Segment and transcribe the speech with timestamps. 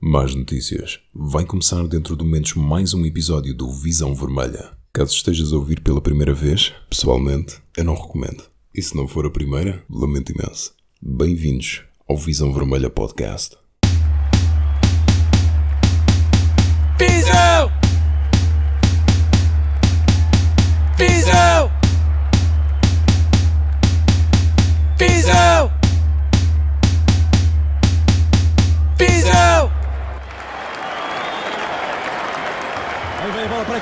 [0.00, 1.00] Más notícias.
[1.12, 4.70] Vai começar dentro de momentos mais um episódio do Visão Vermelha.
[4.92, 8.44] Caso estejas a ouvir pela primeira vez, pessoalmente, eu não recomendo.
[8.72, 10.72] E se não for a primeira, lamento imenso.
[11.02, 13.56] Bem-vindos ao Visão Vermelha Podcast.
[16.96, 17.77] Visão!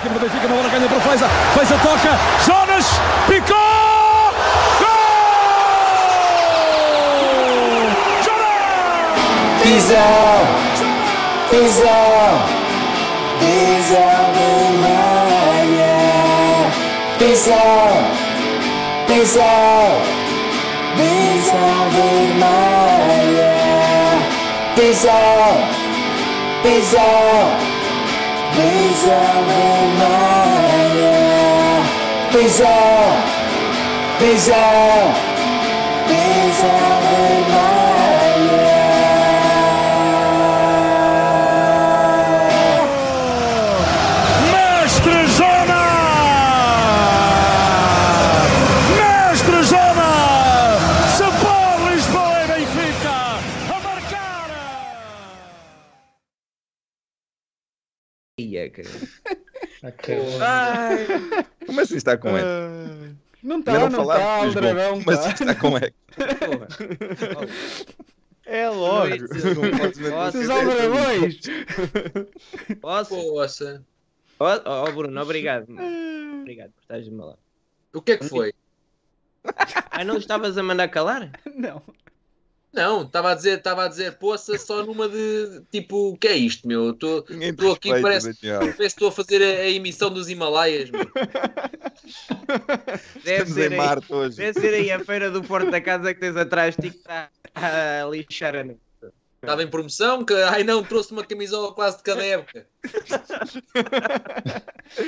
[0.09, 1.29] Vem a bola para a equipe do Benfica, uma bola ganha para o Feiza.
[1.55, 2.87] Feiza toca, Jonas,
[3.29, 3.57] picou!
[9.65, 10.47] Visão,
[11.51, 12.43] visão,
[13.41, 15.97] visão vermelha.
[17.19, 17.89] Visão,
[19.09, 20.03] visão,
[20.97, 23.57] visão vermelha.
[24.77, 25.49] Visão,
[26.63, 27.76] visão,
[28.57, 29.45] visão
[29.99, 31.13] vermelha.
[32.33, 33.07] Visão,
[34.19, 35.15] visão,
[59.99, 60.21] Cara.
[60.41, 61.07] Ai,
[61.67, 62.47] como assim está com eco?
[63.43, 65.45] Não Ainda está, não falámos está, de o dragão Como assim está.
[65.45, 65.97] está com eco?
[66.17, 67.47] Porra.
[68.47, 69.11] É logo.
[70.11, 70.39] Posso?
[70.39, 71.41] Esses aldrabões.
[72.81, 73.17] Posso?
[73.17, 73.85] Poça.
[74.39, 75.67] Ó oh, Bruno, obrigado.
[76.41, 77.39] Obrigado por estares meu lado.
[77.93, 78.53] O que é que foi?
[79.91, 81.31] Ah, não estavas a mandar calar?
[81.55, 81.83] Não.
[82.77, 86.37] Não, estava a dizer, estava a dizer poça só numa de tipo, o que é
[86.37, 86.91] isto, meu?
[86.91, 87.21] Estou
[87.73, 91.07] aqui, parece- parece que estou a fazer a, a emissão dos Himalaias, meu.
[93.25, 94.37] Deve ser, em aí, Marte hoje.
[94.37, 96.99] deve ser aí a feira do Porto da Casa que tens atrás de ti que
[96.99, 98.81] está a lixar a noite.
[99.43, 102.67] Estava em promoção, que ai não, trouxe uma camisola quase de cada época.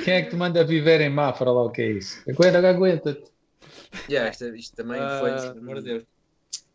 [0.03, 2.21] Quem é que te manda viver em Mafra lá o que é isso?
[2.29, 3.23] Aguenta, aguenta-te.
[4.09, 5.37] Já, isto, isto também foi, Ah.
[5.53, 6.03] pelo amor de Deus.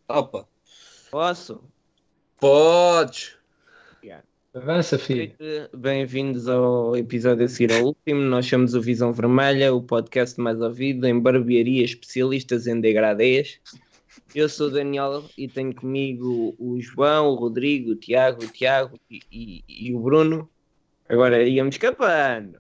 [0.09, 0.47] Opa,
[1.19, 1.63] Posso?
[2.41, 3.37] podes.
[4.53, 5.33] Avança, filho.
[5.73, 8.21] Bem-vindos ao episódio a seguir ao último.
[8.21, 13.61] Nós somos o Visão Vermelha, o podcast mais ouvido em barbearia especialistas em degradês.
[14.35, 18.99] Eu sou o Daniel e tenho comigo o João, o Rodrigo, o Tiago, o Tiago
[19.09, 20.51] e, e- e o Bruno.
[21.09, 22.59] Agora íamos escapando.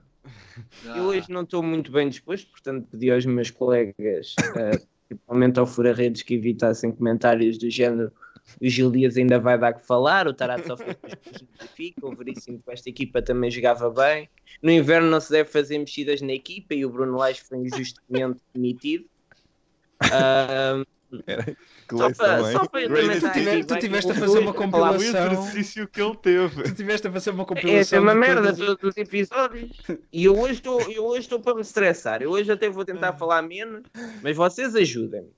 [0.86, 4.78] Ah, Eu hoje não estou muito bem disposto, portanto pedi aos meus colegas, eh,
[5.08, 8.12] principalmente ao Fura Redes, que evitassem comentários do género
[8.60, 12.88] o Gil Dias ainda vai dar que falar, o no Benfica, o Veríssimo com esta
[12.88, 14.28] equipa também jogava bem.
[14.62, 18.40] No inverno não se deve fazer mexidas na equipa e o Bruno Lage foi injustamente
[18.54, 19.04] demitido.
[21.90, 25.28] Só para, só Tu tive- tu tiveste a fazer uma compilação.
[25.28, 26.62] O exercício que ele teve.
[26.64, 27.98] Tu tiveste a fazer uma É, compilação.
[27.98, 29.70] é uma de merda todos os episódios.
[30.12, 32.22] E eu hoje estou eu hoje estou para me estressar.
[32.22, 33.82] Eu hoje até vou tentar falar menos,
[34.22, 35.28] mas vocês ajudem-me.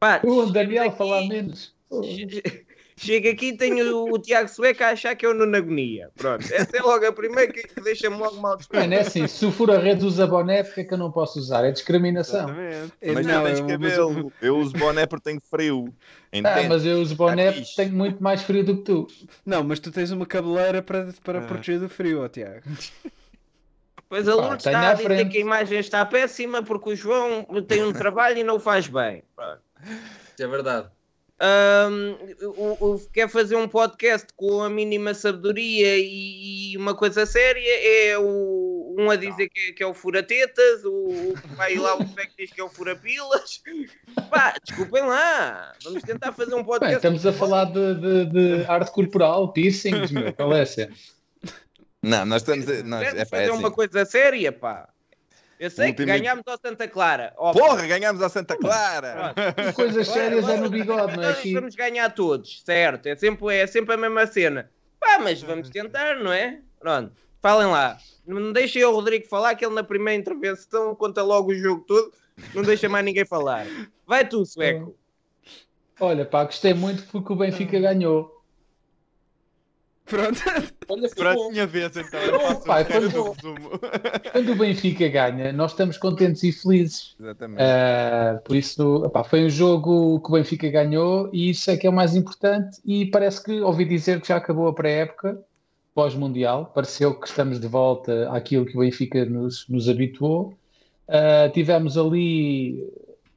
[0.00, 1.74] Pá, O Daniel falar menos.
[3.02, 6.10] Chega aqui e tenho o, o Tiago Sueca a achar que eu no agonia.
[6.16, 8.78] Pronto, essa é logo a primeira que deixa-me logo mal disposto.
[8.78, 11.38] Mano, é assim, se o Fura Redes usa boné, porque é que eu não posso
[11.38, 11.64] usar?
[11.64, 12.40] É discriminação.
[12.50, 12.92] Exatamente.
[13.00, 14.32] É, Mas não, tu tens é cabelo.
[14.42, 15.94] Eu uso boné porque tenho frio.
[16.30, 16.68] Ah, Entende?
[16.68, 17.70] mas eu uso boné fixe.
[17.70, 19.06] porque tenho muito mais frio do que tu.
[19.46, 21.42] Não, mas tu tens uma cabeleira para, para Ah.
[21.46, 22.60] proteger do frio, ó Tiago.
[24.10, 25.30] Pois a Lourdes está a dizer frente.
[25.30, 28.86] que a imagem está péssima porque o João tem um trabalho e não o faz
[28.88, 29.22] bem.
[29.34, 29.62] Pronto.
[30.38, 30.88] É verdade.
[32.80, 37.62] O- quer fazer um podcast com a mínima sabedoria e, e uma coisa séria
[38.10, 40.90] é o, um a dizer que, que é o fura-tetas, o,
[41.30, 43.62] o que vai lá o que diz que é o fura-pilas.
[44.30, 46.96] Pá, desculpem lá, vamos tentar fazer um Bem, podcast.
[46.96, 50.32] estamos a falar de, de, de arte corporal, piercings, meu.
[50.34, 50.90] Qual é essa?
[52.02, 52.68] Não, nós estamos.
[52.68, 53.58] a- Nós, é, é fazer assim.
[53.58, 54.88] uma coisa séria, pá.
[55.60, 57.34] Eu sei que ganhámos ao Santa Clara.
[57.36, 59.34] Ó, Porra, ganhámos a Santa Clara!
[59.34, 59.74] pronto.
[59.74, 63.06] Coisas sérias é no bigode, não é Nós vamos ganhar todos, certo?
[63.06, 64.70] É sempre, é sempre a mesma cena.
[64.98, 66.60] Pá, mas vamos tentar, não é?
[66.78, 67.12] Pronto,
[67.42, 67.98] falem lá.
[68.26, 72.10] Não deixem o Rodrigo falar, que ele na primeira intervenção conta logo o jogo todo.
[72.54, 73.66] Não deixa mais ninguém falar.
[74.06, 74.96] Vai tu, sueco.
[76.00, 78.39] Olha, pá, gostei muito porque o Benfica ganhou.
[80.10, 80.40] Pronto.
[80.88, 81.50] Olha, bom.
[81.50, 82.20] minha vez, então.
[82.20, 83.70] Eu faço Pai, quando- do resumo.
[84.32, 87.14] Quando o Benfica ganha, nós estamos contentes e felizes.
[87.18, 87.62] Exatamente.
[87.62, 91.90] Uh, por isso, foi um jogo que o Benfica ganhou e isso é que é
[91.90, 92.78] o mais importante.
[92.84, 95.38] E parece que ouvi dizer que já acabou a pré-época
[95.94, 96.72] pós-mundial.
[96.74, 100.54] Pareceu que estamos de volta àquilo que o Benfica nos, nos habituou.
[101.08, 102.84] Uh, tivemos ali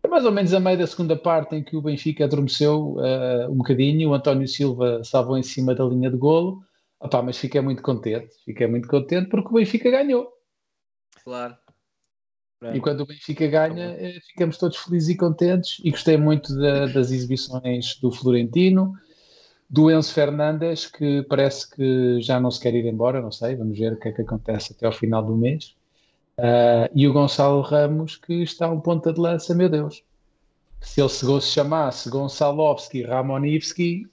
[0.09, 3.55] mais ou menos a meio da segunda parte em que o Benfica adormeceu uh, um
[3.55, 6.63] bocadinho, o António Silva salvou em cima da linha de golo,
[6.99, 10.31] Opa, mas fiquei muito contente, fiquei muito contente porque o Benfica ganhou.
[11.21, 11.57] Claro.
[12.73, 15.81] E quando o Benfica ganha, eh, ficamos todos felizes e contentes.
[15.83, 18.93] E gostei muito da- das exibições do Florentino,
[19.69, 23.77] do Enzo Fernandes, que parece que já não se quer ir embora, não sei, vamos
[23.77, 25.75] ver o que é que acontece até ao final do mês.
[26.37, 30.03] Ah, e o Gonçalo Ramos, que está um ponta de lança, meu Deus.
[30.81, 34.07] Se ele se se chamasse Gonçalovski Ramonivski,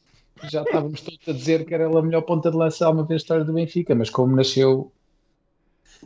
[0.50, 3.22] já estávamos todos a dizer que era ele a melhor ponta de lança alguma vez
[3.22, 4.93] história do Benfica, mas como nasceu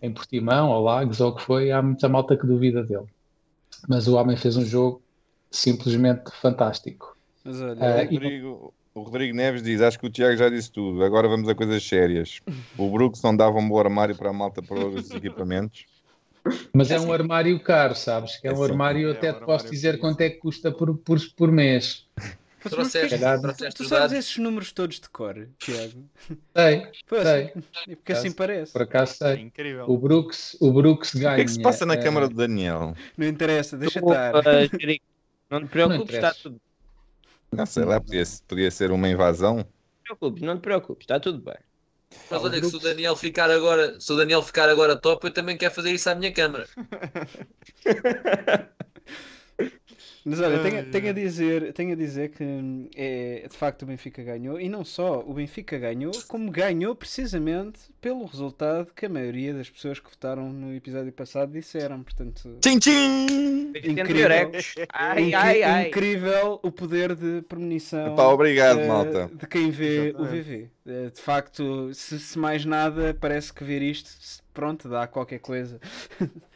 [0.03, 3.07] em Portimão ou Lagos ou o que foi, há muita malta que duvida dele.
[3.89, 5.03] Mas o homem fez um jogo
[5.51, 7.17] simplesmente fantástico.
[7.45, 10.49] Mas olha, Ah, O e- Rodrigo, o Rodrigo Neves diz: Acho que o Tiago já
[10.49, 11.05] disse tudo.
[11.05, 12.41] Agora vamos a coisas sérias.
[12.79, 15.85] O Brooks não dava um bom armário para a malta para os equipamentos.
[16.75, 18.37] Mas é um armário caro, sabes?
[18.37, 18.71] Que é um Sim.
[18.71, 22.07] armário, É até um te posso dizer quanto é que custa por, por, por mês.
[22.65, 23.19] Trouxeste,
[23.77, 26.05] tu os sabes esses números todos de cor, Tiago?
[26.57, 27.53] Sei, Pois, sei.
[27.89, 28.73] é porque assim parece.
[28.73, 29.43] Por acaso É sei.
[29.43, 29.85] incrível.
[29.89, 31.37] O Brooks, o Brooks O ganha.
[31.37, 32.95] que é que se passa na eh, câmara do Daniel?
[33.19, 34.35] Não interessa, deixa Tu, estar.
[34.81, 35.05] Jerico,
[35.51, 36.61] não te preocupes, está tudo.
[37.53, 39.57] Não sei lá, podia, podia ser uma invasão.
[39.59, 39.71] Não te
[40.05, 41.55] preocupes, não te preocupes, está tudo bem.
[42.31, 45.33] Mas olha que se o Daniel ficar agora, se o Daniel ficar agora top, eu
[45.33, 46.71] também quero fazer isso à minha câmara.
[50.25, 53.83] Mas olha, tenho, Ai, tenho a dizer, tenho a dizer que hum, é, de facto
[53.83, 59.05] o Benfica ganhou e não só o Benfica ganhou, como ganhou precisamente pelo resultado que
[59.05, 62.03] a maioria das pessoas que votaram no episódio passado disseram.
[62.03, 63.73] Portanto, Tchim, tchim!
[63.85, 64.51] Incrível.
[64.93, 65.89] Ai, ai, ai.
[65.89, 69.31] incrível o poder de premonição Epá, obrigado, eh, malta.
[69.33, 70.43] de quem vê o Exatamente.
[70.43, 70.69] VV.
[70.87, 74.11] Eh, de facto, se, se mais nada, parece que ver isto,
[74.55, 75.79] pronto, dá qualquer coisa.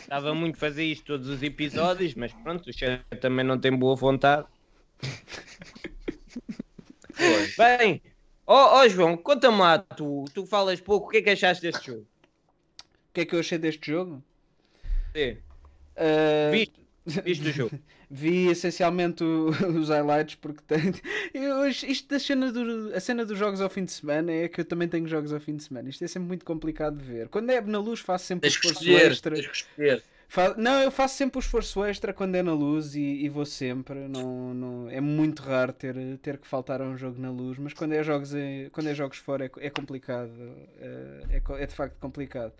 [0.00, 3.76] Estava muito a fazer isto todos os episódios, mas pronto, o chefe também não tem
[3.76, 4.46] boa vontade.
[7.56, 8.02] Bem,
[8.46, 11.88] ó ó, João, conta-me lá, tu, tu falas pouco, o que é que achaste deste
[11.88, 12.02] jogo?
[12.02, 14.22] O que é que eu achei deste jogo?
[15.14, 15.36] Sim,
[15.96, 16.87] Eh, Viste?
[17.24, 17.78] Viste o jogo?
[18.10, 20.92] Vi essencialmente o- os highlights porque tem.
[21.34, 24.60] Eu, isto da cena do, a cena dos jogos ao fim de semana é que
[24.60, 25.88] eu também tenho jogos ao fim de semana.
[25.90, 27.28] Isto é sempre muito complicado de ver.
[27.28, 29.36] Quando é na luz faço sempre o esforço escolher, extra.
[30.30, 33.46] Fa- Não, eu faço sempre o esforço extra quando é na luz e, e vou
[33.46, 34.08] sempre.
[34.08, 37.72] Não, não, é muito raro ter, ter que faltar a um jogo na luz, mas
[37.72, 40.30] quando é jogos, em- quando é jogos fora é, é complicado.
[40.80, 42.52] eh, É, é de facto complicado.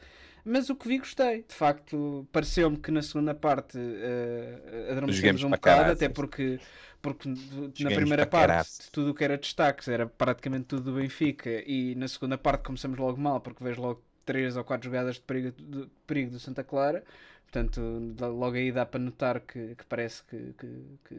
[0.49, 1.43] Mas o que vi gostei.
[1.43, 6.61] De facto, pareceu-me que na segunda parte uh, adormecemos um bocado, até porque,
[7.03, 11.51] porque na primeira parte tudo o que era destaques era praticamente tudo do Benfica.
[11.67, 15.23] E na segunda parte começamos logo mal porque vejo logo três ou quatro jogadas de
[15.23, 17.05] perigo do, perigo do Santa Clara.
[17.45, 17.81] Portanto
[18.21, 21.15] logo aí dá para notar que, que parece que, que- que,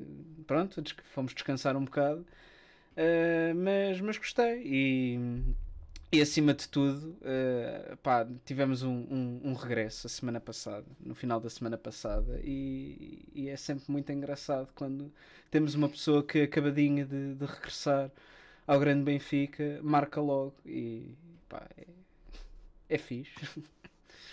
[0.46, 0.82] pronto
[1.14, 2.26] fomos descansar um bocado.
[2.98, 4.62] Uh, mas, mas gostei.
[4.66, 5.20] E,
[6.12, 11.14] e acima de tudo uh, pá, tivemos um, um, um regresso a semana passada no
[11.14, 15.12] final da semana passada e, e é sempre muito engraçado quando
[15.52, 18.12] temos uma pessoa que acabadinha de, de regressar
[18.66, 21.16] ao grande Benfica marca logo e
[21.48, 21.86] pá, é,
[22.90, 23.34] é fixe.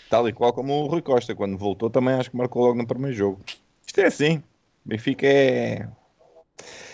[0.09, 2.87] Tal e qual como o Rui Costa, quando voltou, também acho que marcou logo no
[2.87, 3.43] primeiro jogo.
[3.85, 4.43] Isto é assim.
[4.85, 5.89] Benfica é.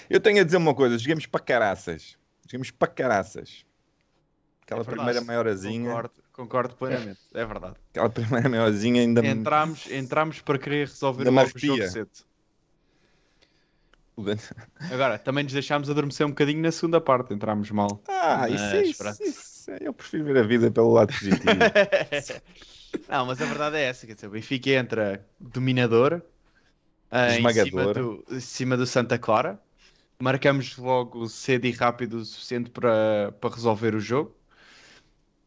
[0.09, 2.17] Eu tenho a dizer uma coisa: jogamos para caraças.
[2.47, 3.67] Jogamos para caraças.
[4.63, 5.89] Aquela É primeira maiorzinha.
[5.89, 7.77] Concordo, concordo plenamente, é verdade.
[7.91, 9.25] Aquela primeira maiorzinha ainda.
[9.27, 12.11] Entramos, entramos para querer resolver o jogo cedo.
[14.91, 18.03] Agora, também nos deixámos adormecer um bocadinho na segunda parte, entramos mal.
[18.09, 19.71] Ah, isso, é Mas, isso, isso.
[19.81, 21.43] Eu prefiro ver a vida pelo lado positivo.
[23.09, 26.21] Não, mas a verdade é essa, quer dizer, o Benfica entra dominador,
[27.11, 27.95] ah, em, cima Esmagador.
[27.95, 29.59] do, em cima do Santa Clara,
[30.21, 34.37] marcamos logo cedo e rápido o suficiente para, para resolver o jogo.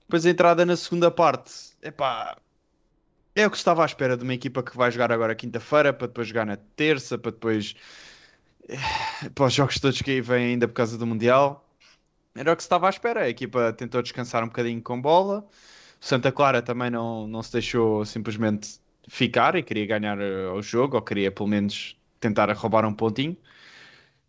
[0.07, 2.37] Depois a entrada na segunda parte, epá,
[3.35, 6.07] é o que estava à espera de uma equipa que vai jogar agora quinta-feira, para
[6.07, 7.75] depois jogar na terça, para depois
[8.69, 11.67] eh, para os jogos todos que aí vêm ainda por causa do Mundial.
[12.35, 13.21] Era o que se estava à espera.
[13.21, 15.39] A equipa tentou descansar um bocadinho com bola.
[16.01, 20.61] O Santa Clara também não, não se deixou simplesmente ficar e queria ganhar eh, o
[20.61, 23.37] jogo, ou queria pelo menos tentar roubar um pontinho.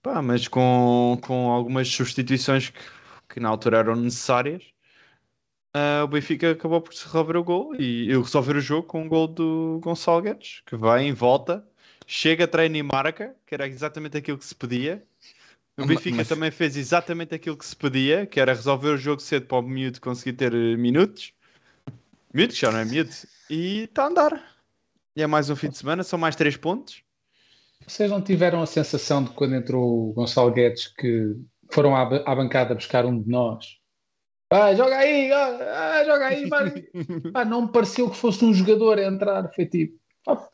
[0.02, 2.80] Pá, mas com, com algumas substituições que,
[3.28, 4.62] que na altura eram necessárias,
[5.76, 9.02] ah, o Benfica acabou por se resolver o gol e, e resolver o jogo com
[9.02, 11.62] um gol do Gonçalo Guedes, que vai em volta,
[12.06, 15.04] chega, treina e marca, que era exatamente aquilo que se pedia.
[15.76, 19.21] O Benfica mas- também fez exatamente aquilo que se pedia, que era resolver o jogo
[19.21, 21.35] cedo para o miúdo conseguir ter eh, minutos.
[22.33, 23.11] Miúdo, já não é miúdo.
[23.50, 24.56] E está a andar.
[25.14, 27.02] E é mais um fim de semana, são mais três pontos.
[27.87, 31.37] Vocês não tiveram a sensação de quando entrou o Gonçalo Guedes que
[31.71, 33.78] foram à bancada buscar um de nós?
[34.50, 36.48] Ah, joga aí, ah, joga aí.
[37.32, 39.50] Pá, não me pareceu que fosse um jogador a entrar.
[39.54, 39.98] Foi tipo,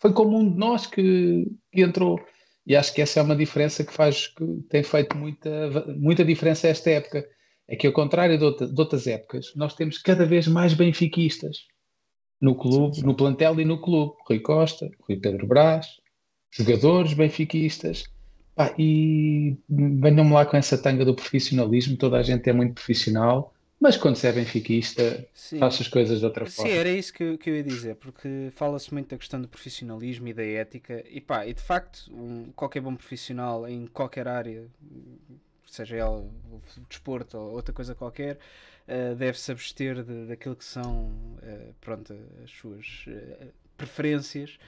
[0.01, 2.19] foi como um de nós que, que entrou.
[2.67, 5.51] E acho que essa é uma diferença que faz, que tem feito muita,
[5.99, 7.27] muita diferença esta época.
[7.69, 11.59] É que, ao contrário de, outra- de outras épocas, nós temos cada vez mais benfiquistas
[12.41, 14.15] no clube, no plantel e no clube.
[14.29, 15.87] Rui Costa, Rui Pedro Brás,
[16.51, 18.05] jogadores benfiquistas.
[18.55, 21.97] Pá, e venham-me lá com essa tanga do profissionalismo.
[21.97, 23.53] Toda a gente é muito profissional,
[23.83, 25.59] mas quando se é benfiquista, Sim.
[25.59, 26.75] faz as coisas de outra Sim, forma.
[26.77, 30.29] era isso que, eu- que eu ia dizer, porque fala-se muito da questão do profissionalismo
[30.29, 34.69] e da ética, e pá, e de facto, um- qualquer bom profissional em qualquer área,
[35.67, 38.39] seja ela o desporto ou outra coisa qualquer,
[38.87, 41.11] eh, deve-se abster de- daquilo que são
[41.43, 44.59] eh, pronto, as suas eh, preferências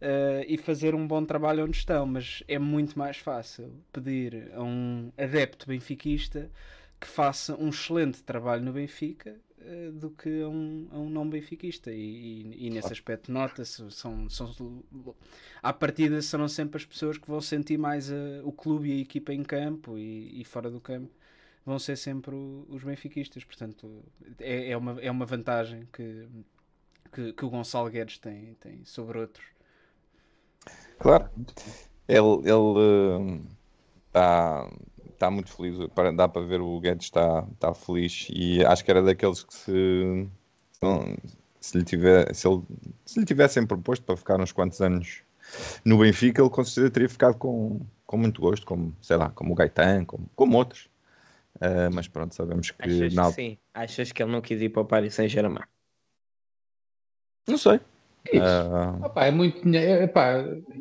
[0.00, 4.62] eh, e fazer um bom trabalho onde estão, mas é muito mais fácil pedir a
[4.62, 6.50] um adepto benfiquista
[7.04, 11.28] que faça um excelente trabalho no Benfica eh, do que a um, a um não
[11.28, 11.96] benfiquista e,
[12.42, 14.82] e- e nesse aspecto nota-se são, são
[15.62, 19.02] à partida serão sempre as pessoas que vão sentir mais eh, o clube e a
[19.02, 21.10] equipa em campo e, e fora do campo
[21.66, 23.44] vão ser sempre o- os benfiquistas.
[23.44, 24.02] Portanto
[24.40, 26.28] é, é, uma, é uma vantagem que,
[27.12, 29.46] que, que o Gonçalo Guedes tem, tem sobre outros.
[30.98, 31.28] Claro.
[32.08, 33.40] Ele ele
[35.14, 35.76] está tá muito feliz.
[35.94, 39.54] para- Dá para ver o Guedes está tá feliz e acho que era daqueles que
[39.54, 40.28] se,
[41.60, 42.62] se, lhe, tiver, se, ele,
[43.04, 45.22] se lhe tivessem proposto para ficar uns quantos anos
[45.84, 49.52] no Benfica, ele com certeza teria ficado com, com muito gosto, como, sei lá, como
[49.52, 50.88] o Gaetan, como, como outros.
[51.60, 53.58] Ah, mas pronto, sabemos que Achas na que sim?
[53.72, 55.64] Achas que ele não quis ir para o Paris Saint-Germain?
[57.46, 57.80] Não sei.
[58.40, 59.60] Ah, pá, é muito.
[59.74, 60.04] É,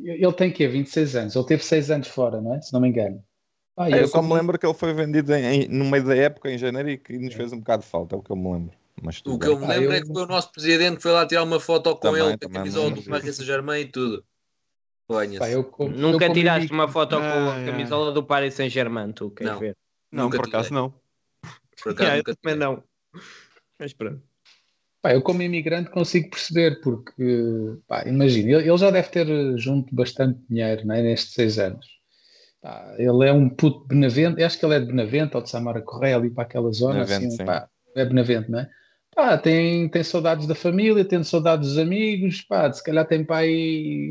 [0.06, 1.36] ele tem que 26 anos.
[1.36, 2.62] Ele teve 6 anos fora, não é?
[2.62, 3.24] Se não me engano.
[3.76, 6.16] Ah, eu eu só me lembro que ele foi vendido em- em- no meio da
[6.16, 8.36] época, em janeiro, e que nos fez um bocado de falta, é o que eu
[8.36, 8.78] me lembro.
[9.02, 9.50] Mas O que bem.
[9.54, 11.44] eu me Ah, lembro eu- é que foi o nosso presidente que foi lá tirar
[11.44, 14.26] uma foto com Também, ele, com a camisola do Paris Saint-Germain e tudo.
[15.08, 17.66] Pá, eu como- eu Nunca como tiraste uma foto com Ah, a é.
[17.66, 19.60] camisola do Paris Saint-Germain, tu queres Não.
[19.60, 19.78] ver?
[20.12, 20.82] Não, Nunca por acaso tirei.
[20.82, 20.94] não.
[21.82, 22.84] Por acaso Ah, eu nunca também não.
[23.80, 24.22] Mas pronto.
[25.02, 27.24] Pá, eu como imigrante consigo perceber, porque,
[27.88, 31.93] pá, imagina, ele, ele já deve ter junto bastante dinheiro, não é, nestes seis anos.
[32.64, 35.82] Pá, ele é um puto Benavente, acho que ele é de Benavente, ou de Samara
[35.82, 37.46] Correia, ali para aquela zona, Benavente, assim, sim.
[37.46, 38.70] pá, é Benavente, não é?
[39.14, 43.28] Pá, tem, tem saudades da família, tem saudades dos amigos, pá, se calhar tem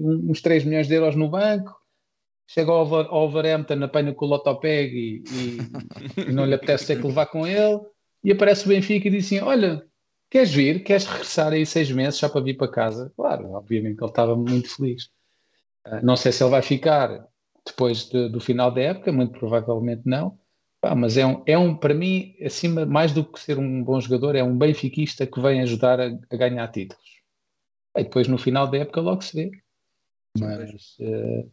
[0.04, 1.74] um- uns 3 milhões de euros no banco,
[2.46, 5.58] chega ao Overhampton, apanha com o Lotopeg e, e,
[6.28, 7.80] e não lhe apetece ter que levar com ele,
[8.22, 9.82] e aparece o Benfica e diz assim, olha,
[10.30, 10.84] queres vir?
[10.84, 13.10] Queres regressar aí seis meses só para vir para casa?
[13.16, 15.08] Claro, obviamente que ele estava muito feliz.
[15.84, 17.26] Ah, não sei se ele vai ficar
[17.66, 20.38] depois de- do final da época, muito provavelmente não.
[20.80, 24.00] Pá, mas é um, é um, para mim, acima, mais do que ser um bom
[24.00, 27.04] jogador, é um benfiquista que vem ajudar a, a ganhar títulos.
[27.96, 29.50] E depois no final da época logo se vê.
[30.38, 30.96] Mas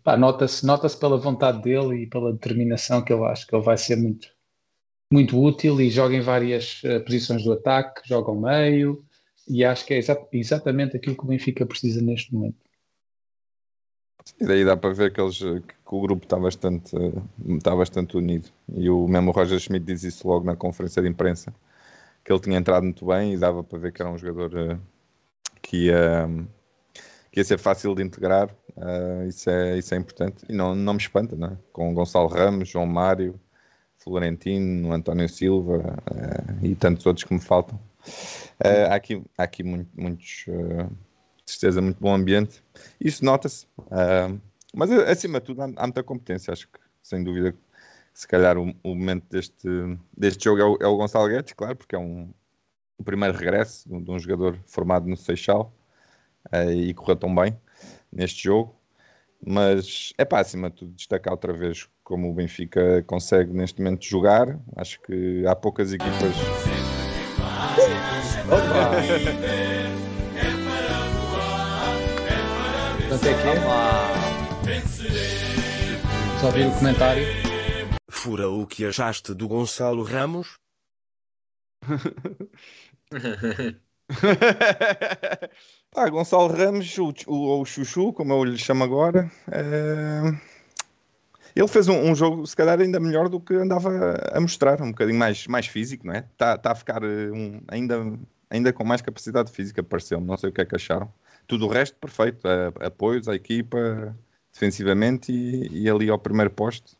[0.03, 3.77] pá, nota-se nota pela vontade dele e pela determinação que eu acho que ele vai
[3.77, 4.27] ser muito,
[5.11, 9.03] muito útil e joga em várias eh, posições do ataque, joga ao meio
[9.47, 12.57] e acho que é exa- exatamente aquilo que o Benfica precisa neste momento.
[14.39, 16.95] E daí dá para ver que, eles, que o grupo está bastante,
[17.47, 18.49] está bastante unido.
[18.73, 21.53] E o mesmo Roger Schmidt diz isso logo na conferência de imprensa,
[22.23, 24.77] que ele tinha entrado muito bem e dava para ver que era um jogador eh,
[25.61, 26.27] que ia,
[27.31, 28.49] que ia ser fácil de integrar.
[28.77, 30.45] eh, isso, é, isso é importante.
[30.49, 31.57] E não, não me espanta, não é?
[31.71, 33.39] Com Gonçalo Ramos, João Mário,
[33.97, 37.79] Florentino, António Silva eh, e tantos outros que me faltam.
[38.89, 40.45] Há aqui, há aqui muito- muitos,
[41.49, 42.63] certeza, muito bom ambiente.
[42.99, 43.67] Isso nota-se.
[43.91, 44.31] Ah,
[44.73, 46.51] mas eh, acima de tudo há, há muita competência.
[46.51, 47.55] Acho que sem dúvida
[48.13, 49.67] se calhar o, o momento deste,
[50.15, 52.33] deste jogo é o, é o Gonçalo Guedes, claro, porque é um,
[52.97, 55.73] o primeiro regresso de um, de um jogador formado no Seixal
[56.51, 57.57] eh, e correu tão bem
[58.11, 58.75] neste jogo.
[59.41, 64.03] Mas é para acima de tudo destacar outra vez como o Benfica consegue neste momento
[64.03, 64.59] jogar.
[64.75, 66.35] Acho que há poucas equipas.
[73.09, 74.81] Quanto é que é?
[76.39, 77.25] Só ouvir o comentário.
[78.07, 80.59] Fura o que achaste do Gonçalo Ramos?
[85.95, 90.21] Ah, Gonçalo Ramos, o, ou o Chuchu, como eu lhe chamo agora, eh,
[91.55, 93.89] Ele fez um, um jogo, se calhar, ainda melhor do que andava
[94.31, 96.19] a mostrar, um bocadinho mais, mais físico, não é?
[96.19, 97.95] Está tá a ficar um, ainda,
[98.49, 100.27] ainda com mais capacidade física, pareceu-me.
[100.27, 101.11] Não sei o que é que acharam.
[101.49, 102.47] Tudo o resto, perfeito.
[102.47, 104.15] A- apoios à equipa,
[104.53, 106.95] defensivamente e, e ali ao primeiro posto.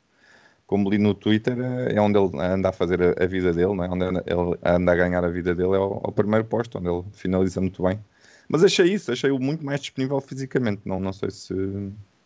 [0.66, 3.76] Como li no Twitter, eh, é onde ele anda a fazer a, a vida dele,
[3.76, 3.90] não é?
[3.90, 7.04] Onde ele anda a ganhar a vida dele é ao, ao primeiro posto, onde ele
[7.14, 8.04] finaliza muito bem.
[8.48, 10.82] Mas achei isso, achei-o muito mais disponível fisicamente.
[10.84, 11.54] Não, não sei se.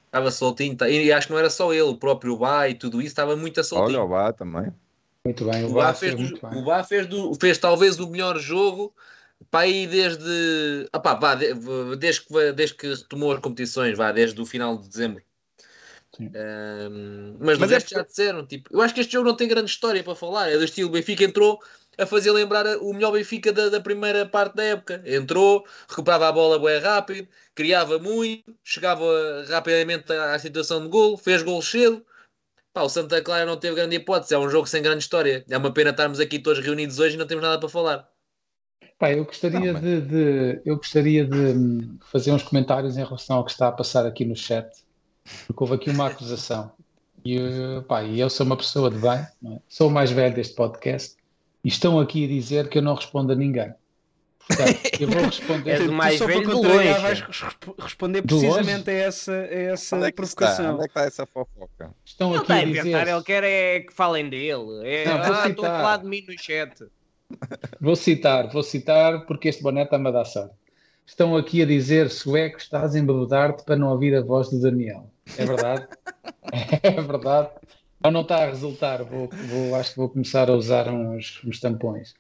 [0.06, 0.78] Estava soltinho.
[0.78, 3.36] tá- E acho que não era só ele, o próprio Bá e tudo isso estava
[3.36, 4.00] muito a soltinho.
[4.00, 4.72] Olha, o Bá também.
[5.26, 6.60] Muito bem, o O Bá Bá fez, do- bem.
[6.60, 8.94] o Bá fez, do- fez talvez o melhor jogo
[9.50, 11.54] para aí desde, ah pá, vá, de-
[11.98, 15.24] desde, que, desde que retomou as competições, vá, desde o final de dezembro.
[16.20, 19.48] Ahm, mas do Mas é já disseram, tipo, eu acho que este jogo não tem
[19.48, 21.60] grande história para falar, é do estilo Benfica entrou
[21.98, 25.02] a fazer lembrar o melhor Benfica da, da primeira parte da época.
[25.06, 29.06] Entrou, recuperava a bola bem rápido, criava muito, chegava
[29.48, 32.04] rapidamente à, à situação de gol, fez gol cedo.
[32.74, 35.46] Pá, o Santa Clara não teve grande hipótese, é um jogo sem grande história.
[35.50, 38.13] É uma pena estarmos aqui todos reunidos hoje e não temos nada para falar.
[39.00, 43.04] Pá, eu gostaria Não, mas- de, de- eu gostaria de hum, fazer uns comentários em
[43.04, 44.68] relação ao que está a passar aqui no chat,
[45.48, 46.72] porque houve aqui uma acusação.
[47.26, 49.60] E, eh, pá, eu sou uma pessoa de bem, não é?
[49.68, 51.16] sou o mais velho deste podcast,
[51.64, 53.74] e estão aqui a dizer que eu não respondo a ninguém.
[54.46, 55.72] Portanto, eu vou responder.
[55.72, 57.02] É do Tu mais só para velho de contrariar longe.
[57.02, 60.36] vais resp- responder precisamente a essa, a essa Onde é que está?
[60.48, 60.74] provocação.
[60.76, 61.92] Onde é que está essa fofoca?
[62.04, 62.80] Estão Ele aqui está a dizer.
[62.82, 64.82] inventar, ele quer é que falem dele.
[64.84, 66.74] É, Não, ah, estou a falar de mim no chat.
[67.80, 70.56] Vou citar, vou citar porque este boné está-me a dar sorte.
[71.06, 75.12] Estão aqui a dizer, sueco, estás a embebedar-te para não ouvir a voz do Daniel.
[75.38, 75.88] É verdade?
[76.82, 77.50] é verdade.
[78.04, 81.60] Ou não está a resultar, vou, vou- acho que vou começar a usar uns, uns
[81.60, 82.14] tampões.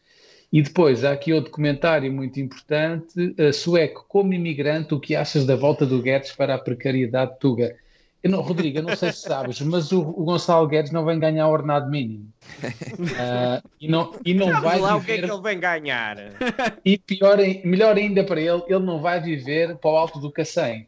[0.52, 3.36] E depois, há aqui outro comentário muito importante.
[3.40, 7.40] Uh, sueco, como imigrante, o que achas da volta do Guedes para a precariedade de
[7.40, 7.76] Tuga?
[8.24, 11.20] Eu não, Rodrigo, eu não sei se sabes, mas o, o Gonçalo Guedes não vem
[11.20, 12.32] ganhar ordenado mínimo.
[13.20, 16.18] Ah, e não, e não vai lá o que é viver que ele vem ganhar.
[16.86, 20.88] e pior, melhor ainda para ele, ele não vai viver para o alto do Cacém.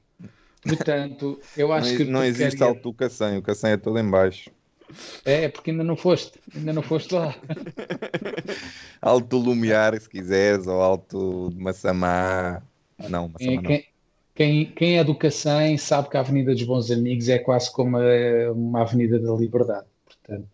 [0.63, 3.99] Portanto, eu acho Não, que não existe porcaria- alto do Cacém, o Cacém é todo
[3.99, 4.49] em baixo.
[5.25, 7.35] É, porque ainda não foste, ainda não foste lá.
[9.01, 12.61] Alto do Lumiar, se quiseres, ou alto de Massamá.
[13.09, 13.61] Não, Massamá não.
[13.63, 13.85] quem,
[14.35, 17.97] quem, quem é do Cacém sabe que a Avenida dos Bons Amigos é quase como
[17.97, 19.87] a- uma Avenida da Liberdade.
[20.05, 20.47] Portanto,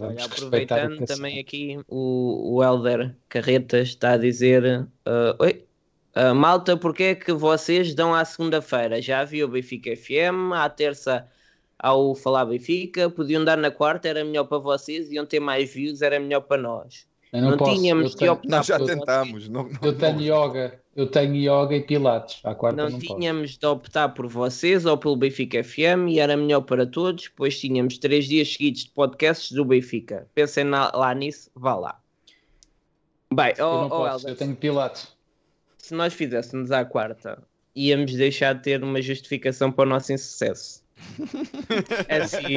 [0.00, 5.64] olha, aproveitando também aqui o, o Helder Carretas está a dizer ah, Oi,
[6.14, 9.02] Ah, malta, porque é que vocês dão à segunda-feira?
[9.02, 11.28] Já havia o Benfica FM, à terça
[11.78, 16.00] ao Falar Benfica, podiam dar na quarta, era melhor para vocês, iam ter mais views,
[16.02, 17.06] era melhor para nós.
[17.36, 17.74] Eu Não, não, posso.
[17.74, 19.48] tínhamos eu de tenho, optar Nós já por tentámos.
[19.48, 22.40] Não, não, eu tenho yoga, eu tenho yoga e pilates.
[22.44, 23.14] À quarta Não não, posso.
[23.16, 27.58] tínhamos de optar por vocês ou pelo Benfica FM e era melhor para todos, pois
[27.60, 30.26] tínhamos três dias seguidos de podcasts do Benfica.
[30.34, 32.00] Pensem na- lá nisso, vá lá.
[33.32, 35.08] Bem, Eu oh, não oh, posso, eu tenho pilates.
[35.78, 37.42] se nós fizéssemos à quarta,
[37.74, 40.82] íamos deixar de ter uma justificação para o nosso insucesso.
[42.08, 42.54] Assim,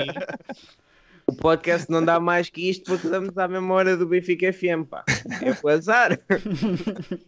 [1.30, 4.86] o podcast não dá mais que isto porque damos à mesma hora do Benfica FM,
[4.90, 5.04] pá.
[5.42, 6.20] É o azar.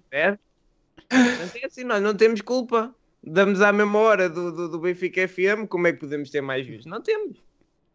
[0.10, 0.40] Certo?
[1.12, 2.94] Mas é assim, nós não temos culpa.
[3.24, 6.66] Damos à mesma hora do, do, do Benfica FM, como é que podemos ter mais
[6.66, 6.86] views?
[6.86, 7.38] Não temos.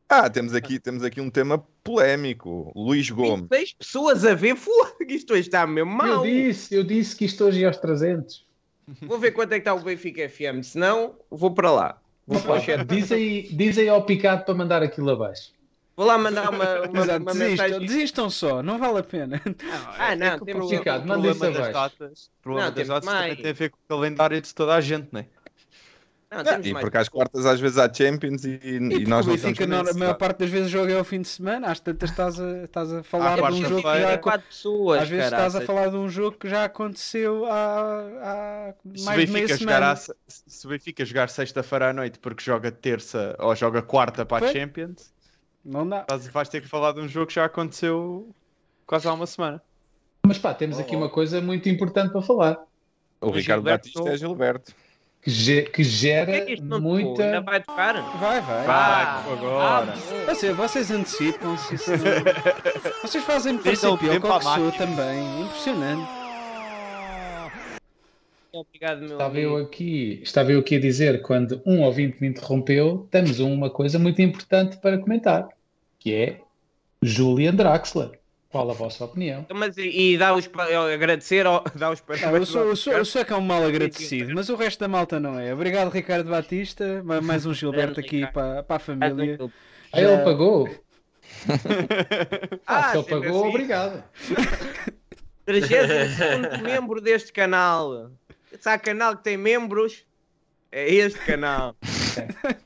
[0.08, 2.72] Ah, temos aqui, temos aqui um tema polémico.
[2.76, 3.48] Luís Gomes.
[3.50, 6.22] 26 pessoas a ver, fogo, isto hoje está mesmo Eu mal.
[6.22, 8.46] disse, eu disse que isto hoje ia aos 300.
[9.02, 12.00] Vou ver quanto é que está o Benfica FM, senão vou para lá.
[12.24, 12.84] Vou para o chat.
[12.84, 15.52] Diz aí, diz aí ao picado para mandar aquilo abaixo.
[15.96, 17.86] Vou lá mandar uma, uma, Exato, uma desistam, mensagem.
[17.86, 19.40] desistam só, não vale a pena.
[19.98, 21.72] Ah, não, é que o temos problema, o problema das abaixo.
[21.72, 23.40] datas, o problema Não, das datas também mais.
[23.40, 25.26] tem a ver com o calendário de toda a gente, não é?
[26.28, 29.06] Não, Ah, temos e mais porque às quartas às vezes há Champions e, e, E
[29.06, 31.28] nós não Benfica, não- a maior parte das vezes o jogo é ao fim de
[31.28, 34.10] semana, às tantas estás a, estás a falar À de um jogo que quarta-feira.
[34.10, 38.00] já quatro pessoas, às vezes estás a falar de um jogo que já aconteceu há,
[38.22, 39.92] há mais de meia semana.
[39.92, 40.12] à se-
[40.66, 44.52] o Benfica jogar sexta-feira à noite porque joga terça ou joga quarta para a.
[44.52, 45.12] Champions,
[45.68, 46.00] Não dá.
[46.02, 48.28] estás- vais ter que falar de um jogo que já aconteceu
[48.86, 49.60] quase há uma semana.
[50.24, 52.58] Mas pá, temos aqui uma coisa muito importante para falar.
[53.20, 54.72] O Ricardo Gilberto Batista é Gilberto.
[55.22, 57.24] Que, ge- que Por que gera é que muita.
[57.24, 57.94] Ainda vai tocar?
[58.18, 58.66] Vai, vai.
[58.68, 59.92] Ah, agora.
[59.92, 61.76] ah, Vocês, vocês antecipam-se.
[63.02, 65.42] Vocês fazem parecer o pior que o sou também.
[65.42, 66.08] Impressionante.
[68.52, 73.06] Obrigado, meu Estava eu aqui, estava eu aqui a dizer, quando um ouvinte me interrompeu,
[73.10, 75.46] temos uma coisa muito importante para comentar,
[76.06, 76.40] que é
[77.02, 78.12] Julian Draxler.
[78.48, 79.40] Qual a vossa opinião?
[79.40, 82.48] Então, Mas e, e dá os pa- agradecer, ao- dá os Ah, eu, parabéns.
[82.48, 83.04] sou, eu, sou, eu Ricardo.
[83.06, 85.52] sou é que é um mal agradecido, mas o resto da malta não é.
[85.52, 87.02] Obrigado, Ricardo Batista.
[87.04, 89.36] Ma- Mais um Gilberto aqui para, para a família.
[89.92, 90.68] Ah, ele pagou.
[92.66, 93.48] Ah, Ah, se ele pagou, assim.
[93.48, 94.04] obrigado.
[95.44, 98.12] 32 membro deste canal.
[98.60, 100.04] Se há canal que tem membros,
[100.70, 101.74] é este canal.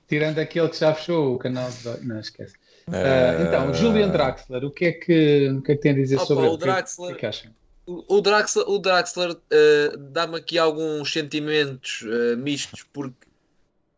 [0.07, 2.07] Tirando aquele que já fechou o canal de...
[2.07, 2.55] Não, esquece.
[2.89, 6.17] Ah, então, Julian Draxler, o que é que, o que, é que tem a dizer
[6.17, 7.53] Opa, sobre o é Draxler- O que é que acham?
[7.87, 13.17] O Draxler, o Draxler eh, dá-me aqui alguns sentimentos eh, mistos, porque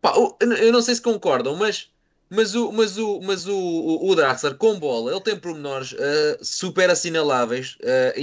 [0.00, 1.90] pá, eu, não sei se concordam, mas,
[2.30, 5.94] mas, o, mas, o, mas o, o, Draxler com bola ele tem pormenores
[6.40, 7.76] super assinaláveis.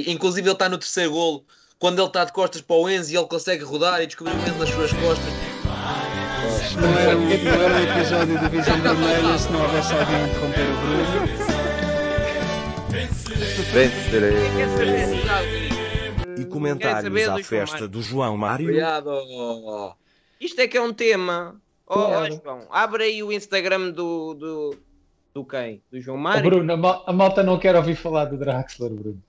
[0.08, 1.46] inclusive, ele está no terceiro golo
[1.78, 4.42] quando ele está de costas para o Enzo e ele consegue rodar e descobrir o
[4.42, 5.39] Enzo nas suas costas.
[6.70, 10.16] Isto não era, um, não era um episódio de Visão Vermelha se não houvesse alguém
[10.16, 11.00] a interromper o Bruno.
[13.74, 14.34] Vencerei.
[16.38, 18.68] E comentários à festa do João Mário.
[18.68, 19.96] Obrigado!
[20.40, 21.60] Isto é que é um tema.
[21.88, 22.42] Ó, Claro.
[22.44, 24.76] João, abre aí o Instagram do, do,
[25.34, 25.82] do quem?
[25.92, 26.50] Do João Oh, Mário?
[26.50, 29.22] Bruno, a, mal- a malta não quer ouvir falar do Draxler, Bruno.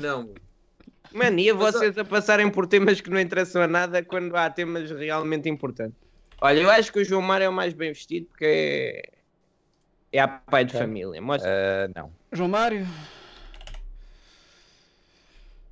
[0.00, 0.30] Não.
[1.12, 4.90] Mania Mas, vocês a passarem por temas que não interessam a nada quando há temas
[4.90, 5.98] realmente importantes.
[6.42, 9.10] Olha, eu acho que o João Mário é o mais bem vestido porque é,
[10.12, 11.22] é a pai de família.
[11.22, 11.48] Mostra.
[11.48, 12.10] Eh, não.
[12.32, 12.84] João Mário,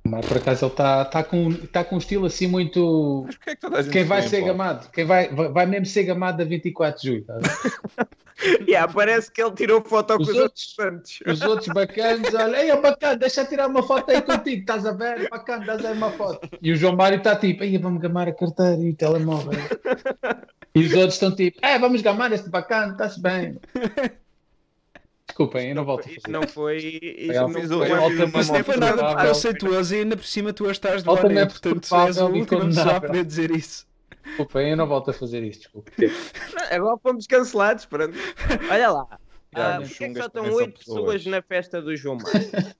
[0.07, 3.23] Mas por acaso ele está tá com, tá com um estilo assim muito.
[3.25, 4.89] Mas porquê é que toda a gente Quem vai ser gamado?
[4.91, 7.25] Quem vai, vai, vai mesmo ser gamado a 24 de julho.
[7.25, 8.07] tá a ver?
[8.67, 11.19] Yeah, parece que ele tirou foto com Os os outros santos.
[11.27, 14.93] Os outros bacanas, olha, ei, ó, bacana, deixa tirar uma foto aí contigo, estás a
[14.93, 15.29] ver?
[15.29, 16.49] Bacana, dás aí uma foto.
[16.59, 19.51] E o João Mário está tipo, ei, vamos gamar a carteira e o telemóvel.
[20.73, 23.59] E os outros estão tipo, é, vamos gamar este bacana, está-se bem.
[25.27, 26.77] Desculpem, eu não volto a não foi.
[26.77, 30.51] Isto Eu não foi o- Mas não moto foi nada preconceituoso e ainda por cima
[30.51, 33.87] tu estás do Ané, portanto és a desculpável e última pessoa a poder dizer isso.
[34.25, 35.91] Desculpem, eu não volto a fazer isto, desculpe.
[36.69, 37.85] Agora fomos cancelados.
[37.85, 38.13] Pronto.
[38.69, 39.07] Olha lá.
[39.55, 42.51] Já, Ah, Porquê é que só estão 8 pessoas na festa do João Mário?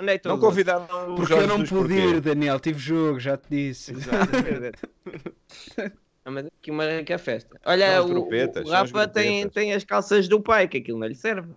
[0.00, 3.46] Onde é que Não convidaram o Porque eu não ir, Daniel, tive jogo, já te
[3.48, 3.92] disse.
[3.92, 4.00] Não,
[6.30, 7.58] mas aqui uma que é festa.
[7.64, 11.14] Olha, o, grupetas, o Rafa tem, tem as calças do pai, que aquilo não lhe
[11.14, 11.52] serve.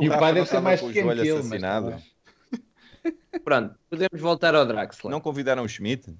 [0.00, 1.90] E o Rafa pai deve ser mais o pequeno que ele, mas assassinado.
[1.90, 3.40] tá bem.
[3.44, 5.10] Pronto, podemos voltar ao Draxler.
[5.10, 6.14] Não convidaram o Schmidt?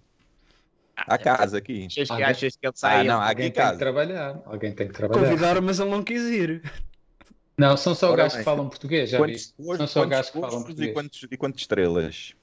[0.96, 1.86] Há casa aqui.
[1.86, 3.00] Achas que, Alguém- achas que ele sai?
[3.00, 3.78] Ah, não, há Alguém aqui tem que casa.
[3.78, 5.22] trabalhar, alguém tem que trabalhar.
[5.28, 6.62] Convidaram, mas ele não quis ir.
[7.56, 10.40] Não, são só Ora gajos que falam português, já Quantos, hoje, São só gajos que
[10.40, 10.92] falam e português.
[10.94, 12.34] quantos, e quantas estrelas?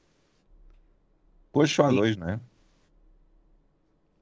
[1.53, 2.39] Hoje só há dois, não é?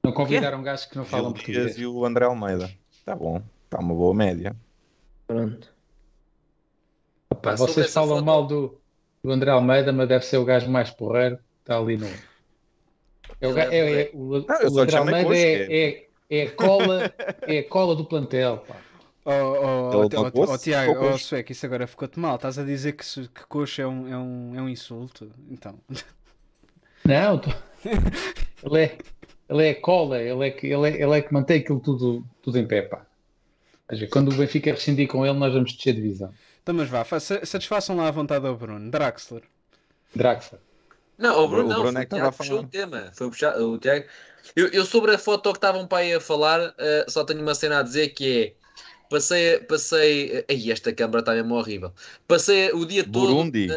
[0.06, 1.78] Não convidaram gajos que não falam Gil Dias português.
[1.78, 2.70] e o André Almeida.
[3.04, 4.54] Tá bom, tá uma boa média.
[5.26, 5.72] Pronto.
[7.30, 8.80] Opa, sobre vocês falam foto- mal do,
[9.22, 12.06] do André Almeida, mas deve ser o gajo mais porreiro está ali no.
[13.40, 17.58] É o, é, é- o, Não, o André Almeida é, é, é a cola, é
[17.58, 18.58] a cola do plantel.
[18.58, 18.76] Pá.
[19.28, 21.18] Oh, oh, oh, oh, oh, Tiago, oh.
[21.18, 22.36] Sueco, isso agora ficou-te mal.
[22.36, 25.28] Estás a dizer que, que coxa é um, é, um, é um insulto?
[25.50, 25.74] Então,
[27.04, 27.50] Não, tô-
[28.64, 28.98] ele, é,
[29.48, 32.24] ele é a cola, ele é, que, ele, é, ele é que mantém aquilo tudo,
[32.42, 32.82] tudo em pé.
[32.82, 33.04] Pá.
[33.90, 36.32] Dizer, Quando o Benfica rescindir com ele, nós vamos descer de divisão.
[36.62, 38.90] então mas vá, fa- sa- satisfaçam lá a vontade ao Bruno.
[38.90, 39.42] Draxler.
[40.14, 40.60] Draxler.
[41.18, 42.66] Não, o Bruno, O não, Bruno foi é que estava a puxou falar.
[42.66, 43.10] o tema.
[43.14, 44.04] Foi puxar, o Tiago.
[44.54, 47.54] Eu, eu sobre a foto que estavam para aí a falar, eh, só tenho uma
[47.54, 48.66] cena a dizer que é.
[49.08, 50.44] Passei, passei.
[50.48, 51.92] Ai, esta câmara está mesmo horrível.
[52.28, 53.12] Passei o dia todo.
[53.12, 53.68] Burundi.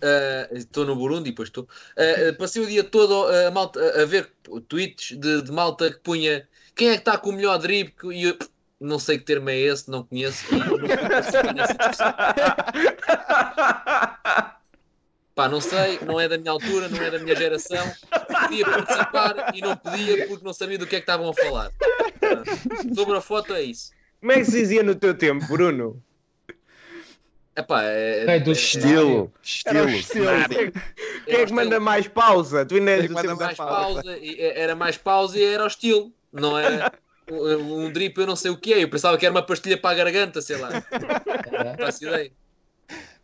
[0.00, 1.68] Eh, Estou no Burundi, pois estou.
[1.96, 4.30] Eh, passei o dia todo a, malta- a- ver
[4.68, 8.24] tweets de, de malta que punha quem é que está com o melhor drible e
[8.24, 8.38] eu
[8.80, 10.44] não sei que termo é esse, não conheço.
[15.34, 17.84] Pá, não sei, não é da minha altura, não é da minha geração.
[18.42, 21.72] Podia participar e não podia porque não sabia do que é que estavam a falar.
[22.22, 23.90] Ah, Sobre a foto é isso.
[24.20, 26.00] Como é que se dizia no teu tempo, Bruno?
[27.56, 29.32] Epá, é, É do Estilo,
[29.64, 30.26] Era o estilo.
[31.24, 32.66] Quem é que manda mais pausa?
[32.66, 34.02] Tu ainda és Quem do manda mais pausa.
[34.02, 36.92] pausa, e- era mais pausa e era o estilo, não era
[37.30, 38.82] um, um drip, eu não sei o que é.
[38.82, 40.70] Eu pensava que era uma pastilha para a garganta, sei lá.
[40.70, 42.32] Não faço ideia.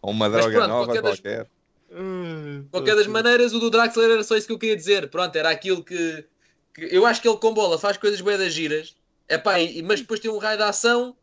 [0.00, 1.46] Ou uma droga pronto, nova qualquer das- qualquer.
[1.90, 5.10] De qualquer das maneiras, o do Draxler era só isso que eu queria dizer.
[5.10, 6.24] Pronto, era aquilo que,
[6.72, 8.94] que- eu acho que ele com bola faz coisas bem das giras,
[9.28, 11.16] Epá, e, mas depois tem um raio de ação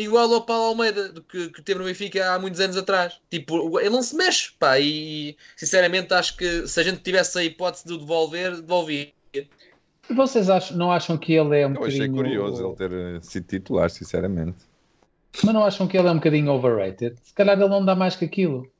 [0.00, 3.20] igual ao Paulo Almeida que, que teve no Benfica há muitos anos atrás.
[3.30, 7.44] Tipo, ele não se mexe, pá, e sinceramente acho que se a gente tivesse a
[7.44, 9.12] hipótese de o devolver, devolvia.
[9.34, 12.16] E vocês acham, não acham que ele é um Eu achei bocadinho...
[12.16, 14.58] curioso ele ter eh, sido titular, sinceramente.
[15.42, 17.16] Mas não acham que ele é um bocadinho overrated?
[17.22, 18.70] Se calhar ele não dá mais que aquilo.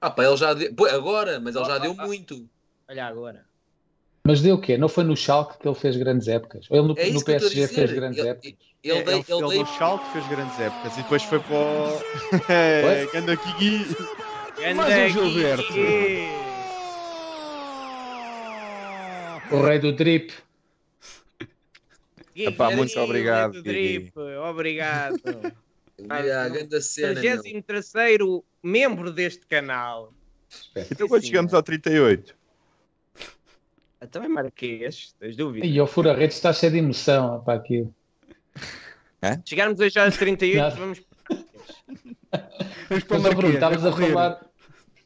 [0.00, 0.74] Ah, pá, ele já deu.
[0.74, 2.48] Pô, agora, mas ele já deu muito.
[2.88, 3.46] Olha agora.
[4.26, 4.78] Mas deu o quê?
[4.78, 6.66] Não foi no Schalke que ele fez grandes épocas?
[6.70, 8.54] Ou ele no, É no PSG fez grandes Ele- épocas?
[8.82, 11.40] Ele, É, dei- ele, ele ele dei- no Schalke fez grandes épocas e depois foi
[11.40, 12.00] para o...
[12.48, 13.86] É, Ganda Kiki.
[14.74, 15.74] Mais um Gilberto.
[19.52, 20.32] O rei do drip.
[22.34, 24.10] Epá, muito obrigado, Drip,
[24.48, 25.20] obrigado.
[26.00, 27.42] Grande cena, meu.
[27.42, 27.92] 33
[28.62, 30.12] membro deste canal.
[30.90, 32.34] Então quando chegamos ao 38?
[34.04, 35.68] Então é Marquês, tens dúvidas?
[35.68, 37.92] E o Fura-Redes está cheio de emoção para aquilo.
[39.46, 40.76] Chegarmos hoje aos 38, Nada.
[40.76, 41.02] vamos.
[42.88, 44.46] Vamos para o Marquês, estavas a a falar...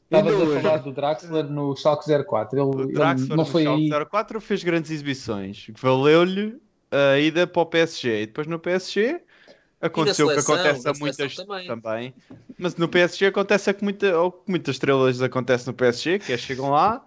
[0.05, 2.59] Estavas a falar do Draxler no Schalke 04.
[2.59, 4.07] Ele, O ele Draxler não no foi Schalke aí...
[4.07, 6.59] 04 fez grandes exibições, valeu-lhe
[6.91, 8.23] a ida para o PSG.
[8.23, 9.21] E depois no PSG
[9.81, 11.67] aconteceu o que acontece a muitas também.
[11.67, 12.15] também.
[12.59, 16.39] Mas no PSG acontece é que muita, ou muitas estrelas acontece no PSG, que é
[16.39, 17.05] chegam lá,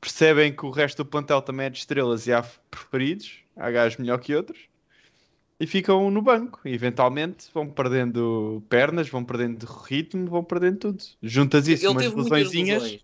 [0.00, 3.98] percebem que o resto do plantel também é de estrelas e há preferidos, há gajos
[3.98, 4.58] melhor que outros,
[5.60, 6.58] e ficam no banco.
[6.64, 11.04] E eventualmente vão perdendo pernas, vão perdendo ritmo, vão perdendo tudo.
[11.22, 12.82] Juntas isso, Ele umas lesõezinhas.
[12.82, 13.02] Ele,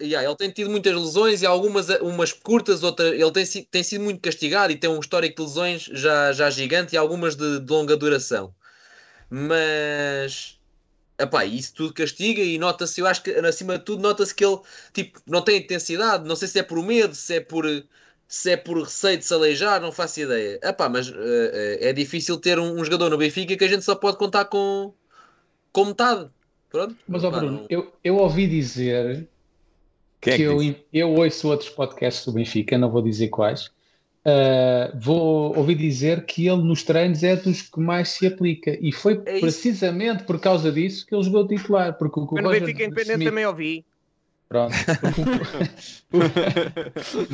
[0.00, 3.12] yeah, ele tem tido muitas lesões e algumas umas curtas, outras.
[3.12, 6.94] Ele tem, tem sido muito castigado e tem um histórico de lesões já, já gigante
[6.94, 8.54] e algumas de, de longa duração.
[9.28, 10.58] Mas
[11.22, 14.58] epá, isso tudo castiga e nota-se, eu acho que acima de tudo, nota-se que ele
[14.92, 16.26] tipo, não tem intensidade.
[16.28, 17.64] Não sei se é por medo, se é por,
[18.28, 20.58] se é por receio de se aleijar, não faço ideia.
[20.62, 23.82] Epá, mas eh, eh, é difícil ter um, um jogador no Benfica que a gente
[23.84, 24.92] só pode contar com,
[25.72, 26.30] com metade.
[26.70, 26.94] Pronto.
[27.08, 29.28] Mas, ó Bruno, não- eu, eu ouvi dizer
[30.20, 33.70] Quem é que que eu, eu ouço outros podcasts do Benfica, não vou dizer quais.
[34.24, 38.92] Ah, vou ouvir dizer que ele nos treinos é dos que mais se aplica e
[38.92, 42.84] foi É precisamente por causa disso que ele jogou titular, porque o o Roger Benfica
[42.84, 43.84] Independente Smith- também ouvi.
[44.48, 44.74] Pronto.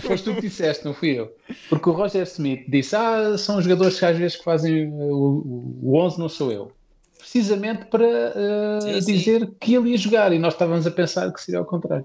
[0.03, 1.35] Foste tu que disseste, não fui eu.
[1.69, 5.79] Porque o Roger Smith disse: Ah, são jogadores que às vezes que fazem uh, o,
[5.83, 6.73] o 11, não sou eu.
[7.19, 9.13] Precisamente para uh, Sim, sim.
[9.15, 12.05] dizer que ele ia jogar e nós estávamos a pensar que seria ao contrário.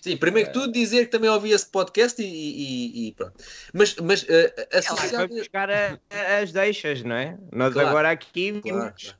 [0.00, 3.34] Sim, primeiro que tudo dizer que também ouvi esse podcast e, e- e pronto.
[3.72, 7.38] Mas, mas É lá, associado, foi buscar a- a- as deixas, não é?
[7.52, 9.16] Nós Claro, agora aqui claro, claro.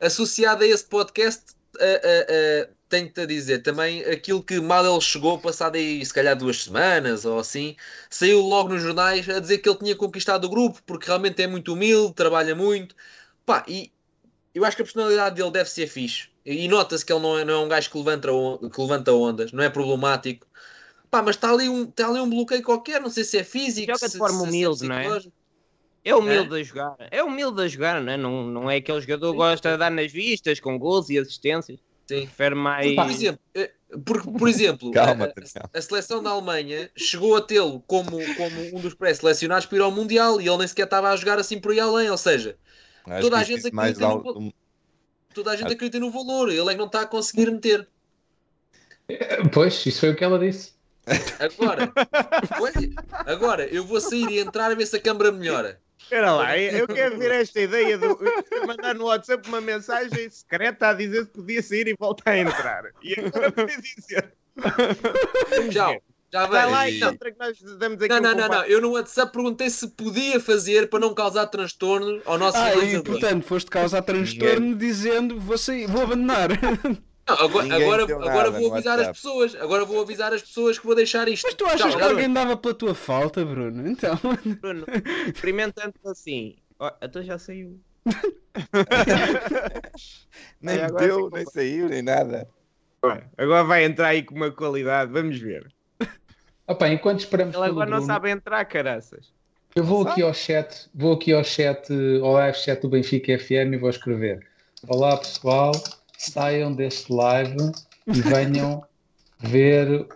[0.00, 5.38] associado a esse podcast, eh, eh, tenho-te a dizer também aquilo que mal ele chegou,
[5.38, 7.76] passado aí se calhar duas semanas ou assim,
[8.10, 11.46] saiu logo nos jornais a dizer que ele tinha conquistado o grupo porque realmente é
[11.46, 12.94] muito humilde, trabalha muito.
[13.44, 13.90] Pá, e
[14.54, 16.28] eu acho que a personalidade dele deve ser fixe.
[16.50, 18.28] E nota-se que ele não é, não é um gajo que levanta,
[18.72, 20.46] que levanta ondas, não é problemático.
[21.10, 23.86] Pá, mas está ali, um, está ali um bloqueio qualquer, não sei se é físico,
[23.92, 25.20] Joga de se- forma se- se humilde, não é?
[26.04, 26.96] É humilde a jogar.
[27.10, 28.16] É humilde a jogar, não é?
[28.16, 31.78] Não, não é aquele jogador que gosta de dar nas vistas com gols e assistências.
[32.08, 32.26] Sim.
[32.26, 32.94] Prefere mais.
[32.94, 33.72] Por exemplo, eh,
[34.38, 38.94] por, exemplo Calma, a- a, seleção da Alemanha chegou a tê-lo como, como um dos
[38.94, 41.80] pré-selecionados para ir ao Mundial e ele nem sequer estava a jogar assim por aí
[41.80, 42.10] além.
[42.10, 42.56] Ou seja,
[43.04, 44.52] Acho toda a gente mais no,
[45.38, 47.86] toda a gente acredita no valor, ele é que não está a conseguir meter.
[49.52, 50.72] Pois, isso foi o que ela disse.
[51.38, 51.90] Agora,
[52.58, 52.74] pois,
[53.26, 55.80] agora eu vou sair e entrar a ver se a câmara melhora.
[55.98, 58.06] Espera lá, eu quero ver esta ideia de
[58.66, 62.84] mandar no WhatsApp uma mensagem secreta a dizer que podia sair e voltar a entrar.
[63.02, 64.32] E agora podia dizer.
[65.70, 66.70] Tchau, já Vai vai.
[66.70, 68.64] lá e Não, entra que nós damos aqui não, não, não, não.
[68.64, 73.02] Eu no WhatsApp perguntei se podia fazer para não causar transtorno ao nosso Ah, e
[73.02, 76.48] portanto foste causar transtorno dizendo vou sair, vou abandonar.
[77.28, 79.10] Não, agora, Ninguém agora, agora vou avisar WhatsApp.
[79.10, 79.54] as pessoas.
[79.56, 81.44] Agora vou avisar as pessoas que vou deixar isto.
[81.44, 83.86] Mas tu achas Tchau, que alguém dava pela tua falta, Bruno?
[83.86, 84.18] Então.
[84.62, 84.86] Bruno,
[85.26, 86.56] experimentando assim.
[86.78, 87.78] Ó, então já saiu.
[90.60, 92.48] Nem deu, nem saiu, nem nada.
[93.36, 95.70] Agora vai entrar aí com uma qualidade, vamos ver.
[96.68, 99.26] Opa, enquanto esperamos Ele pelo agora não Bruno, sabe entrar, caraças.
[99.74, 101.90] eu vou aqui ao chat, vou aqui ao chat,
[102.22, 104.46] ao live chat do Benfica FM e vou escrever.
[104.86, 105.72] Olá pessoal,
[106.18, 107.56] saiam deste live
[108.06, 108.84] e venham
[109.40, 110.06] ver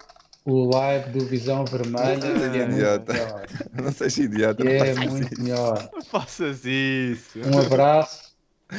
[0.45, 3.15] o live do Visão Vermelha, que é muito Idiota.
[3.73, 5.43] Não seja idiota, não é muito isso.
[5.43, 5.89] melhor.
[5.93, 7.39] Não faças isso.
[7.39, 8.33] Um abraço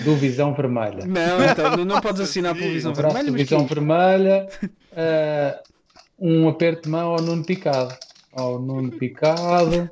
[0.04, 1.06] do Visão Vermelha.
[1.06, 4.48] Não, então, não- não podes assinar pela Um visão abraço vermelha, do Visão Vermelha.
[4.96, 5.60] eh,
[6.24, 7.94] um aperto de mão ao Nuno Picado.
[8.32, 9.92] Ao Nuno Picado.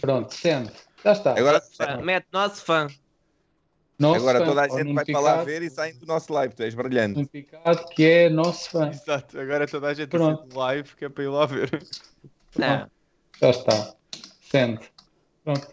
[0.00, 0.72] Pronto, sente.
[1.04, 1.36] Já está.
[1.36, 2.86] Agora, Fã, Mete nosso fã.
[3.98, 6.06] Nosso agora fã, toda a gente Nuno vai para lá Picado, ver e saem do
[6.06, 6.54] nosso live.
[6.54, 7.16] Tu és brilhante.
[7.16, 8.88] Nuno Picado, que é nosso fã.
[8.88, 10.42] Exato, agora toda a gente Pronto.
[10.42, 11.86] assiste live que é para ir lá ver.
[12.56, 12.88] Não.
[13.40, 13.94] Já está.
[14.40, 14.92] Sente.
[15.42, 15.66] Pronto.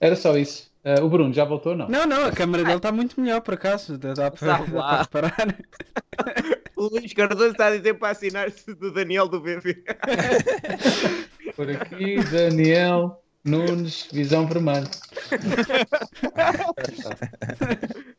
[0.00, 0.67] Era só isso.
[0.84, 1.88] Ah, o Bruno já voltou ou não?
[1.88, 3.98] Não, não, a câmera dele está muito melhor, por acaso.
[3.98, 5.58] Dá, dá para, Sabe dá para reparar.
[6.78, 9.82] O Luís Cardoso está a dizer para assinar-se do Daniel do BV.
[11.56, 14.86] Por aqui, Daniel Nunes, visão vermelha.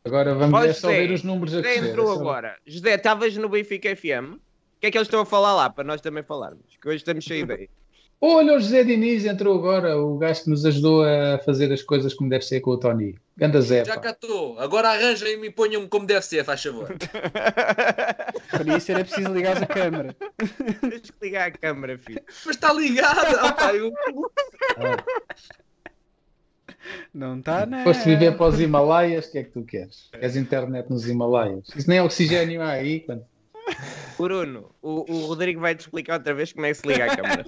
[0.04, 1.88] Agora vamos Ó, é só José, ver os números a José crescer.
[1.90, 2.56] entrou é só- agora.
[2.66, 4.34] José, estavas no Benfica FM.
[4.34, 4.40] O
[4.80, 6.64] que é que eles estão a falar lá para nós também falarmos?
[6.80, 7.68] Que hoje estamos cheios de ideia.
[8.22, 12.12] Olha, o José Diniz entrou agora, o gajo que nos ajudou a fazer as coisas
[12.12, 13.16] como deve ser com o Tony.
[13.34, 14.58] Ganda Zé, Já cá estou.
[14.58, 16.88] Agora arranjem-me e ponham-me como deve ser, faz favor.
[18.50, 20.14] Para isso era preciso ligar a câmera.
[20.80, 22.20] Tens que ligar a câmara, filho.
[22.44, 23.46] Mas está ligada.
[23.46, 23.90] opa, eu-
[27.12, 27.82] Não está, não.
[27.84, 30.08] Foste viver para os Himalaias, o que é que tu queres?
[30.12, 31.66] Queres internet nos Himalaias?
[31.76, 33.00] Isso nem oxigênio há aí.
[33.00, 33.24] quando-
[34.18, 37.44] Bruno, o, o Rodrigo vai-te explicar outra vez como é que se liga a câmara.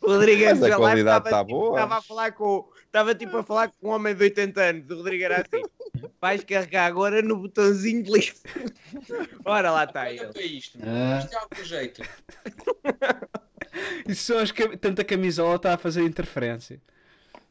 [0.00, 1.70] o Rodrigo Mas a qualidade estava, tá boa.
[1.76, 2.68] Estava a falar com.
[2.86, 4.90] Estava tipo a falar com um homem de 80 anos.
[4.90, 5.62] O Rodrigo era assim.
[6.20, 8.32] Vais carregar agora no botãozinho de liga.
[9.44, 10.26] Ora lá está Olha ele.
[10.32, 10.78] para isto.
[10.82, 11.18] Ah.
[11.20, 12.02] Isto é algum jeito.
[14.06, 16.80] Isso são as cam- tanta camisola está a fazer interferência.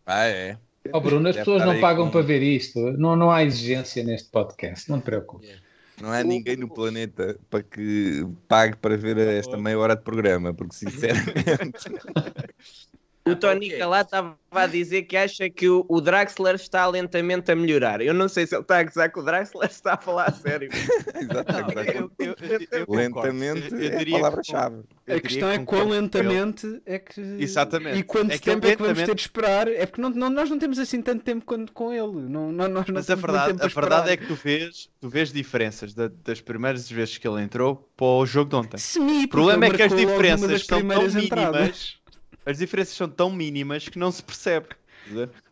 [0.06, 0.58] Ah, é.
[0.94, 2.80] Oh, Bruno, as Deve pessoas não pagam com- para ver isto.
[2.98, 5.62] Não, não há exigência neste podcast, não te preocupes.
[6.02, 10.54] Não há ninguém no planeta para que pague para ver esta meia hora de programa,
[10.54, 11.36] porque sinceramente.
[13.24, 13.86] O Tony ok.
[13.86, 18.02] lá estava a dizer que acha que o, o Draxler está lentamente a melhorar.
[18.02, 20.32] Eu não sei se ele está a gozar que o Draxler está a falar a
[20.32, 20.70] sério.
[21.20, 21.96] Exatamente.
[21.96, 23.28] Eu- eu- eu- eu concordo.
[23.38, 24.82] Lentamente é a que palavra-chave.
[25.08, 27.22] A questão é quão lentamente é que.
[27.40, 28.00] Exatamente.
[28.00, 29.68] E quanto É tempo é que vamos ter de esperar?
[29.68, 32.28] É porque não, não- nós não temos assim tanto tempo quanto com ele.
[32.28, 35.10] Não, não, nós não Mas a verdade, tempo a verdade é que tu vês, tu
[35.10, 38.78] vês diferenças da- das primeiras vezes que ele entrou para o jogo de ontem.
[38.78, 41.26] Semi, O problema é que as diferenças são tão primeiras mínimas.
[41.26, 42.01] entradas.
[42.46, 44.68] As diferenças são tão mínimas que não se percebe.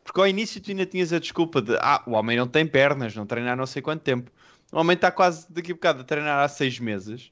[0.03, 3.15] Porque ao início tu ainda tinhas a desculpa de ah, o homem não tem pernas,
[3.15, 4.31] não treina há não sei quanto tempo.
[4.71, 7.31] O homem está quase daqui a bocado a treinar há seis meses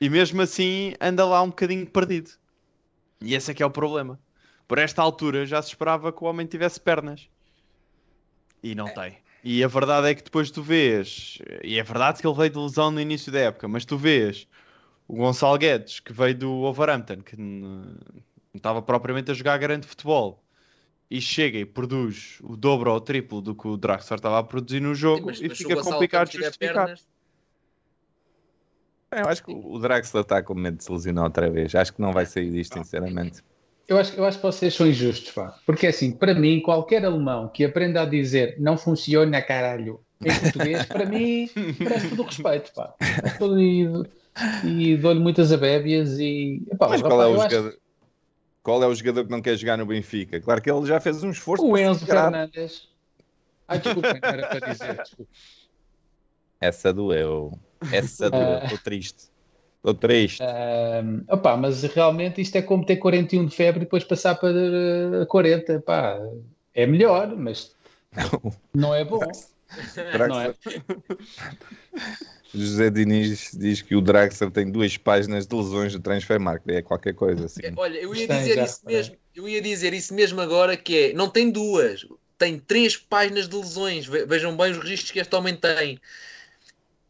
[0.00, 2.30] e mesmo assim anda lá um bocadinho perdido.
[3.20, 4.18] E esse é que é o problema.
[4.66, 7.28] Por esta altura já se esperava que o homem tivesse pernas.
[8.62, 9.18] E não tem.
[9.42, 12.58] E a verdade é que depois tu vês, e é verdade que ele veio de
[12.58, 14.46] lesão no início da época, mas tu vês
[15.08, 17.36] o Gonçalo Guedes, que veio do Wolverhampton, que
[18.52, 20.42] não estava propriamente a jogar grande futebol,
[21.10, 24.44] e chega e produz o dobro ou o triplo do que o Draxler estava a
[24.44, 26.74] produzir no Sim, jogo, mas- e mas fica complicado justificar.
[26.86, 27.08] pernas,
[29.12, 31.74] Eu acho que o Draxler está com medo de se lesionar outra vez.
[31.74, 33.42] Acho que não vai sair disto, sinceramente.
[33.88, 35.58] Eu acho, eu acho que vocês são injustos, pá.
[35.66, 40.86] Porque assim, para mim, qualquer alemão que aprenda a dizer não funciona, caralho, em português,
[40.86, 42.94] para mim, merece todo o respeito, pá.
[43.36, 46.62] Todo- E, e dou-lhe muitas abébias e.
[46.70, 47.78] Epá, Mas rapaz, qual é, o eu acho jogador,
[48.62, 50.40] qual é o jogador que não quer jogar no Benfica?
[50.40, 51.64] Claro que ele já fez um esforço.
[51.64, 52.06] o Enzo.
[52.06, 52.88] Fernandes.
[53.66, 55.30] Ai, desculpem, não era para dizer, desculpa.
[56.60, 57.58] Essa doeu.
[57.92, 58.58] Essa doeu.
[58.58, 58.64] Ah.
[58.64, 59.30] Estou triste.
[59.76, 60.42] Estou triste.
[60.42, 64.50] Ahm, opá, mas realmente isto é como ter 41 de febre e depois passar para
[64.52, 65.80] eh, 40.
[65.80, 66.18] Pá,
[66.74, 67.74] é melhor, mas
[68.74, 69.20] não é bom.
[70.28, 70.54] Não é?
[72.52, 76.68] José Diniz diz que o Draxler tem duas páginas de lesões do Transfer Market.
[76.76, 77.60] É qualquer coisa assim.
[77.76, 78.96] Olha, eu ia dizer já isso reparei.
[78.98, 79.16] mesmo.
[79.34, 82.04] Eu ia dizer isso mesmo agora que é, não tem duas,
[82.36, 84.06] tem três páginas de lesões.
[84.06, 86.00] Ve- Vejam bem os registros que este homem tem.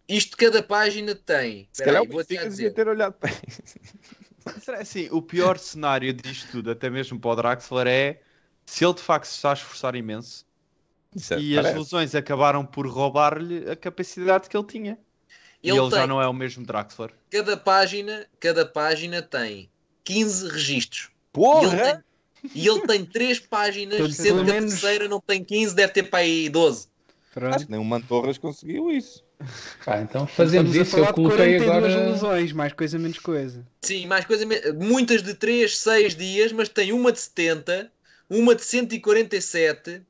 [0.08, 1.68] Isto cada página tem.
[1.72, 2.74] Se calhar aí, o devia dizer.
[2.74, 3.62] ter olhado para isso.
[4.62, 8.20] Será assim, o pior cenário disto tudo, até mesmo para o Draxler, é
[8.66, 10.44] se ele de facto se está a esforçar imenso
[11.14, 11.78] Isso é- e as parece.
[11.78, 14.98] lesões acabaram por roubar-lhe a capacidade que ele tinha.
[15.62, 17.10] E Ele ele já não é o mesmo Draxler.
[17.30, 19.68] Cada página, cada página tem
[20.04, 21.00] 15 registros.
[21.02, 21.76] E ele Porra!
[22.42, 25.74] tem, e ele tem três páginas, Portanto, sendo que a menos- terceira não tem 15,
[25.74, 26.88] deve ter para aí 12.
[27.32, 27.54] Pronto.
[27.54, 29.22] Acho que nem o Mantorras conseguiu isso.
[29.84, 30.96] Pá, então fazemos Estamos a isso.
[30.96, 32.10] Eu falar de coloquei 42 agora.
[32.12, 33.66] lesões, mais coisa menos coisa.
[33.82, 34.44] Sim, mais coisa,
[34.78, 37.90] muitas de 3, 6 dias, mas tem uma de 70,
[38.28, 40.02] uma de 147,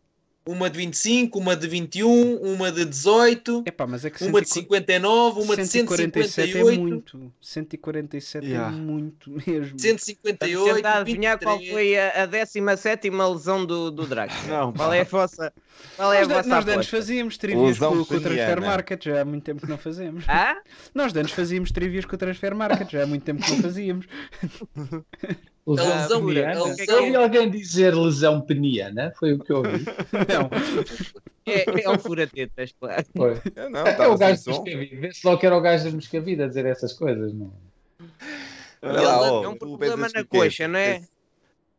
[0.46, 4.48] uma de 25, uma de 21, uma de 18, Epá, mas é que uma de
[4.48, 7.32] 140 59, uma de 147 é 158, muito.
[7.40, 8.74] 147 Yeah.
[8.74, 9.78] é muito mesmo.
[9.78, 11.72] 158, Vamos tentar adivinhar qual 23.
[11.74, 14.34] foi a, a 17 lesão do, do Drax.
[14.48, 15.52] Não, Qual é a vossa,
[15.96, 18.36] qual é a Nós, de- vossa nós de antes fazíamos trivias com, com o Transfer
[18.36, 18.60] peniana.
[18.66, 20.24] Market, já há muito tempo que não fazemos.
[20.26, 20.56] Ah?
[20.94, 23.58] Nós de antes fazíamos trivias com o Transfer Market, já há muito tempo que não
[23.62, 24.06] fazíamos.
[25.66, 26.64] Lesão A lesão- peniana.
[26.64, 29.84] lesão- Eu ouvi alguém dizer lesão peniana, foi o que eu ouvi.
[30.28, 30.50] Não,
[31.46, 33.04] É, é o furatetas, claro.
[33.16, 33.40] Foi.
[33.56, 34.62] Eu não, É o gajo sem do som.
[34.62, 34.96] Moscavide.
[34.96, 37.52] Vê-se logo que era o gajo do Moscavide a dizer essas coisas, não
[38.82, 41.02] Olha lá, É um problema na coxa, não é?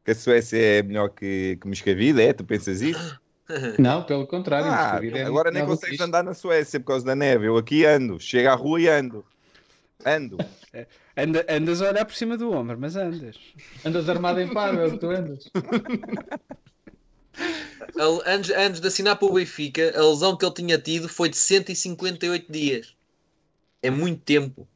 [0.05, 2.34] Que a Suécia é melhor que, que Moscavide, é?
[2.34, 3.19] Tu pensas isso?
[3.77, 4.67] Não, pelo contrário.
[4.71, 7.47] Ah, é agora nem consegues andar na Suécia por causa da neve.
[7.47, 9.25] Eu aqui ando, chego à rua e ando.
[10.06, 10.38] Ando.
[11.18, 13.38] Anda- andas a olhar por cima do ombro, mas andas.
[13.86, 15.49] Andas armado em paro, é o que tu andas.
[18.26, 21.38] Antes, antes de assinar para o Benfica, a lesão que ele tinha tido foi de
[21.38, 22.95] 158 dias.
[23.82, 24.68] É muito tempo.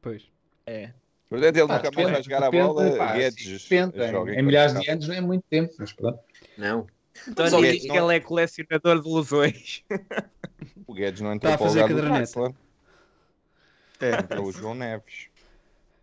[0.00, 0.22] Pois.
[0.66, 0.90] É.
[1.28, 2.96] Portanto, ele Pá, nunca mais vai depende, jogar a bola.
[2.96, 6.18] pá, Guedes em milhares de anos não é muito tempo, mas pronto.
[6.56, 6.86] Não.
[7.34, 9.82] Que- diz que ele é colecionador de lesões.
[10.86, 12.54] O Guedes não entrou Está a para o fazer caderneta.
[14.00, 14.20] É.
[14.20, 15.28] Entrou o João Neves.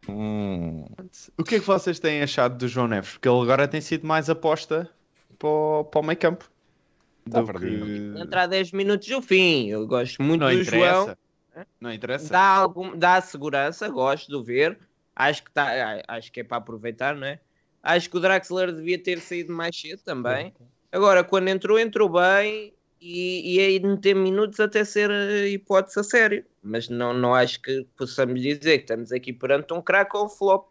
[0.08, 0.86] Hum,
[1.38, 3.12] O que é que vocês têm achado do João Neves?
[3.14, 4.90] Porque ele agora tem sido mais aposta
[5.40, 6.50] para o, para o meio campo.
[7.30, 9.70] Tá do que- Entrar 10 minutos do fim.
[9.70, 10.78] Eu gosto muito Não do interessa.
[11.06, 11.16] João.
[11.80, 12.30] Não interessa.
[12.34, 14.78] Dá, algum, dá segurança, gosto de o ver.
[15.16, 15.70] Acho que, tá,
[16.08, 17.40] acho que é para aproveitar, não é?
[17.82, 20.54] Acho que o Draxler devia ter saído mais cedo também.
[20.92, 22.73] Agora, quando entrou, entrou bem
[23.04, 26.46] e, e aí de ter minutos até ser eh, hipótese a sério.
[26.62, 30.30] Mas não, não acho que possamos dizer que estamos aqui perante um craque ou um
[30.30, 30.68] flop.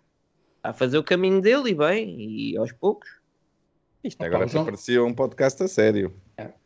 [0.57, 3.09] Está a fazer o caminho dele e bem, e aos poucos.
[4.03, 6.13] Isto agora João- até parecia um podcast a sério.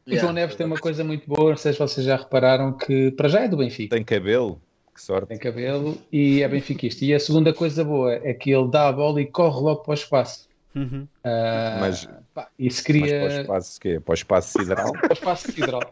[0.06, 3.10] O João Neves tem uma coisa muito boa, não sei se vocês já repararam, que
[3.10, 3.96] para já é do Benfica.
[3.96, 4.60] Tem cabelo.
[4.94, 5.28] Que sorte.
[5.28, 7.04] Tem cabelo e é benfiquista.
[7.04, 9.90] E a segunda coisa boa é que ele dá a bola e corre logo para
[9.90, 10.45] o espaço.
[10.76, 11.08] Uhum.
[11.24, 13.98] Ah, Mas- pá, isso Mas para o cria espaço quê?
[13.98, 14.92] Para o espaço sideral?
[14.92, 15.90] para o espaço sideral.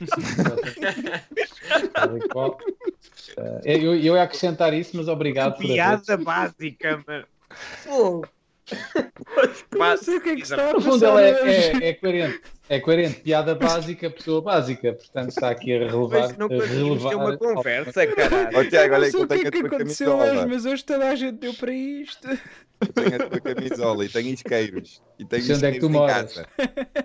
[1.95, 2.61] Tal qual.
[3.39, 7.26] Ah, eu, eu ia acrescentar isso, mas obrigado por Piada básica, mano.
[8.75, 9.55] Fogo.
[9.77, 12.41] Não sei o que é que está a fundo, ele é, é, é coerente.
[12.68, 13.20] É coerente.
[13.20, 14.95] Piada básica, pessoa básica.
[14.95, 16.20] Portanto, está aqui a relevar.
[16.29, 18.59] Mas não conseguimos ter uma conversa, caralho.
[18.59, 20.64] Ó Tiago, Eu olha não que sei eu o que é que aconteceu hoje, mas
[20.66, 22.29] hoje toda a gente deu para isto.
[22.81, 25.03] Eu tenho a tua camisola e tenho isqueiros.
[25.18, 26.35] E tenho Sei onde é que tu isqueiros em moras.
[26.35, 26.49] casa.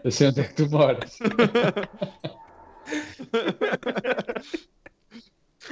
[0.04, 1.18] Eu sei onde é que tu moras.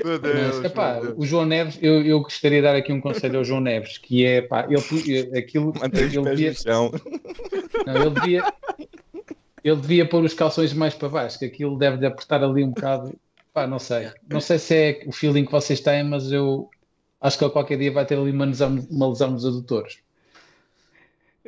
[0.04, 0.58] Meu Deus.
[0.58, 1.16] Mas, epá, meu Deus.
[1.18, 4.26] o João Neves, eu, eu gostaria de dar aqui um conselho ao João Neves, que
[4.26, 6.92] é, pá, ele, aquilo, Mantém os ele pés devia, no chão.
[7.86, 8.54] não, ele devia,
[9.64, 12.70] ele devia pôr os calções mais para baixo, que aquilo deve de apertar ali um
[12.70, 13.14] bocado,
[13.54, 16.70] pá, não sei, não sei se é o feeling que vocês têm, mas eu
[17.20, 20.00] acho que ele qualquer dia vai ter ali uma lesão, uma lesão nos adutores.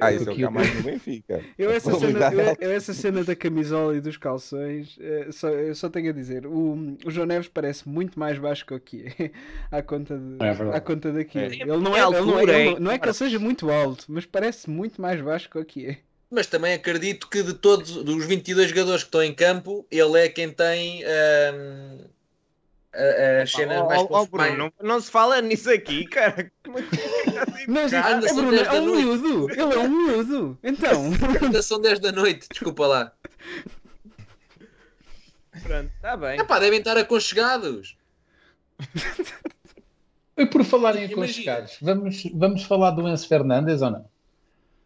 [0.01, 1.43] Ah, isso é o que há mais no Benfica.
[1.57, 5.49] Eu essa, cena, eu, é eu essa cena da camisola e dos calções, eh, só,
[5.49, 8.79] eu só tenho a dizer, o, o João Neves parece muito mais baixo que o
[8.79, 9.31] que é,
[9.71, 11.45] à conta, de, É à conta daquilo.
[11.45, 11.47] É.
[11.47, 12.71] Ele não é, É ele não, é, altura, ele é.
[12.73, 15.65] não, não é que ele seja muito alto, mas parece muito mais baixo que o
[15.65, 15.97] que é.
[16.31, 20.29] Mas também acredito que de todos dos 22 jogadores que estão em campo, ele é
[20.29, 22.05] quem tem ahm,
[22.93, 26.51] a- as cenas Oh, mais, oh, não, não se fala nisso aqui, cara.
[26.63, 27.65] Como é que fica assim?
[27.67, 28.01] Mas é,
[28.33, 30.57] Bruno, 10 é um miúdo, ele é um miúdo.
[30.63, 31.11] Então,
[31.63, 33.11] são 10 da noite, desculpa lá.
[35.63, 36.39] Pronto, está bem.
[36.39, 37.97] Epá, devem estar aconchegados.
[40.37, 41.23] E por falar em Imagina.
[41.25, 44.05] aconchegados, vamos, vamos falar do Enzo Fernandes ou não?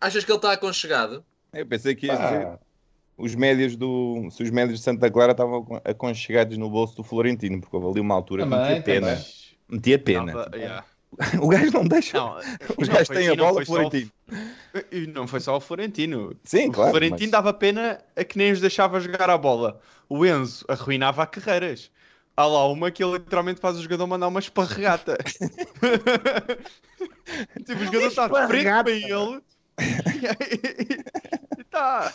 [0.01, 1.24] Achas que ele está aconchegado?
[1.54, 2.60] Eu pensei que ia dizer Pá,
[3.24, 4.28] os médios do.
[4.32, 7.99] Se os médios de Santa Clara estavam aconchegados no bolso do Florentino, porque houve ali
[7.99, 9.07] uma altura que Também, metia pena.
[9.07, 9.26] também.
[9.69, 10.34] Metia pena.
[10.34, 10.86] Tava- yeah.
[11.41, 12.17] O gajo não deixa.
[12.17, 12.38] Não,
[12.78, 14.11] os não gajos têm a não bola, o- Florentino.
[14.91, 16.36] E não foi só o Florentino.
[16.43, 16.89] Sim, o claro.
[16.91, 19.80] Florentino mas- dava pena a que nem os deixava jogar a bola.
[20.09, 21.91] O Enzo arruinava carreiras.
[22.36, 25.15] Há lá uma que ele literalmente faz o jogador mandar uma esparregata.
[27.63, 29.41] tipo, o jogador está de frente para ele.
[31.59, 32.11] e tá.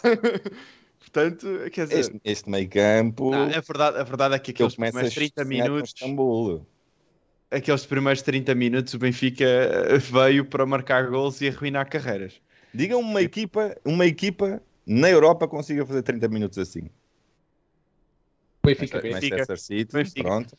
[1.11, 3.31] Portanto, quer dizer, Este, este meio campo.
[3.31, 6.67] não, a, verdade, a verdade é que que ele aqueles primeiros 30 sonhar com minutos,
[7.51, 9.47] aqueles primeiros 30 minutos, o Benfica
[9.99, 12.41] veio para marcar gols e arruinar carreiras.
[12.75, 16.91] Diga uma equipa, uma equipa na Europa consiga fazer 30 minutos assim.
[18.65, 19.11] Benfica B.
[19.11, 20.23] Manchester City, Benfica.
[20.23, 20.57] pronto.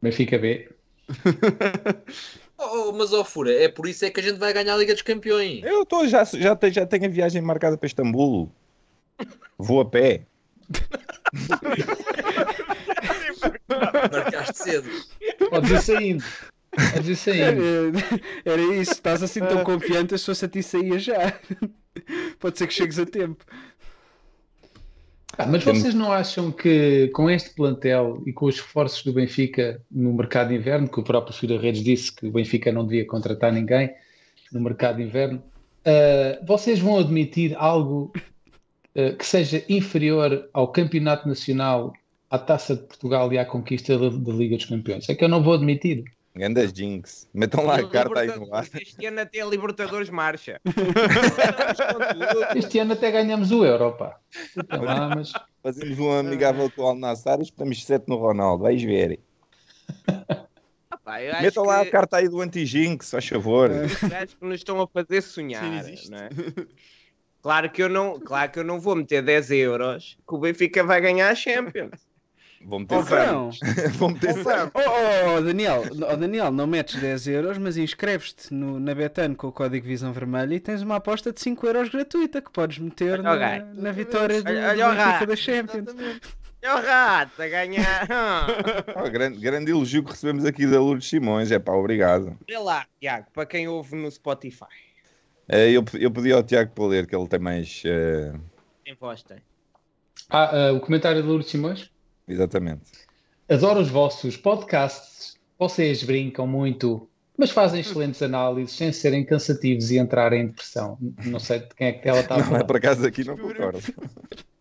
[0.00, 0.68] Benfica B.
[2.58, 4.78] Oh, oh, mas ó Fura, é por isso é que a gente vai ganhar a
[4.78, 5.62] Liga dos Campeões.
[5.62, 8.50] Eu tô, já, já, tenho, já tenho a viagem marcada para Istambul.
[9.58, 10.26] Vou a pé.
[14.12, 14.90] Marcaste cedo.
[15.50, 16.24] Podes ir saindo.
[16.70, 17.62] Podes ir saindo.
[18.44, 21.38] Era isso, estás assim tão confiante, se fosse a ti saía já.
[22.38, 23.44] Pode ser que chegues a tempo.
[25.38, 29.82] Ah, mas vocês não acham que com este plantel e com os esforços do Benfica
[29.90, 33.06] no mercado de inverno, que o próprio Fira Redes disse que o Benfica não devia
[33.06, 33.94] contratar ninguém
[34.50, 35.42] no mercado de inverno,
[35.84, 38.12] ah, vocês vão admitir algo
[39.18, 41.92] que seja inferior ao Campeonato Nacional,
[42.30, 45.08] à Taça de Portugal e à conquista da, da Liga dos Campeões?
[45.08, 46.04] É que eu não vou admitir.
[46.34, 47.26] Grandes Jinx.
[47.32, 48.66] Metam lá a carta aí no ar.
[48.74, 50.60] Este ano até a Libertadores marcha.
[52.54, 54.16] Este ano até ganhamos o Euro, pá.
[54.30, 55.32] Desculpa lá, mas
[55.62, 58.64] Fazemos um amigável com o Al-Nassar e estamos 7 no Ronaldo.
[58.64, 59.18] Vais ver.
[61.04, 63.70] Pá, Metam lá a que- carta aí do anti-Jinx, faz favor.
[63.70, 65.62] Acho que nos estão a fazer sonhar.
[66.10, 66.28] Não é?
[67.42, 70.82] Claro que, eu não, claro que eu não vou meter 10 euros que o Benfica
[70.82, 72.06] vai ganhar a Champions.
[72.64, 73.50] Vou meter Oh, não.
[73.98, 74.34] Vou meter
[74.74, 79.46] Oh, oh, oh, Daniel, oh, Daniel, não metes 10 euros, mas inscreves-te na Betano com
[79.46, 83.20] o código Visão Vermelha e tens uma aposta de 5 euros gratuita que podes meter
[83.20, 85.94] Olha na, na vitória do, Olha- do olha o Benfica da Champions.
[86.62, 88.06] É o rato a ganhar.
[88.10, 88.46] Ah.
[89.04, 91.52] Oh, grande, grande elogio que recebemos aqui da Lourdes Simões.
[91.52, 92.36] É pá, obrigado.
[92.48, 94.64] Vê lá, Tiago, para quem ouve no Spotify.
[95.48, 97.82] Eh, eu, eu pedi ao Tiago para ler, que ele tem mais.
[97.84, 98.32] eh,
[98.86, 99.38] Em voz tem.
[100.28, 101.90] Ah, ah, o comentário de Lourdes Simões.
[102.26, 102.82] exatamente.
[103.48, 105.36] Adoro os vossos podcasts.
[105.58, 110.98] Vocês brincam muito, mas fazem excelentes análises sem serem cansativos e entrarem em depressão.
[111.24, 112.64] Não sei de quem é que ela está a Não, falar.
[112.64, 113.78] por acaso aqui não concordo.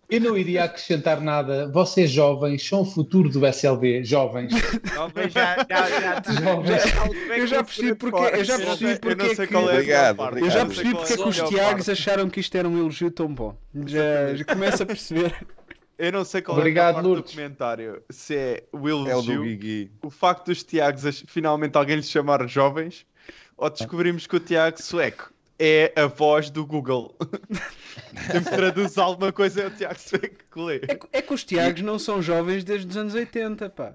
[0.07, 1.67] Eu não iria acrescentar nada.
[1.71, 4.03] Vocês jovens são o futuro do SLB.
[4.03, 4.51] Jovens.
[4.93, 6.83] Jovem já, já, já, Jovens.
[7.29, 9.73] Eu já percebi porque, eu já percebi porque eu não é sei que, qual é
[9.73, 13.09] Obrigado, eu já percebi porque é que os Tiagos acharam que isto era um elogio
[13.09, 13.57] tão bom.
[13.85, 15.35] Já, já começo a perceber.
[15.97, 17.31] Eu não sei qual Obrigado, é a parte Lourdes.
[17.31, 18.03] do comentário.
[18.09, 23.05] Se é o É o elogio, o facto dos Tiagos finalmente alguém lhes chamar jovens,
[23.57, 27.15] ou descobrimos que o Tiago Sueco é a voz do Google.
[28.31, 30.75] Sempre traduz alguma coisa, é o Tiago Sueco que lê.
[30.87, 33.93] É, que- é que os Tiagos não são jovens desde os anos 80, pá.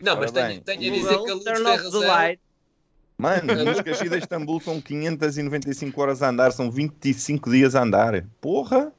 [0.00, 2.00] Não, mas tenho, tenho a dizer que a Lourdes turn off the razão.
[2.06, 2.40] light.
[3.18, 8.24] Mano, nos Caxias de Istambul são 595 horas a andar, são 25 dias a andar.
[8.40, 8.92] Porra!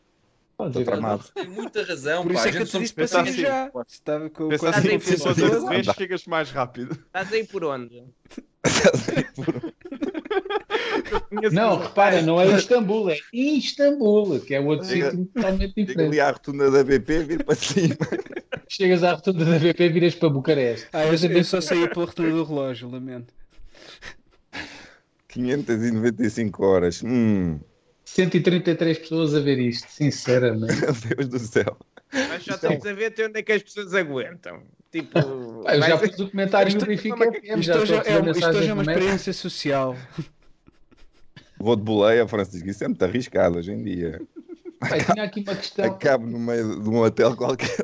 [0.60, 1.24] Estou tramado.
[1.36, 2.40] Tem muita razão, Por pá.
[2.40, 3.42] isso é que eu te disse para sair assim.
[3.42, 3.70] já.
[3.88, 5.62] Se Estava com, Pensa essa assim, Estás se em confiança fosse função toda.
[5.62, 6.94] outra vez, chegas mais rápido.
[6.94, 8.04] Estás aí por onde?
[11.52, 16.08] Não, repara, não é Istambul, é Istambul, que é outro Chega- sítio totalmente Chega diferente.
[16.08, 17.96] ali à rotunda da BP, vir para cima.
[18.70, 20.88] Chegas à rotunda da VP, viras para Bucareste.
[20.92, 23.34] Ah, eu, eu só saí pela rotunda do relógio, lamento.
[25.30, 27.02] 595 horas.
[27.04, 27.60] Hum,
[28.06, 30.74] 133 pessoas a ver isto, sinceramente.
[30.82, 31.78] meu Deus do céu.
[32.12, 34.62] Mas só temos a ver até onde é que as pessoas aguentam.
[35.02, 38.20] Tipo, Pá, eu já vai- pus o comentário no Isto- Benfica FM, Isto já é,
[38.20, 39.96] uma- isto hoje é uma experiência social.
[41.60, 42.68] Vou de boleia, Francisco.
[42.70, 44.22] Isso é muito arriscado hoje em dia.
[44.80, 47.76] Pá, tinha aqui uma questão, Acabo no meio de um hotel qualquer.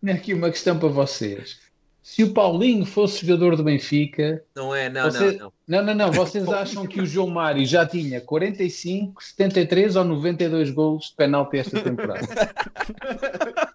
[0.00, 1.66] tinha aqui uma questão para vocês.
[2.02, 5.52] Se o Paulinho fosse jogador do Benfica, Não é, não, Você- não, não.
[5.68, 10.70] não, não, não, vocês acham que o João Mário já tinha 45, 73 ou 92
[10.70, 12.26] golos de penalti esta temporada?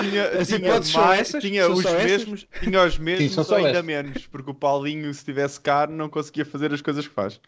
[0.00, 1.42] Tinha, As tinha, hipóteses mais- essas?
[1.42, 2.04] tinha São os só essas?
[2.10, 3.84] mesmos, tinha os mesmos são ou só ainda essas.
[3.84, 7.40] menos, porque o Paulinho, se estivesse caro, não conseguia fazer as coisas que faz.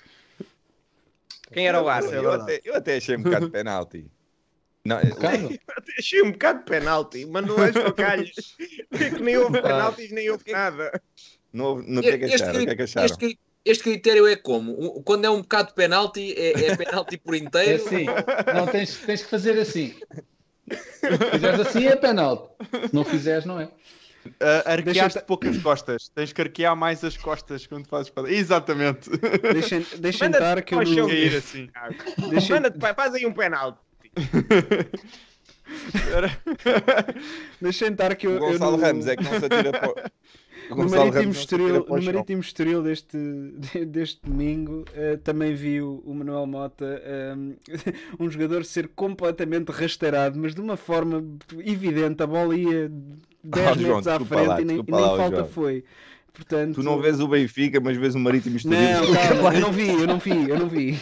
[1.53, 2.17] Quem era o Eu, árbitro?
[2.17, 4.07] eu até, eu até achei um bocado de penalti.
[4.85, 5.49] Não, Ricardo?
[5.77, 8.57] Até achei um bocado de penalti, mas não és ao calhos.
[8.91, 11.01] É que nem houve penaltis, nem houve nada.
[11.53, 12.57] não, não que Este, achar.
[12.57, 13.07] O que é que acharam?
[13.07, 14.73] este este critério é como?
[14.99, 17.85] Um- Quando é um bocado de penalti, é, é penalti por É inteiro.
[17.85, 18.07] assim,
[18.53, 19.95] não tens, tens que fazer assim.
[20.73, 22.49] Se fizeres assim é penalti.
[22.89, 23.65] Se não fizeres, não é.
[24.25, 24.31] Uh,
[24.67, 26.09] arqueaste Deixa-te- poucas costas.
[26.15, 28.31] Tens que arquear mais as costas quando fazes para.
[28.33, 29.11] Exatamente.
[29.53, 31.03] Deixem, deixem Manda-te estar que eu para o chão.
[31.05, 31.69] no, Cair assim.
[32.31, 33.79] deixem, Manda-te, pai, faz aí um penalti.
[37.61, 40.11] deixem estar que eu, O eu Gonçalo no- Ramos é que não se atira para
[40.77, 42.03] No Marítimo, Estoril, no.
[42.03, 43.17] Marítimo Estoril deste,
[43.87, 47.53] deste domingo eh, também vi o, Manuel Mota ehm,
[48.19, 51.25] um jogador ser completamente rasteirado, mas de uma forma
[51.65, 52.91] evidente, a bola ia
[53.45, 55.49] 10 Oh, João, metros à desculpa frente lá, e nem, nem lá, falta João.
[55.49, 55.85] foi.
[56.33, 58.79] Portanto, Tu não vês o Benfica, mas vês o Marítimo Estoril.
[58.79, 60.99] Não, calma, eu não vi, eu não vi, eu não vi.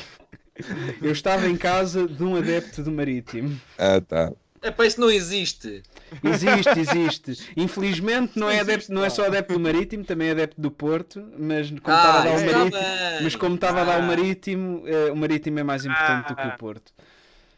[1.01, 3.59] Eu estava em casa de um adepto do Marítimo.
[3.79, 4.33] Ah, tá.
[4.63, 5.83] É para isso não existe.
[6.23, 7.53] Existe, existe.
[7.57, 11.25] Infelizmente não é, adepto, não é só adepto do Marítimo, também é adepto do Porto,
[11.39, 14.07] mas como estava a dar o está Marítimo, mas como estava a dar o Ah.
[14.07, 16.53] Marítimo, eh, o Marítimo é mais importante do que Ah.
[16.55, 16.93] o Porto.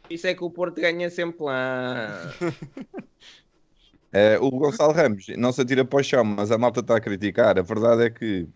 [0.09, 2.33] Isso é que o Porto ganha sempre lá.
[4.15, 7.01] Eh, o Gonçalo Ramos não se atira para o chão, mas a malta está a
[7.01, 7.57] criticar.
[7.57, 8.47] A verdade é que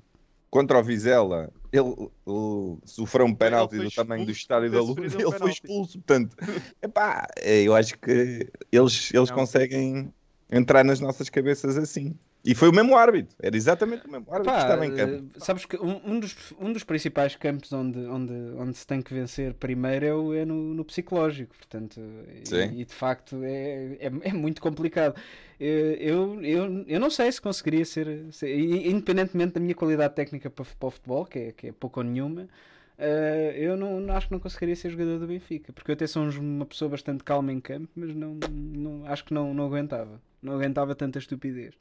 [0.52, 4.82] contra o Vizela ele, ele sofreu um penalti Ele do foi tamanho do estádio da
[4.82, 5.54] Luz e um ele foi penalti.
[5.54, 6.00] expulso.
[6.00, 6.36] Portanto,
[6.82, 9.36] epá, eu acho que eles, eles Não.
[9.36, 10.14] conseguem
[10.52, 12.16] entrar nas nossas cabeças assim.
[12.46, 15.26] E foi o mesmo árbitro, era exatamente o mesmo árbitro Pá, que estava em campo.
[15.36, 19.02] eh, sabes que um, um dos, um dos principais campos onde, onde, onde se tem
[19.02, 22.00] que vencer primeiro é, o- é no, no psicológico, portanto,
[22.46, 25.16] e, e de facto é, é, é muito complicado.
[25.60, 30.50] Eh, Eu, eu, eu não sei se conseguiria ser, ser- independentemente da minha qualidade técnica
[30.50, 32.48] para, para o futebol, que é, que é pouco ou nenhuma,
[32.98, 36.08] eh, eu não, não acho que não conseguiria ser jogador do Benfica, porque eu até
[36.08, 39.66] sou um- uma pessoa bastante calma em campo, mas não, não, acho que não, não
[39.66, 41.74] aguentava, não aguentava tanta estupidez.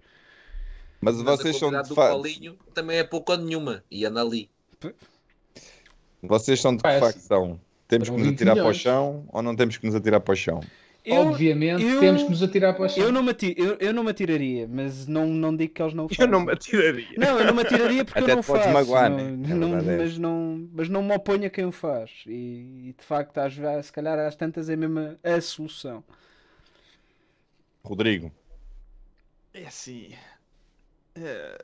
[1.00, 2.08] Mas Mas vocês a são de do fa...
[2.08, 3.84] Paulinho também é pouco ou nenhuma.
[3.90, 4.48] E anda ali.
[6.22, 7.60] Vocês são de que facção?
[7.86, 8.76] Temos que nos 20 atirar para o milhões.
[8.82, 10.60] chão ou não temos que nos atirar para o chão?
[11.06, 13.04] Eu- Obviamente eu- temos que nos atirar para o chão.
[13.04, 16.06] Eu não, me eu, eu não me atiraria, mas não, não digo que eles não
[16.06, 16.46] o Eu não façam.
[16.46, 17.16] me atiraria.
[17.16, 18.68] Não, eu não me atiraria porque Até eu não faço.
[18.70, 19.54] magoar, não- né?
[19.54, 22.10] Não- verdade é mas, não, mas não me oponho a quem o faz.
[22.26, 23.54] E, e, de facto, às
[23.86, 26.02] se calhar às tantas é mesmo a, a solução.
[27.84, 28.32] Rodrigo,
[29.54, 30.08] É assim.
[31.14, 31.58] É,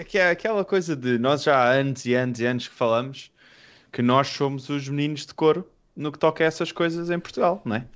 [0.00, 2.74] é que é aquela coisa de nós já há anos e anos e anos que
[2.74, 3.30] falamos
[3.92, 7.62] que nós somos os meninos de couro no que toca a essas coisas em Portugal,
[7.64, 7.86] não é?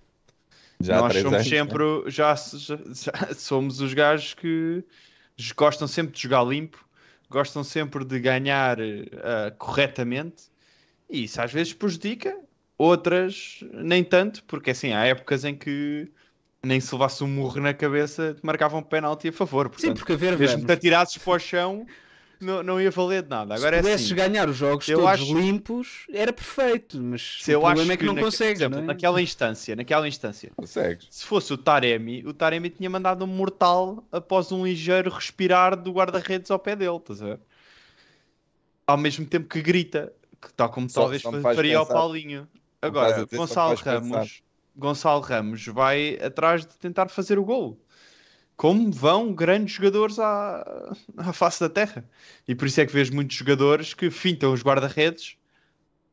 [0.86, 1.50] Já nós somos anos, né?
[1.58, 4.84] sempre, já, já- já somos os gajos que
[5.56, 6.84] gostam sempre de jogar limpo,
[7.30, 10.44] gostam sempre de ganhar eh, corretamente,
[11.08, 12.38] e isso às vezes prejudica,
[12.78, 16.10] outras nem tanto, porque assim, há épocas em que
[16.64, 19.66] nem se levasse um murro na cabeça te marcavam um penalti a favor.
[19.66, 21.86] Sim, Portanto, porque a ver, mesmo te atirasses para o chão,
[22.44, 23.54] não, não ia valer de nada.
[23.54, 27.00] Agora se é pudesses assim, ganhar os jogos eu todos acho- limpos, era perfeito.
[27.02, 28.86] Mas se o eu problema acho é que não naque- consegues, por exemplo, não é?
[28.86, 31.06] naquela instância, naquela instância, Consegues.
[31.10, 35.92] se fosse o Taremi, o Taremi tinha mandado um mortal após um ligeiro respirar do
[35.92, 37.40] guarda-redes ao pé dele, estás a ver?
[38.86, 41.86] Ao mesmo tempo que grita, que tal como Só- talvez só faria ao.
[41.86, 42.48] Paulinho.
[42.80, 43.76] Agora, Gonçalo.
[43.76, 44.42] Ramos,
[44.76, 47.78] Gonçalo Ramos vai atrás de tentar fazer o gol.
[48.62, 52.08] Como vão grandes jogadores à, à face da terra.
[52.46, 55.36] E por isso é que vês muitos jogadores que fintam os guarda-redes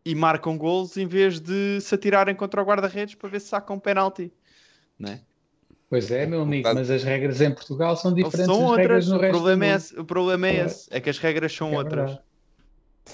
[0.03, 3.75] e marcam gols em vez de se atirarem contra o guarda-redes para ver se sacam
[3.75, 4.33] um penalti.
[4.97, 5.21] Não é?
[5.91, 9.07] Pois é, meu amigo, mas as regras em Portugal são diferentes são outras.
[9.07, 10.87] no O problema, é esse, o problema é esse.
[10.89, 12.09] É que as regras são É outras.
[12.09, 12.19] verdade.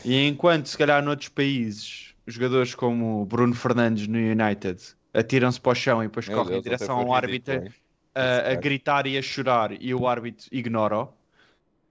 [0.05, 4.81] E enquanto, se calhar, noutros países, jogadores como o Bruno Fernandes no United
[5.13, 7.84] atiram-se para o chão e depois Meu correm em Deus, até direção ao árbitro?
[8.15, 11.09] A, a gritar e a chorar e o árbitro ignora-o.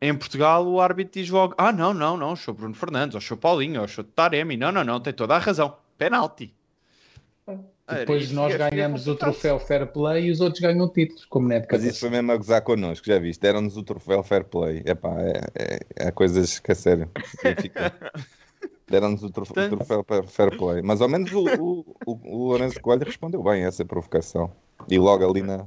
[0.01, 3.37] Em Portugal, o árbitro diz logo: Ah, não, não, não, sou Bruno Fernandes, ou sou
[3.37, 4.57] Paulinho, ou sou Taremi.
[4.57, 5.77] Não, não, não, tem toda a razão.
[5.97, 6.53] Penalti.
[7.87, 11.47] Depois nós é- é ganhamos o troféu Fair Play e os outros ganham títulos, como
[11.49, 13.41] na época Mas isso foi mesmo a gozar connosco, já viste?
[13.41, 14.83] Deram-nos o troféu Fair Play.
[14.87, 17.11] Epá, é, é, é coisas que a sério.
[18.89, 20.83] Deram-nos o, trof- o troféu Fair- Fair Play.
[20.83, 24.51] Mas ao menos o, o, o, o Lourenço Coelho respondeu bem a essa provocação.
[24.89, 25.66] E logo ali na,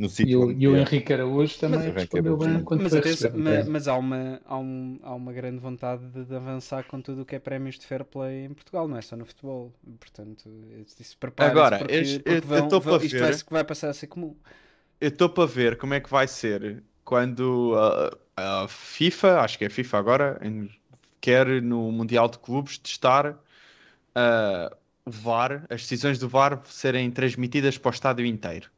[0.00, 0.40] no E sítio.
[0.40, 0.76] o, onde e o.
[0.76, 3.64] Henrique Araújo também Mas- respondeu bem quando Mas, foi atenção, receber.
[3.64, 7.22] ma- mas há, uma, há, um- há uma grande vontade de, de avançar com tudo
[7.22, 9.72] o que é prémios de fair play em Portugal, não é só no futebol.
[9.98, 10.48] Portanto,
[10.98, 13.22] isso prepara Agora, porque, eu- porque eu- eu vão- tô vão- para isto ver.
[13.22, 14.34] vai, vai passar a ser comum.
[15.00, 17.74] Eu estou para ver como é que vai ser quando
[18.36, 20.70] a, a FIFA, acho que é a FIFA agora, em-
[21.20, 23.36] quer no Mundial de Clubes testar
[24.14, 24.74] ah,
[25.04, 28.70] o VAR, as decisões do VAR serem transmitidas para o estádio inteiro.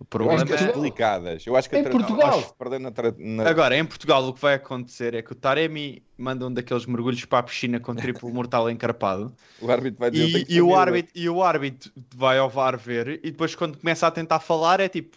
[0.00, 0.66] O Eu problema acho que é...
[0.66, 1.46] explicadas.
[1.46, 2.38] Eu acho que Em tra- Portugal.
[2.38, 5.34] acho que na, tra- na- Agora, em Portugal, o que vai acontecer é que o
[5.34, 10.10] Taremi manda um daqueles mergulhos para a piscina com triplo mortal encarpado o árbitro vai
[10.10, 12.78] dizer "Eu tenho e, que e o saber." árbitro, e o árbitro vai ao VAR
[12.78, 15.16] ver e depois quando começa a tentar falar é tipo,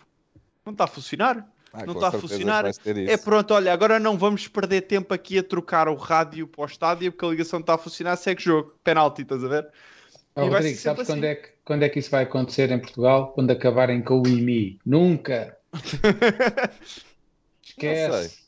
[0.65, 1.47] não está a funcionar.
[1.73, 2.65] Ah, não está a funcionar.
[3.07, 6.65] É pronto, olha, agora não vamos perder tempo aqui a trocar o rádio para o
[6.65, 9.67] estádio porque a ligação está a funcionar, segue jogo, penalti, estás a ver?
[10.35, 11.31] Vai Rodrigo, sabes quando, assim.
[11.33, 13.33] é que, quando é que isso vai acontecer em Portugal?
[13.33, 14.79] Quando acabarem com o IMI.
[14.85, 15.57] Nunca!
[17.63, 18.39] Esquece!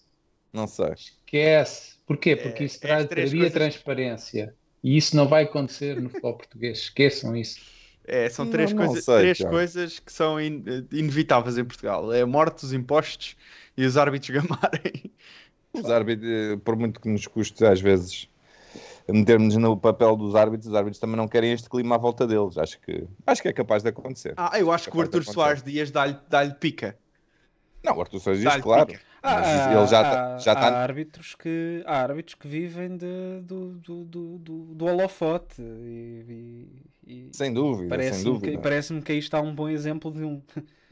[0.51, 0.93] Não sei.
[0.93, 1.93] Esquece!
[2.05, 2.35] Porquê?
[2.35, 4.55] Porque É, isso é traz, traria coisas- transparência.
[4.83, 6.79] E isso não vai acontecer no futebol português.
[6.79, 7.59] Esqueçam isso.
[8.05, 12.11] É, são Não, três, não coisas, sei, três coisas que são in- inevitáveis em Portugal.
[12.11, 13.37] É a morte, os impostos
[13.77, 15.09] e os árbitros gamarem.
[15.71, 18.27] Os árbitros, eh, por muito que nos custe às vezes
[19.11, 22.57] metermos no papel dos árbitros, os árbitros também não querem este clima à volta deles.
[22.57, 24.33] Acho que, acho que é capaz de acontecer.
[24.37, 25.23] Ah, eu acho que o Arthur.
[25.23, 26.97] Soares Dias dá-lhe dá-lhe pica.
[27.83, 28.85] Não, o Arthur Soares diz, Dá-lhe claro.
[28.87, 29.01] pica.
[29.25, 33.39] Há, ele já há- tá- já há tá- árbitros que, há árbitros que vivem de,
[33.41, 36.69] do, do, do, do, do holofote e,
[37.07, 38.51] e- e Sem dúvida, sem parece-me dúvida.
[38.51, 40.41] que, parece que aí está um bom exemplo de um.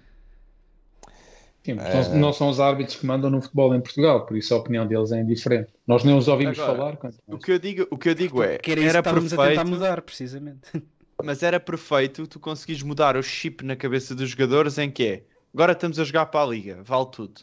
[1.63, 2.13] Sim, mas É.
[2.13, 4.87] não, não são os árbitros que mandam no futebol em Portugal, por isso a opinião
[4.87, 5.71] deles é indiferente.
[5.85, 7.13] Nós nem os ouvimos Agora, falar.
[7.27, 9.67] O que eu digo, o que eu digo é, que era estávamos a tentar perfeito,
[9.67, 10.61] mudar, precisamente.
[11.23, 15.23] mas era perfeito tu conseguires mudar o chip na cabeça dos jogadores em que é,
[15.53, 17.41] agora estamos a jogar para a liga, vale tudo.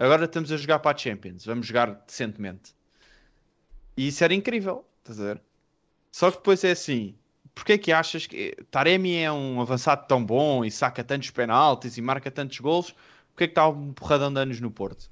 [0.00, 1.44] Agora estamos a jogar para a Champions.
[1.44, 2.74] Vamos jogar decentemente.
[3.94, 4.82] E isso era incrível.
[5.02, 5.42] Estás a ver?
[6.10, 7.14] Só que depois é assim.
[7.54, 11.98] Porquê é que achas que Taremi é um avançado tão bom e saca tantos penaltis
[11.98, 12.94] e marca tantos gols?
[13.40, 15.10] Porquê é que está um porradão de anos no Porto?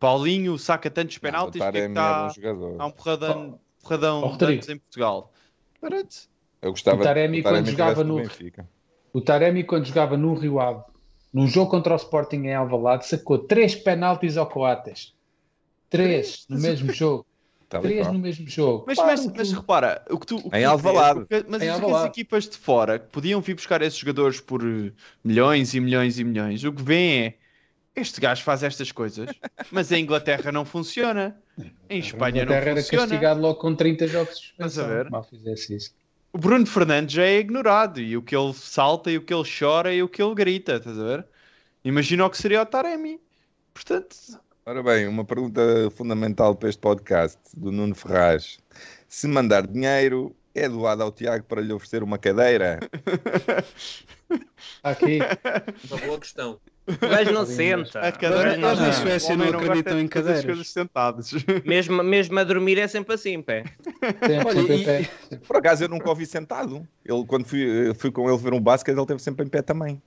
[0.00, 2.76] Paulinho saca tantos penaltis, porquê é que Taremi é está jogador.
[2.80, 4.52] há um porradão, porradão Oh, de Rodrigo.
[4.54, 5.32] anos em Portugal?
[5.78, 6.28] Parece.
[6.62, 8.66] Eu gostava O Taremi, que quando jogava no- Benfica.
[9.12, 10.82] O Taremi, quando jogava no Rio Ave,
[11.30, 15.14] num jogo contra o Sporting em Alvalade, sacou três penaltis ao Coates.
[15.90, 17.26] Três no mesmo jogo.
[17.70, 18.84] E Três no mesmo jogo.
[18.86, 20.36] Mas, mas, mas o- repara, o que tu.
[20.36, 21.20] o que Em tu Alvalade.
[21.20, 22.06] o que- mas Em isso que as Alvalade.
[22.08, 24.62] equipas de fora que podiam vir buscar esses jogadores por
[25.22, 27.37] milhões e milhões e milhões, o que vêem é.
[28.00, 29.28] Este gajo faz estas coisas,
[29.70, 31.36] mas em Inglaterra não funciona.
[31.90, 33.02] Em Espanha não Inglaterra era funciona.
[33.08, 34.88] castigado logo com 30 jogos Estás a suspensão.
[34.88, 35.10] ver?
[35.10, 35.94] Mal fizesse isso.
[36.32, 39.48] O Bruno Fernandes já é ignorado e o que ele salta e o que ele
[39.58, 41.26] chora e o que ele grita, estás a ver?
[41.84, 43.20] Imagina o que seria o Taremi.
[43.72, 44.14] Portanto,
[44.66, 45.62] Ora bem, uma pergunta
[45.96, 48.58] fundamental para este podcast do Nuno Ferraz.
[49.08, 52.78] Se mandar dinheiro, é doado ao Tiago para lhe oferecer uma cadeira?
[54.82, 55.18] Aqui,
[55.90, 56.60] Uma boa questão.
[56.88, 58.00] O gajo não senta.
[58.12, 58.92] cadeira Nós- na não.
[58.94, 60.44] Suécia não gosta acreditam em cadeiras.
[60.44, 61.32] coisas sentados.
[61.64, 63.64] Mesmo, mesmo a dormir é sempre assim, pé.
[63.84, 65.10] sempre, Olha, sempre e- em pé.
[65.46, 66.86] Por acaso eu nunca ouvi sentado.
[67.04, 70.00] Ele, quando fui, fui com ele ver um basquete, ele esteve sempre em pé também.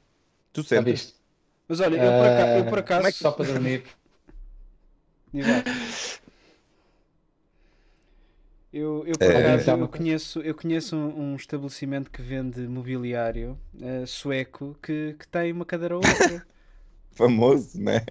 [0.52, 0.96] Tu sempre.
[1.68, 3.84] Mas olha, eu por acaso, eu por Ah, acaso Como é que só para dormir?
[8.74, 9.38] Eu, eu, por É.
[9.38, 15.14] acaso, Então, eu conheço, eu conheço um, um estabelecimento que vende mobiliário eh, sueco que,
[15.20, 16.46] que tem uma cadeira ou outra.
[17.14, 18.04] Famoso, né?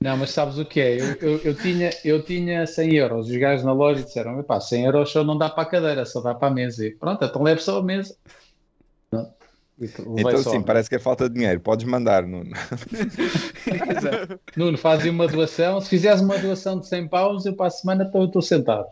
[0.00, 1.00] Não, mas sabes o que é?
[1.00, 3.28] Eu, eu, eu tinha, eu tinha 100 euros.
[3.28, 6.20] Os gajos na loja disseram: "Epá, 100 euros só não dá para a cadeira, só
[6.20, 6.86] dá para a mesa.
[6.86, 8.16] E pronto, então leve só a mesa.
[9.10, 9.32] Não.
[9.80, 11.60] Então só sim, parece que é falta de dinheiro.
[11.60, 12.50] Podes mandar, Nuno.
[14.56, 15.80] Nuno, fazem uma doação.
[15.80, 18.86] Se fizeres uma doação de 100 paus, eu para a semana estou sentado.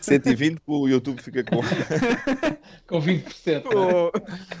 [0.00, 1.60] 120 que o YouTube fica com.
[2.86, 3.24] Com 20%.
[3.46, 3.60] né?
[3.60, 4.12] Pô,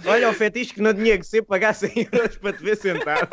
[0.06, 3.28] olha o fetiche que não tinha que ser pagar 100 euros para te ver sentado.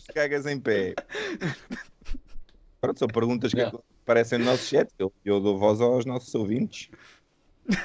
[0.00, 0.94] Se cagas em pé.
[2.80, 3.82] Pronto, são perguntas que Não.
[4.02, 4.88] aparecem no nosso chat.
[4.98, 6.90] Eu, eu dou voz aos nossos ouvintes.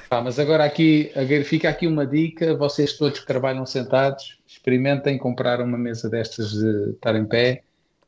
[0.07, 1.11] Pá, mas agora aqui,
[1.45, 6.91] fica aqui uma dica: vocês todos que trabalham sentados, experimentem comprar uma mesa destas de
[6.91, 7.63] estar em pé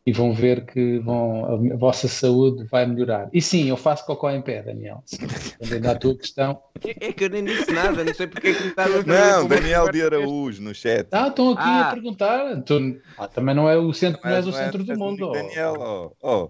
[0.07, 3.27] e vão ver que vão, a vossa saúde vai melhorar.
[3.33, 5.03] E sim, eu faço cocó em pé, Daniel.
[5.19, 6.61] Respondendo à tua questão.
[6.83, 9.47] É que eu nem disse nada, não sei porque é que me estás a Não,
[9.47, 11.07] Daniel de Araújo no chat.
[11.11, 11.89] Ah, estão aqui Ah.
[11.89, 12.61] a perguntar.
[12.61, 15.31] Tu- ah, também não é o centro, não és o é- centro do mundo.
[15.31, 16.11] Daniel, ó.
[16.21, 16.47] Ó,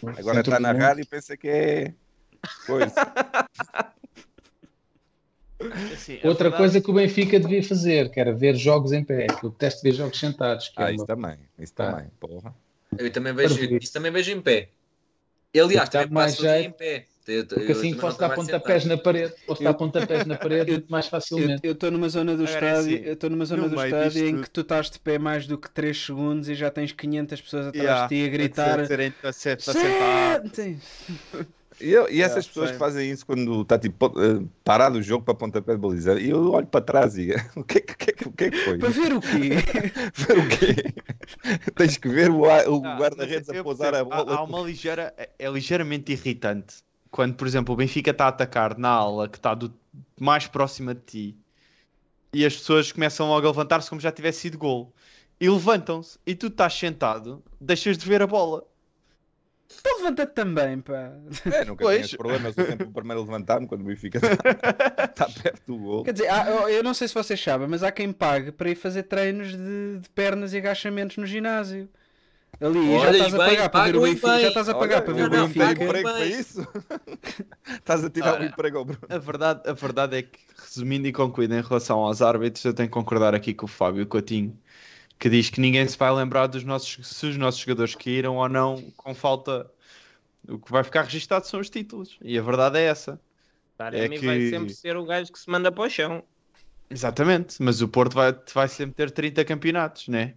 [0.00, 1.94] O agora está na rádio e pensa que é
[2.64, 2.94] coisa.
[5.92, 9.02] Assim, a Outra verdade- coisa que o Benfica devia fazer, que era ver jogos em
[9.02, 9.26] pé.
[9.26, 10.68] que Eu detesto ver jogos sentados.
[10.68, 11.38] Que é Ah, uma- isso também.
[11.58, 11.90] Isso Ah.
[11.92, 12.06] também.
[12.20, 12.54] Porra.
[12.96, 14.70] Eu também vejo, isso também vejo em pé.
[15.54, 17.06] Aliás, Dá também mais jeito, em pé.
[17.26, 21.08] Eu- Porque assim posso dar pontapés na parede, posso dar pontapés na parede muito mais
[21.08, 21.60] facilmente.
[21.62, 24.26] eu estou numa zona do Agora é estádio, assim, eu estou numa zona do estádio
[24.26, 26.90] em tudo- que tu estás de pé mais do que 3 segundos e já tens
[26.92, 28.80] 500 pessoas atrás Yeah, de ti a gritar.
[28.80, 30.42] a sentar.
[31.80, 35.02] E, eu- e essas É, pessoas que fazem isso quando está tipo eh, parado o
[35.02, 37.92] jogo para pontapé de baliza, e eu olho para trás e o que, é que-
[37.94, 38.78] o que, é que- é que foi?
[38.78, 39.50] Para ver o quê?
[40.14, 40.94] Ver o quê?
[41.76, 44.36] Tens que ver o, o guarda-redes a pousar a percebo, há- bola.
[44.38, 45.14] Há uma ligeira.
[45.16, 46.76] É, é ligeiramente irritante
[47.10, 49.72] quando, por exemplo, o Benfica está a atacar na ala que está do-
[50.20, 51.36] mais próxima de ti
[52.32, 54.92] e as pessoas começam logo a levantar-se como já tivesse sido gol
[55.40, 58.64] e levantam-se e tu estás sentado, deixas de ver a bola.
[59.80, 61.12] Então levanta-te também, pá.
[61.52, 61.96] É, nunca Pois.
[61.96, 64.28] tinha esse problema, eu sempre o primeiro a levantar-me quando o Benfica está,
[65.04, 66.04] está perto do gol.
[66.04, 68.74] Quer dizer, há- eu- não sei se vocês sabem, mas há quem pague para ir
[68.76, 71.88] fazer treinos de, de pernas e agachamentos no ginásio.
[72.60, 74.26] Ali, e já Olha, estás a e bem, pagar para ver o Benfica.
[74.32, 74.40] bem.
[74.40, 75.66] Já estás a pagar Olha, para ver o não, não tenho Benfica.
[75.66, 76.68] pagam emprego para isso.
[77.78, 79.00] Estás a tirar o Ora, emprego ao Bruno.
[79.08, 82.88] A verdade, a verdade é que, resumindo e concluindo em relação aos árbitros, eu tenho
[82.88, 84.58] que concordar aqui com o Fábio Coutinho,
[85.18, 88.48] que diz que ninguém se vai lembrar dos nossos, se os nossos jogadores caíram ou
[88.48, 89.70] não, com falta.
[90.48, 92.16] O que vai ficar registado são os títulos.
[92.22, 93.20] E a verdade é essa.
[93.76, 96.24] Taremi É que- vai sempre ser o gajo que se manda para o chão.
[96.88, 97.62] Exatamente.
[97.62, 100.34] Mas o Porto vai, vai sempre ter 30 campeonatos, né?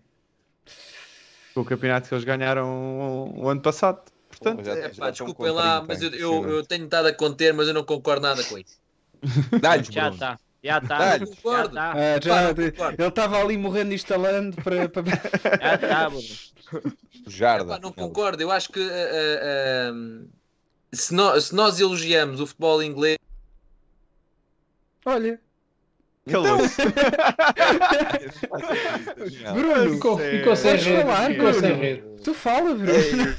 [1.54, 4.02] Com o campeonato que eles ganharam o, o ano passado.
[4.30, 7.54] Portanto, Já- É, pá, com lá, 30, mas eu, eu, eu tenho estado a conter,
[7.54, 8.80] mas eu não concordo nada com isso.
[9.62, 10.40] Dá-lhes, Já está.
[10.64, 11.18] Já está.
[11.18, 11.68] Já Concordo.
[11.70, 11.92] está.
[11.92, 12.96] Ah, já, de- concordo.
[13.02, 14.88] ele estava ali morrendo e instalando para.
[14.90, 15.04] para...
[15.60, 16.24] Já está, Bruno.
[17.28, 17.74] Jarda.
[17.74, 19.94] Epá, não concordo, eu acho que ah, ah, ah,
[20.94, 23.18] se, nós, se nós elogiamos o futebol inglês,
[25.06, 25.40] Olha,
[26.30, 26.78] Calou-se.
[29.54, 31.02] Bruno, Ficou, sem rede.
[31.02, 31.82] falar, Ficou sem Bruno.
[31.82, 32.04] rede.
[32.24, 33.36] tu fala, Bruno.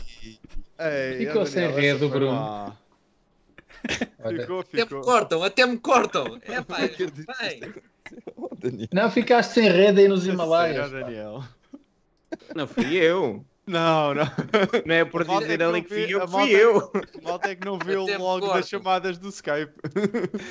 [0.78, 2.76] Ei, Ficou sem rede Bruno.
[4.24, 4.40] Olha.
[4.42, 5.00] Ficou, Até me ficou.
[5.02, 6.38] cortam, até me cortam.
[6.42, 7.74] É pá, bem.
[8.58, 8.88] Daniel.
[8.92, 10.90] Não, ficaste sem rede aí nos Himalaias.
[10.90, 11.42] Daniel.
[12.54, 13.44] Não fui eu.
[13.66, 14.24] Não, não.
[14.84, 16.92] Não é por é dizer ali que fui eu, que malta fui é- eu.
[17.22, 18.56] Malta é que não me logo cortam.
[18.56, 19.72] das chamadas do Skype.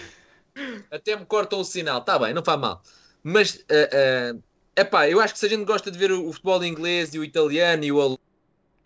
[0.90, 2.82] Até me cortam o sinal, está bem, não faz mal.
[3.24, 4.34] Mas, é
[4.76, 7.20] epá, eu acho que se a gente gosta de ver o, o futebol inglês e
[7.20, 8.20] o italiano e o alemão,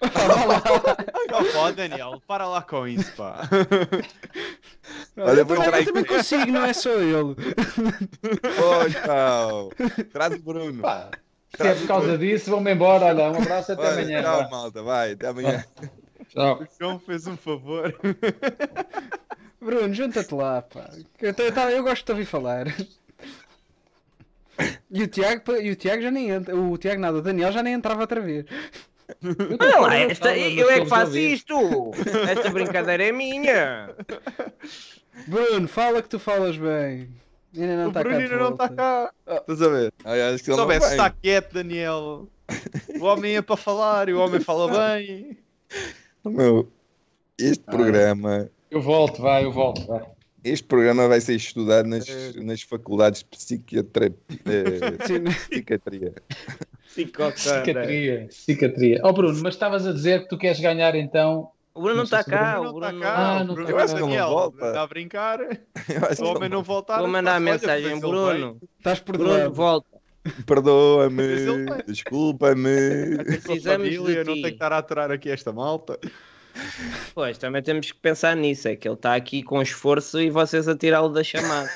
[1.44, 2.22] Não pode, Daniel.
[2.28, 3.42] Para lá com isso, pá.
[5.18, 7.36] Olha, eu vou também, eu também consigo, não é só ele.
[8.80, 9.72] Oi, pau.
[10.12, 10.82] Traz o Bruno.
[10.82, 11.10] Pá,
[11.56, 13.06] se é por causa disso, vão-me embora.
[13.06, 14.22] Olha, um abraço até Olha, amanhã.
[14.22, 14.84] tchau, malta.
[14.84, 15.66] Vai, até amanhã.
[16.30, 16.62] Tchau.
[16.62, 17.94] O João fez um favor.
[19.62, 20.90] Bruno, junta-te lá, pá.
[21.22, 22.68] Eu, eu eu gosto de te ouvir falar.
[24.90, 26.56] E o Tiago, e o Tiago já nem entra.
[26.56, 28.46] O Tiago nada, o Daniel já nem entrava outra vez.
[29.60, 31.54] Olha lá, esta, eu é que mas faço isto.
[32.30, 33.96] Esta brincadeira é minha.
[35.28, 37.10] Bruno, fala que tu falas bem.
[37.56, 38.10] Ainda não o está cá.
[38.10, 39.14] Bruno não está cá.
[39.28, 39.94] Estás a ver?
[40.04, 42.28] Ai, acho que Se ele não soubesse estar quieto, Daniel.
[43.00, 45.38] O homem é para falar e o homem fala bem.
[46.26, 46.68] Meu,
[47.40, 47.72] este Ah.
[47.72, 50.04] programa, Eu volto, vai, eu volto, vai.
[50.44, 56.14] este programa vai ser estudado nas, nas faculdades de psiquiatra, eh, Sim, psiquiatria.
[56.96, 59.00] Cicatria, cicatria.
[59.04, 61.50] Ó Bruno, mas estavas a dizer que tu queres ganhar então.
[61.74, 62.56] O Bruno não está cá.
[62.56, 63.16] Não O está Bruno cá.
[63.18, 64.66] Ah, o não Bruno tá Eu acho que não volta.
[64.68, 65.40] Está a brincar.
[66.20, 67.00] O homem não voltar.
[67.00, 68.00] Vou mandar a olha, mensagem.
[68.00, 69.54] Bruno, Estás Bruno, perdoado.
[69.54, 69.96] volta.
[70.48, 73.16] Perdoa-me, desculpa-me.
[73.20, 74.42] a Precisamos de família, não ti.
[74.42, 76.00] tem que estar a aturar aqui esta malta.
[77.14, 78.68] Pois, também temos que pensar nisso.
[78.68, 81.70] É que ele está aqui com esforço e vocês a tirá-lo da chamada.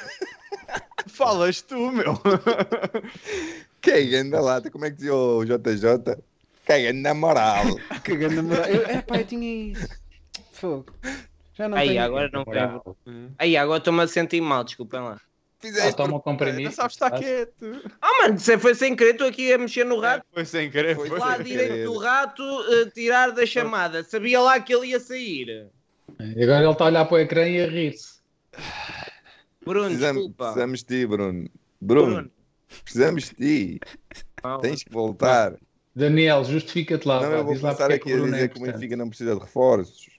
[1.07, 2.13] Falas tu, meu.
[3.81, 4.61] Quem anda lá?
[4.69, 6.17] Como é que dizia o JJ?
[6.65, 7.63] Quem anda moral?
[8.03, 8.65] Cagando na moral.
[8.67, 9.87] Eu, é pá, eu tinha isso.
[10.53, 10.85] Fogo.
[11.55, 12.03] Já não Aí, tenho.
[12.03, 12.97] agora não quero.
[13.37, 15.19] Aí, agora estou-me a sentir mal, desculpem lá.
[15.61, 16.71] Fizeste toma um Não comprimido.
[16.71, 17.81] sabes estar quieto.
[18.01, 20.25] Ah, mano, você foi sem querer, estou aqui a mexer no rato.
[20.33, 20.95] Foi sem querer.
[20.95, 21.83] Foi Foi Lá sem direito querer.
[21.85, 24.01] do rato, eh, tirar da chamada.
[24.03, 25.67] Sabia lá que ele ia sair.
[26.17, 28.19] E agora ele está a olhar para o ecrã e a rir-se.
[29.65, 30.43] Bruno, Precisamos, desculpa.
[30.45, 31.49] precisamos de ti, Bruno.
[31.81, 32.31] Bruno, Bruno.
[32.83, 33.79] Precisamos de ti.
[34.43, 35.55] Não, Tens que voltar.
[35.95, 37.21] Daniel, justifica-te lá.
[37.21, 38.61] Não, pá, eu vou diz lá começar é aqui a Bruno é dizer que o.
[38.63, 40.09] Benfica não precisa de reforços.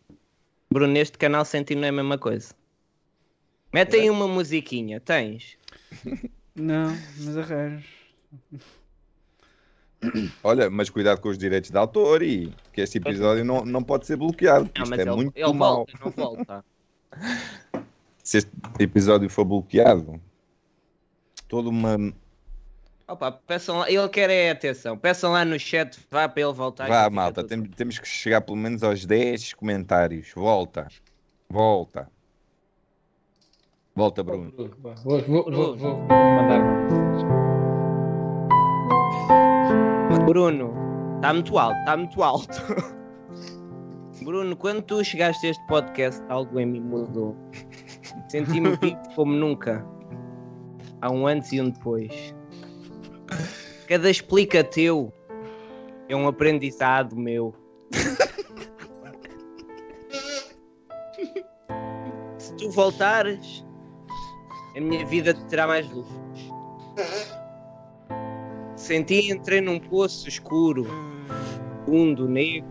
[0.72, 2.55] Bruno, neste canal sem ti não é a mesma coisa.
[3.72, 5.57] Mete aí uma musiquinha, tens?
[6.55, 7.86] Não, mas arranjo.
[10.42, 14.07] Olha, mas cuidado com os direitos de autor e que este episódio não, não pode
[14.07, 14.64] ser bloqueado.
[14.66, 15.76] porque Não, Isto mas é ele, muito ele mau.
[15.76, 16.64] volta, não volta.
[18.24, 20.20] Se este episódio for bloqueado,
[21.48, 22.12] toda uma.
[23.11, 24.97] Opa, peçam lá, ele quer é atenção.
[24.97, 26.87] Peçam lá no chat, vá para ele voltar.
[26.87, 30.31] Vá, malta, tem- temos que chegar pelo menos aos 10 comentários.
[30.33, 30.87] Volta.
[31.49, 32.09] Volta.
[33.97, 34.53] Volta, Bruno.
[34.57, 34.69] Vou,
[35.03, 36.61] vou, vou, vou, vou mandar.
[40.25, 40.73] Bruno,
[41.17, 42.63] está muito alto, está muito alto.
[44.23, 47.37] Bruno, quando tu chegaste a este podcast, algo em mim mudou.
[48.29, 49.85] Senti-me vivo como nunca.
[51.01, 52.39] Há um antes e um depois.
[53.87, 55.12] Cada explica teu
[56.09, 57.55] é um aprendizado meu.
[62.39, 63.64] Se tu voltares,
[64.76, 66.07] a minha vida te terá mais luz.
[68.76, 70.87] Senti entrei num poço escuro,
[71.85, 72.68] fundo, negro.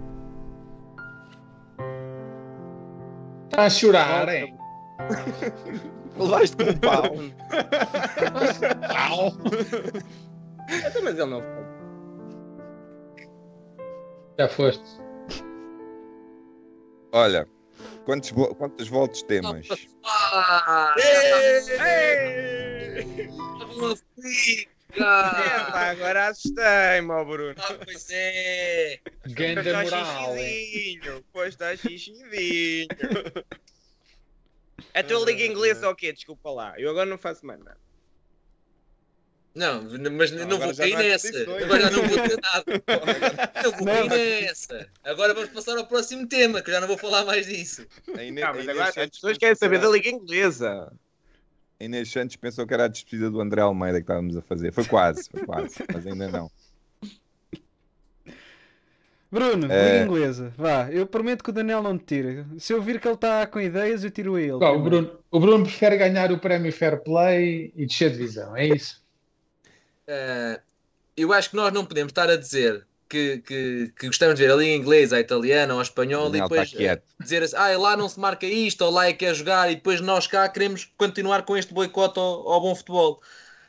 [3.46, 4.54] Está a chorar, é?
[6.18, 7.04] Levaste com um pau.
[10.70, 11.70] Então, Mas ele não foi.
[14.38, 14.84] Já foste.
[17.12, 17.48] Olha,
[18.06, 19.68] quantos, quantas voltas temos?
[20.04, 20.94] Ah,
[24.92, 25.90] ficar.
[25.92, 27.56] agora assustei-me, ó Bruno.
[27.58, 29.00] Ah, pois é.
[29.28, 30.38] Ganda moral, é?
[30.38, 32.88] xixizinho, pois está xixizinho.
[34.94, 36.12] A tua liga inglesa ou quê?
[36.14, 37.78] Desculpa lá, eu agora não faço mais nada.
[39.60, 39.84] Não,
[40.14, 41.42] mas não, agora vou cair não nessa.
[41.42, 43.52] Agora já não vou ter nada.
[43.62, 44.88] Não vou cair nessa.
[45.04, 47.86] Agora vamos passar ao próximo tema, que já não vou falar mais disso.
[48.16, 50.94] A Inês, Não, a mas Inês agora as pessoas querem que saber da liga inglesa.
[51.78, 54.72] A Inês Santos pensou que era a despedida do André Almeida que estávamos a fazer.
[54.72, 56.50] Foi quase, foi quase, mas ainda não.
[59.30, 60.00] Bruno, É.
[60.00, 60.54] liga inglesa.
[60.58, 62.48] Vá, eu prometo que o Daniel não te tira.
[62.58, 64.54] Se eu vir que ele está com ideias, eu tiro a ele.
[64.54, 64.80] O.
[64.80, 69.00] Bruno, o Bruno prefere ganhar o prémio Fair Play e descer de divisão, é isso?
[70.10, 70.62] Eh,
[71.18, 74.52] eu acho que nós não podemos estar a dizer que, que, que gostamos de ver
[74.54, 77.78] a língua inglesa, a italiana ou a espanhola e Daniel depois eh, dizer assim, ah,
[77.78, 80.48] lá não se marca isto, ou lá é que é jogar, e depois nós cá
[80.50, 83.22] queremos continuar com este boicote ao, ao bom futebol.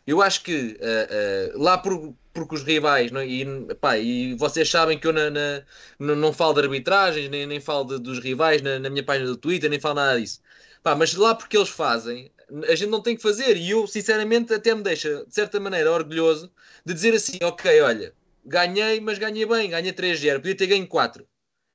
[0.07, 3.27] Eu acho que eh, eh, lá por, porque os rivais, não é?
[3.27, 5.63] e, pá, e vocês sabem que eu na, na-
[5.99, 9.27] não, não falo de arbitragens, nem, nem falo de- dos rivais na, na minha página
[9.29, 10.41] do Twitter, nem falo nada disso.
[10.83, 12.31] Pá, mas lá porque eles fazem,
[12.69, 13.57] a gente não tem que fazer.
[13.57, 16.53] E eu, sinceramente, até me deixa, de certa maneira, orgulhoso
[16.85, 21.27] de dizer assim: ok, olha, ganhei, mas ganhei bem, ganhei 3-0, podia ter ganho 4.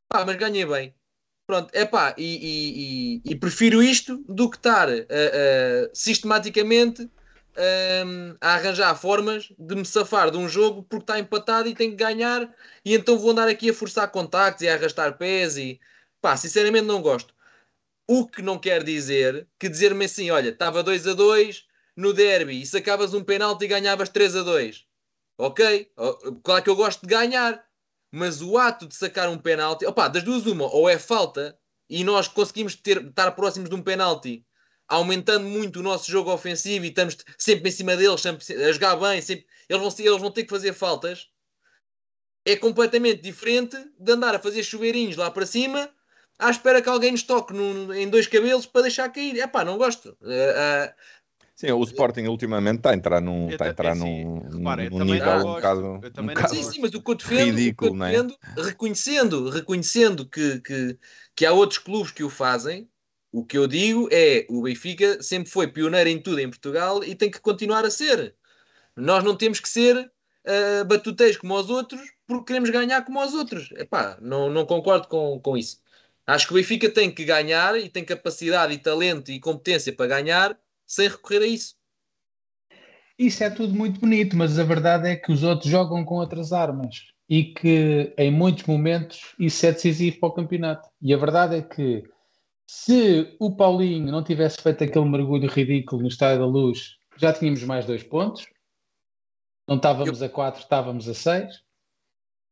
[0.09, 0.95] Pá, mas ganhei bem.
[1.47, 7.09] Pronto, é pá, e, e- e- e prefiro isto do que estar ah, ah, sistematicamente
[7.55, 11.91] ah, a arranjar formas de me safar de um jogo porque está empatado e tenho
[11.91, 12.51] que ganhar,
[12.83, 15.79] e então vou andar aqui a forçar contactos e a arrastar pés e
[16.21, 17.34] pá, sinceramente não gosto.
[18.07, 22.61] O que não quer dizer que dizer-me assim, olha, estava 2 a 2 no derby
[22.61, 24.85] e sacavas um penalti e ganhavas 3 a 2.
[25.37, 25.91] Ok?
[26.43, 27.65] Claro que eu gosto de ganhar,
[28.11, 31.57] mas o ato de sacar um penalti, opá, das duas uma, ou é falta
[31.89, 34.45] e nós conseguimos ter, estar próximos de um penalti,
[34.87, 38.95] aumentando muito o nosso jogo ofensivo e estamos sempre em cima deles, sempre a jogar
[38.97, 41.27] bem, sempre, eles, vão, eles vão ter que fazer faltas.
[42.45, 45.91] É completamente diferente de andar a fazer chuveirinhos lá para cima
[46.37, 49.39] à espera que alguém nos toque num- em dois cabelos para deixar cair.
[49.39, 50.17] É pá, não gosto.
[50.23, 50.93] Eh, ah,
[51.55, 55.05] Sim, o Sporting ultimamente está a entrar num, está a entrar é num, repara, num
[55.05, 57.99] nível um bocado, um bocado sim, sim, mas o que eu defendo, ridículo, o que
[58.01, 58.11] eu é?
[58.11, 60.99] defendo reconhecendo, reconhecendo que, que,
[61.33, 62.89] que há outros clubes que o fazem,
[63.31, 67.15] o que eu digo é o Benfica sempre foi pioneiro em tudo em Portugal e
[67.15, 68.35] tem que continuar a ser.
[68.93, 70.11] Nós não temos que ser
[70.45, 73.71] ah, batuteiros como os outros porque queremos ganhar como os outros.
[73.77, 75.79] Epá, não, não concordo com, com isso.
[76.27, 80.07] Acho que o Benfica tem que ganhar e tem capacidade e talento e competência para
[80.07, 81.75] ganhar sem recorrer a isso.
[83.17, 86.51] Isso é tudo muito bonito, mas a verdade é que os outros jogam com outras
[86.51, 90.89] armas e que em muitos momentos isso é decisivo para o campeonato.
[91.01, 92.03] E a verdade é que
[92.67, 97.63] se o Paulinho não tivesse feito aquele mergulho ridículo no Estádio da Luz, já tínhamos
[97.63, 98.47] mais dois pontos.
[99.67, 101.63] Não estávamos a quatro, estávamos a seis.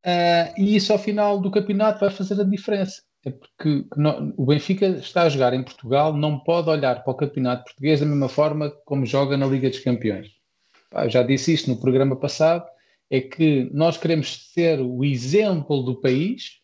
[0.05, 3.01] Ah, e isso ao final do campeonato vai fazer a diferença.
[3.25, 7.15] É porque no- o Benfica está a jogar em Portugal, não pode olhar para o
[7.15, 10.27] campeonato português da mesma forma como joga na Liga dos Campeões.
[10.89, 12.65] Pá, já disse isto no programa passado,
[13.09, 16.59] é que nós queremos ser o exemplo do país,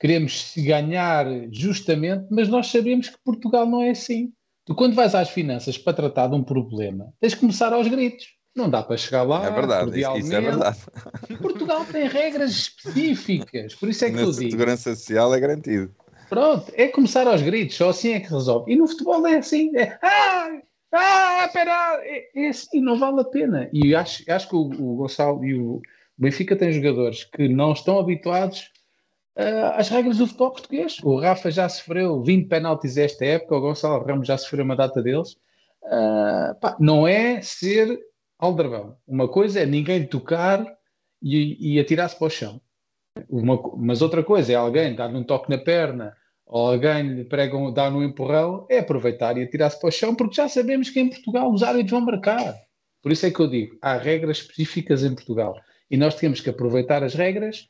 [0.00, 4.32] queremos ganhar justamente, mas nós sabemos que Portugal não é assim.
[4.64, 8.26] Tu, quando vais às finanças para tratar de um problema, tens que começar aos gritos.
[8.54, 9.44] Não dá para chegar lá.
[9.46, 10.78] É verdade, isso, é verdade.
[11.42, 14.50] Portugal tem regras específicas, por isso é que eu Na digo.
[14.50, 15.94] segurança social é garantido.
[16.28, 18.72] Pronto, é começar aos gritos, só assim é que resolve.
[18.72, 20.50] E no futebol é assim, é ah,
[20.92, 23.68] ah, pera, é, é assim, não vale a pena.
[23.72, 25.82] E acho, acho que o, o Gonçalo e o
[26.16, 28.70] Benfica têm jogadores que não estão habituados
[29.36, 30.98] ah, às regras do futebol português.
[31.02, 35.02] O Rafa já sofreu 20 penaltis esta época, o Gonçalo Ramos já sofreu uma data
[35.02, 35.36] deles.
[35.84, 37.98] Ah, pá, não é ser
[38.44, 38.96] aldrabão.
[39.06, 40.64] Uma coisa é ninguém tocar
[41.22, 42.60] e, e atirar-se para o chão.
[43.28, 46.16] Uma mas outra coisa é alguém dar-lhe um toque na perna
[46.46, 50.14] ou alguém lhe prega um, dar um empurrão, é aproveitar e atirar-se para o chão,
[50.14, 52.54] porque já sabemos que em Portugal os árbitros vão marcar.
[53.02, 55.56] Por isso é que eu digo, há regras específicas em Portugal
[55.90, 57.68] e nós temos que aproveitar as regras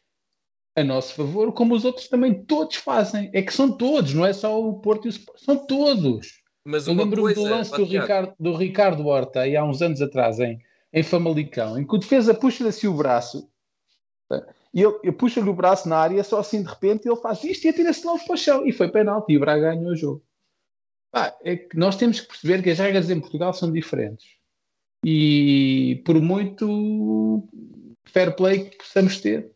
[0.77, 3.31] a nosso favor, como os outros também todos fazem.
[3.33, 6.43] É que são todos, não é só o Porto e o Sport, são todos.
[6.65, 10.39] Mas Eu lembro-me do lance do Ricardo, do Ricardo Horta, aí há uns anos atrás,
[10.41, 10.59] em,
[10.93, 13.49] em Famalicão, em que o defesa puxa-lhe assim o braço,
[14.29, 14.47] tá?
[14.73, 17.65] e ele, ele puxa-lhe o braço na área, só assim de repente ele faz isto
[17.67, 18.67] e atira-se logo para o chão.
[18.67, 20.23] E foi penalti, e o Braga ganhou o jogo.
[21.13, 24.27] Pá, é que nós temos que perceber que as regras em Portugal são diferentes.
[25.05, 27.47] E por muito
[28.07, 29.51] fair play que possamos ter.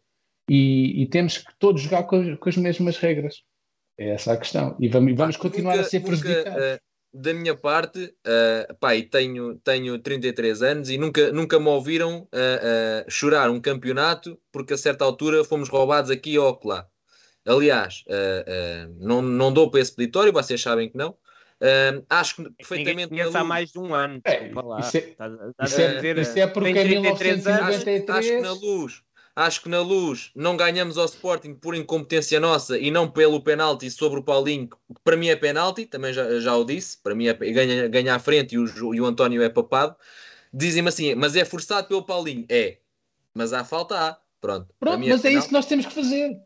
[0.50, 3.42] E, e temos que todos jogar com as, com as mesmas regras.
[3.98, 4.76] É essa a questão.
[4.78, 6.62] E vamos, vamos continuar nunca- a ser nunca, prejudicados.
[6.62, 6.80] eh,
[7.20, 12.28] da minha parte, uh, pá, e tenho, tenho 33 anos e nunca, nunca me ouviram
[12.32, 16.86] eh, eh, chorar um campeonato porque a certa altura fomos roubados aqui ou acolá.
[17.44, 21.16] Aliás, eh, eh, não, não dou para esse peditório, vocês sabem que não.
[22.08, 24.20] Acho que Ninguém perfeitamente conhece na há mais de um ano.
[24.24, 24.78] É, lá.
[24.80, 25.16] isso é-
[25.64, 27.58] Isso é, dizer, isso é porque tem em 33 anos.
[27.62, 29.02] acho, acho que 1993 na luz
[29.38, 33.88] acho que na luz não ganhamos ao Sporting por incompetência nossa e não pelo penalti
[33.90, 37.28] sobre o Paulinho que para mim é penalti, também já, já o disse para mim
[37.28, 39.94] é ganha, ganha à frente e o, e o António é papado
[40.52, 42.78] dizem-me assim, mas é forçado pelo Paulinho é,
[43.32, 45.38] mas há falta há, pronto, Pronto, mim mas é penalti.
[45.38, 46.36] isso que nós temos que fazer.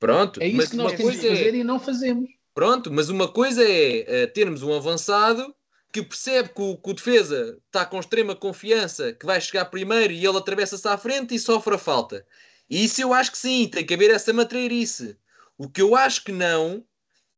[0.00, 2.28] Pronto, É isso que nós temos que é- fazer e não fazemos.
[2.54, 5.54] Pronto, mas uma coisa é eh, termos um avançado
[5.92, 10.12] que percebe que o, que o defesa está com extrema confiança, que vai chegar primeiro
[10.12, 12.26] e ele atravessa-se à frente e sofre a falta.
[12.70, 15.16] E isso eu acho que sim, tem que haver essa matreirice.
[15.58, 16.84] O que eu acho que não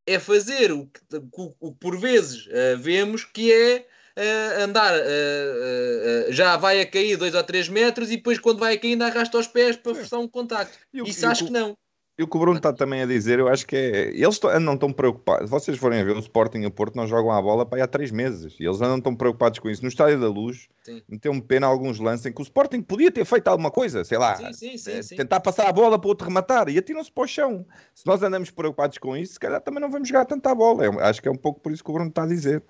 [0.07, 1.01] é fazer o que,
[1.33, 3.87] o- o que por vezes eh, vemos que é
[4.17, 8.75] eh, andar, eh, já vai a cair 2 ou 3 metros e depois quando vai
[8.75, 10.79] a cair ainda arrasta os pés para forçar um contacto.
[10.93, 11.77] E Isso e acho que não.
[12.17, 14.09] E o que o Bruno está também a dizer, eu acho que é.
[14.11, 15.51] Eles andam tão preocupados.
[15.51, 17.83] Vocês forem a ver o Sporting e o Porto, não jogam a bola para aí
[17.83, 18.55] há três meses.
[18.61, 19.83] E eles andam tão preocupados com isso.
[19.83, 21.03] No Estádio da Luz, Sim.
[21.09, 24.37] meteu-me pena alguns lances em que o Sporting podia ter feito alguma coisa, sei lá,
[24.37, 27.25] Sim, sim, sim, eh, tentar passar a bola para o outro rematar e atiram-se para
[27.25, 27.67] o chão.
[27.93, 30.85] Se nós andamos preocupados com isso, se calhar também não vamos jogar tanta bola.
[30.85, 32.62] Eu acho que é um pouco por isso que o Bruno está a dizer.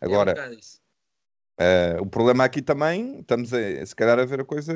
[0.00, 0.56] Agora, É
[1.58, 4.72] eh, o problema aqui também, estamos a, se calhar a ver a coisa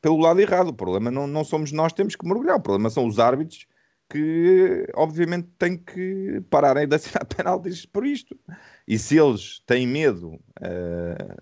[0.00, 0.68] pelo lado errado.
[0.68, 3.66] O problema não, não somos nós que temos que mergulhar, o problema são os árbitros
[4.10, 8.38] que, obviamente, têm que pararem de assinar penaltis por isto.
[8.86, 11.36] E se eles têm medo eh,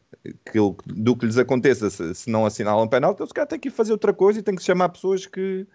[0.44, 3.92] que, do que lhes aconteça se, se não assinalam penalti, eles têm que ir fazer
[3.92, 5.66] outra coisa e têm que chamar pessoas que,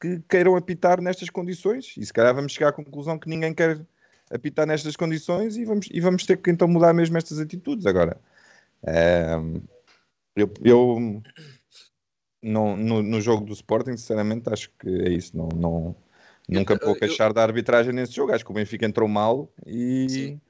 [0.00, 1.94] que queiram apitar nestas condições.
[1.96, 3.86] E se calhar vamos chegar à conclusão que ninguém quer
[4.30, 8.18] apitar nestas condições e vamos, e vamos ter que então mudar mesmo estas atitudes agora.
[10.36, 11.22] Eu, eu
[12.42, 15.36] não, no, no jogo do Sporting, sinceramente, acho que é isso.
[15.36, 15.96] Não, não,
[16.48, 18.32] nunca vou eu- queixar da arbitragem nesse jogo.
[18.32, 20.40] Acho que o Benfica entrou mal e, Sim.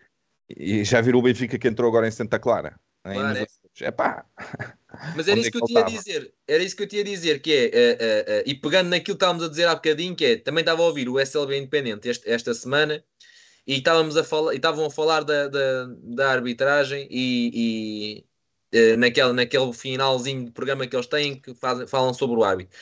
[0.48, 2.78] e já virou o Benfica que entrou agora em Santa Clara.
[3.02, 3.46] Claro, é.
[3.86, 4.24] Epá,
[5.14, 6.32] Mas era Onde isso é que eu tinha a dizer.
[6.48, 9.16] Era isso que eu tinha a dizer, que é, eh, eh, eh, e pegando naquilo
[9.16, 12.08] que estávamos a dizer há bocadinho, que é, também estava a ouvir o SLB Independente
[12.08, 13.04] este- esta semana,
[13.66, 18.24] e estávamos a falar, e estavam a falar da, da, da arbitragem e,
[18.72, 22.44] e, eh, naquele, naquele finalzinho de programa que eles têm, que fazem, falam sobre o
[22.44, 22.76] árbitro.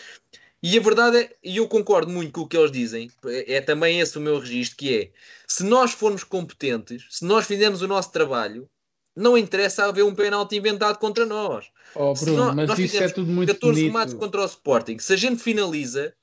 [0.62, 3.60] E a verdade é, e eu concordo muito com o que eles dizem, é, é
[3.60, 5.10] também esse o meu registro, que é,
[5.46, 8.68] se nós formos competentes, se nós fizermos o nosso trabalho,
[9.14, 11.66] não interessa haver um penalti inventado contra nós.
[11.94, 13.92] Oh, Bruno, nós- mas nós isso é tudo muito 14 bonito.
[13.92, 14.98] remates contra o Sporting.
[14.98, 16.14] Se a gente finaliza,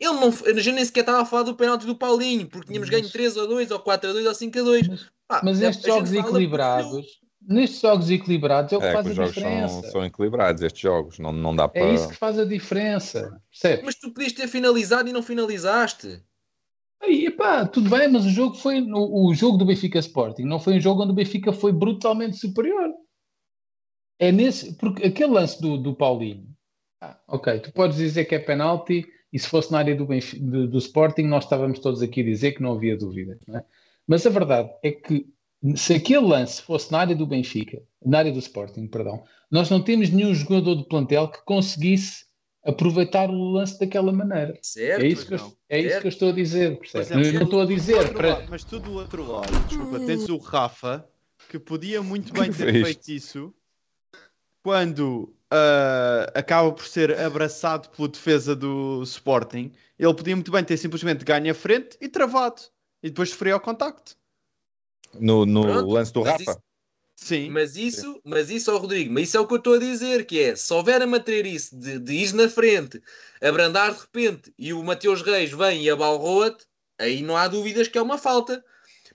[0.00, 2.88] ele não, a gente nem sequer estava a falar do penalti do Paulinho, porque tínhamos
[2.88, 4.88] ganho 3 a 2, ou 4 a 2, ou 5 a 2.
[4.88, 8.94] Mas, Pá, mas a- nestes jogos equilibrados, nestes jogos equilibrados é o que é que
[8.94, 9.82] faz os a jogos diferença.
[9.82, 11.18] são, são equilibrados, estes jogos.
[11.18, 11.82] Não, não dá para.
[11.82, 13.40] É isso que faz a diferença.
[13.50, 13.84] Percebes?
[13.84, 16.22] Mas tu podias ter finalizado e não finalizaste.
[17.00, 20.58] Aí, epá, tudo bem, mas o jogo foi o, o jogo do Benfica Sporting, não
[20.58, 22.90] foi um jogo onde o Benfica foi brutalmente superior.
[24.18, 26.48] É nesse, porque aquele lance do, do Paulinho,
[27.00, 30.42] ah, ok, tu podes dizer que é penalti, e se fosse na área do, Benfica,
[30.44, 33.38] do, do Sporting, nós estávamos todos aqui a dizer que não havia dúvida.
[33.46, 33.64] não é?
[34.06, 35.26] Mas a verdade é que
[35.76, 39.82] se aquele lance fosse na área do Benfica, na área do Sporting, perdão, nós não
[39.82, 42.26] temos nenhum jogador do plantel que conseguisse
[42.64, 44.58] aproveitar o lance daquela maneira.
[44.62, 45.02] Certo?
[45.02, 46.00] É isso, que eu, é isso Certo.
[46.02, 46.78] que eu estou a dizer,
[47.10, 48.28] eu não estou a dizer para.
[48.34, 51.06] lado- mas tu do outro lado, desculpa, tens o Rafa
[51.48, 52.82] que podia muito bem ter fez?
[52.86, 53.54] feito isso
[54.62, 59.72] quando ah, acaba por ser abraçado pela defesa do Sporting.
[59.98, 62.62] Ele podia muito bem ter simplesmente ganho a frente e travado
[63.02, 64.16] e depois sofrer ao contacto.
[65.14, 66.42] No, no Pronto, lance do Rafa.
[66.42, 66.62] isso-
[67.20, 69.78] Sim, Mas isso, mas isso, ó Rodrigo, mas isso é o que eu estou a
[69.78, 73.02] dizer, que é, se houver a matreirice de, de ir na frente,
[73.42, 76.64] abrandar de repente, e o Mateus Reis vem e abalroa-te,
[76.96, 78.64] aí não há dúvidas que é uma falta.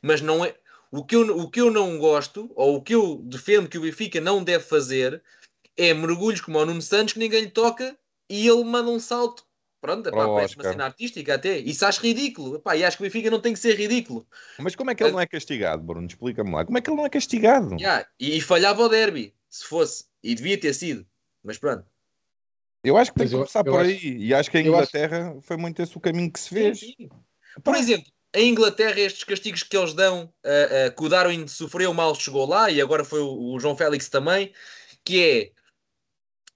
[0.01, 0.53] Mas não é...
[0.91, 3.81] O que, eu, o que eu não gosto, ou o que eu defendo que o
[3.81, 5.23] Benfica não deve fazer,
[5.77, 7.97] é mergulhos como o Nuno Santos, que ninguém lhe toca,
[8.29, 9.43] e ele manda um salto.
[9.81, 11.57] Pronto, epá, parece uma cena artística até.
[11.57, 12.55] Isso acho ridículo.
[12.55, 14.25] Epá, e acho que o Benfica não tem que ser ridículo.
[14.57, 16.07] Mas como é que ele não é castigado, Bruno?
[16.07, 16.63] Explica-me lá.
[16.63, 17.75] Como é que ele não é castigado?
[17.77, 20.05] Ya, e, e falhava o derby, se fosse.
[20.23, 21.05] E devia ter sido.
[21.43, 21.85] Mas pronto.
[22.81, 24.17] Eu acho que tem que começar eu por acho- aí.
[24.19, 26.55] E acho que a eu acho- Inglaterra foi muito esse o caminho que se Sim,
[26.55, 26.79] fez.
[26.79, 27.09] sim.
[27.61, 31.93] Por exemplo, em Inglaterra, estes castigos que eles dão, ah, ah, que o Darwin sofreu
[31.93, 34.53] mal, chegou lá, e agora foi o, o João Félix também,
[35.03, 35.51] que é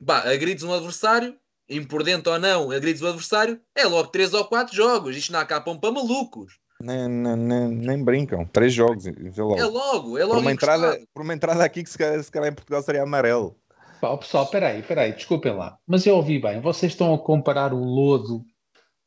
[0.05, 1.35] pá, agrides um adversário,
[1.69, 5.15] imprudente ou não, agrides o adversário, é logo 3 ou 4 jogos.
[5.15, 6.59] Isto não acabam para malucos.
[6.79, 8.45] Nem, nem, nem, nem brincam.
[8.45, 9.05] Três jogos.
[9.05, 9.59] vê logo.
[9.59, 12.31] É logo, é por, logo uma entrada, por uma entrada aqui que se calhar, se
[12.31, 13.55] calhar em Portugal seria amarelo.
[13.99, 15.77] Pá, pessoal, peraí, peraí, desculpem lá.
[15.87, 18.45] Mas eu ouvi bem, vocês estão a comparar o lodo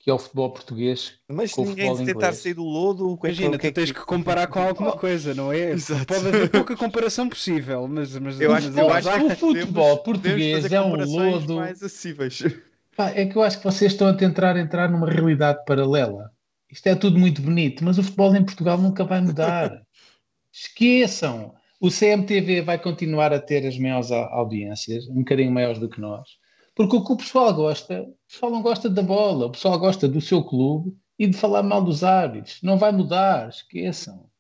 [0.03, 2.43] que é o futebol português Mas com o ninguém futebol se tentar inglês.
[2.43, 3.11] sair do lodo.
[3.11, 5.35] o que é que- Imagina, o que é tu tens que comparar com alguma coisa,
[5.35, 5.73] não é?
[5.73, 6.07] Exato.
[6.07, 9.31] Pode haver pouca comparação possível, mas, mas, Eu mas acho- eu mas acho há- o
[9.37, 11.57] futebol Podemos português é um lodo.
[11.57, 12.43] mais acessíveis.
[12.97, 16.31] Pá, é que eu acho que vocês estão a tentar entrar numa realidade paralela.
[16.73, 19.83] Isto é tudo muito bonito, mas o futebol em Portugal nunca vai mudar.
[20.53, 21.55] Esqueçam.
[21.81, 26.29] O CMTV vai continuar a ter as maiores audiências, um bocadinho maiores do que nós.
[26.75, 30.09] Porque o que o pessoal gosta, o pessoal não gosta da bola, o pessoal gosta
[30.09, 32.61] do seu clube e de falar mal dos árbitros.
[32.63, 34.31] Não vai mudar, esqueçam.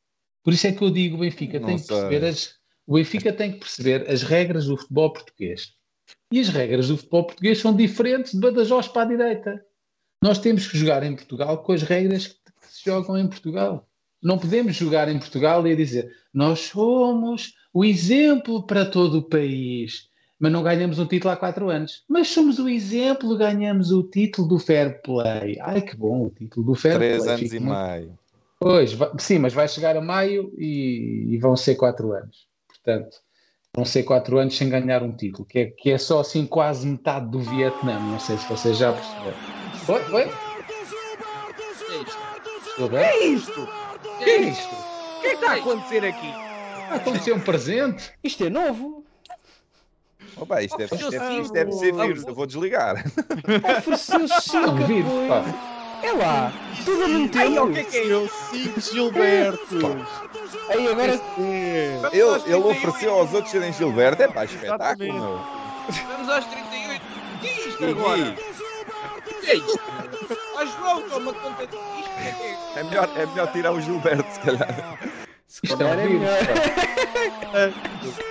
[0.43, 2.55] Por isso é que eu digo, o Benfica Não tem que perceber as,
[2.87, 5.75] o Benfica tem que perceber as regras do futebol português.
[6.33, 9.65] E as regras do futebol português são diferentes de Badajoz para a direita.
[10.23, 13.89] Nós temos que jogar em Portugal com as regras que se jogam em Portugal.
[14.23, 20.10] Não podemos jogar em Portugal e dizer nós somos o exemplo para todo o país,
[20.41, 22.03] mas não ganhamos um título há quatro anos.
[22.09, 25.59] Mas somos o exemplo, ganhamos o título do Fair Play.
[25.61, 27.29] Ai que bom, o título do Fair Três Play.
[27.29, 28.19] anos Fico e muito- meio.
[28.59, 32.47] Pois, sim, mas vai chegar a maio e, e vão ser quatro anos.
[32.69, 33.17] Portanto,
[33.75, 36.87] vão ser quatro anos sem ganhar um título, que é, que é só assim quase
[36.87, 37.99] metade do Vietnã.
[38.01, 39.37] Não sei se vocês já perceberam.
[39.87, 40.01] Foi?
[40.05, 40.23] Foi?
[40.23, 40.31] É.
[42.71, 43.61] Estou Que é isto?
[43.63, 44.75] O que é isto?
[44.75, 46.33] O que é que está a acontecer aqui?
[46.91, 48.13] Aconteceu um presente?
[48.25, 49.00] Isto é novo.
[50.41, 53.05] Opa, isto deve, isto deve, isto deve ser vírus, eu vou desligar.
[53.79, 55.11] Ofereceu-se cinco Não, vírus.
[56.03, 56.51] É lá,
[56.83, 58.37] tudo mesmo Ai, ó, o que é que é Eu isto?
[58.51, 60.07] cinco Gilberto.
[60.71, 61.21] Aí agora
[62.13, 65.41] Ele, ele ofereceu aos outros serem Gilberto, é pá, espetáculo, meu.
[66.09, 67.03] Vamos aos 38.
[67.03, 68.17] O que é isto agora?
[68.23, 69.81] Gui, O que é isto?
[70.57, 71.77] Ah, João, toma conta disto.
[71.79, 72.29] O que é
[72.77, 72.81] é?
[72.81, 74.99] É melhor, é melhor tirar o Gilberto, se calhar.
[75.47, 76.39] se Isto é calhar é melhor.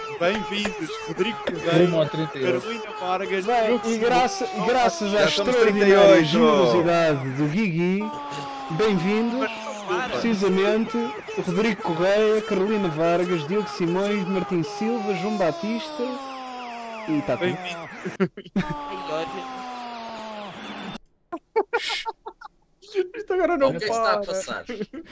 [0.19, 1.91] Bem-vindos, Rodrigo 38.
[2.61, 3.45] Carolina Vargas.
[3.45, 6.25] Bem, e, graça, e graças à extraordinária 38.
[6.25, 7.99] generosidade do Guigui,
[8.71, 9.49] bem-vindos,
[10.11, 10.97] precisamente,
[11.45, 16.03] Rodrigo Correia, Carolina Vargas, Diogo Simões, Martim Silva, João Batista
[17.07, 17.57] e está tudo.
[23.15, 24.25] Isto agora não O que é que está a para.
[24.25, 24.65] passar?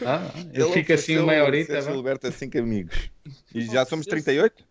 [0.06, 1.82] Ah, Ele eu fico assim ser horita.
[1.82, 1.92] vá.
[1.92, 3.10] Gilberto a cinco amigos.
[3.54, 4.64] E já somos 38?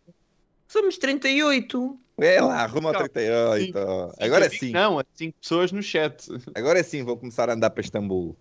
[0.76, 1.98] Somos 38.
[2.18, 3.08] É lá, arruma ao Calma.
[3.08, 3.64] 38.
[3.66, 3.78] Cinco
[4.20, 6.28] Agora sim, Não, há cinco pessoas no chat.
[6.54, 8.36] agora sim vou começar a andar para Istambul.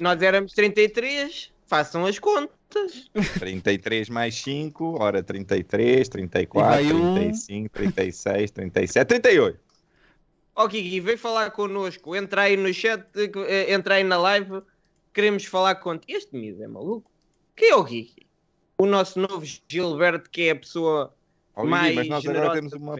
[0.00, 1.52] Nós éramos 33.
[1.66, 3.08] Façam as contas.
[3.38, 7.14] 33 mais 5, ora 33, 34, E vai um.
[7.14, 9.60] 35, 36, 37, 38.
[10.56, 12.16] Ó Gui, vem falar connosco.
[12.16, 14.62] Entra aí no chat, eh, entra aí na live.
[15.14, 16.18] Queremos falar contigo.
[16.18, 17.08] Este miúdo é maluco.
[17.54, 18.14] Quem é o Gui?
[18.80, 21.12] O nosso novo Gilberto, que é a pessoa
[21.56, 22.96] Gui, mais mas nós agora temos uma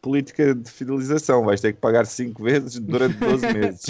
[0.00, 1.44] política de fidelização.
[1.44, 3.82] Vais ter que pagar 5 vezes durante 12 meses.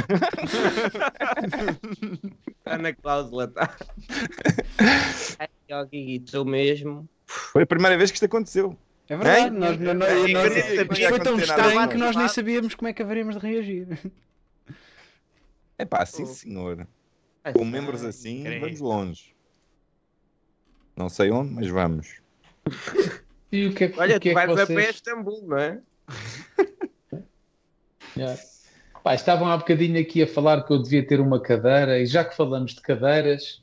[2.58, 3.76] Está na cláusula, tá?
[5.38, 7.08] Ai, ó Gui, tu mesmo.
[7.26, 8.76] Foi a primeira vez que isto aconteceu.
[9.08, 9.50] É verdade, Hein?
[9.52, 10.32] nós, nós, Eu nós,
[10.88, 13.86] nós- ia foi tão estranho que nós nem sabíamos como é que haveríamos de reagir.
[15.78, 16.26] É pá, sim Oh.
[16.26, 16.88] senhor.
[17.44, 18.60] Ai, Com membros assim, credo.
[18.62, 19.35] vamos longe.
[20.96, 22.08] Não sei onde, mas vamos.
[23.52, 24.90] E o que é, que- Olha, o que tu é vais a pé a vocês...
[24.96, 25.78] Istambul, não é?
[28.16, 28.40] Yeah.
[29.04, 32.24] Pá, estavam há bocadinho aqui a falar que eu devia ter uma cadeira, e já
[32.24, 33.60] que falamos de cadeiras,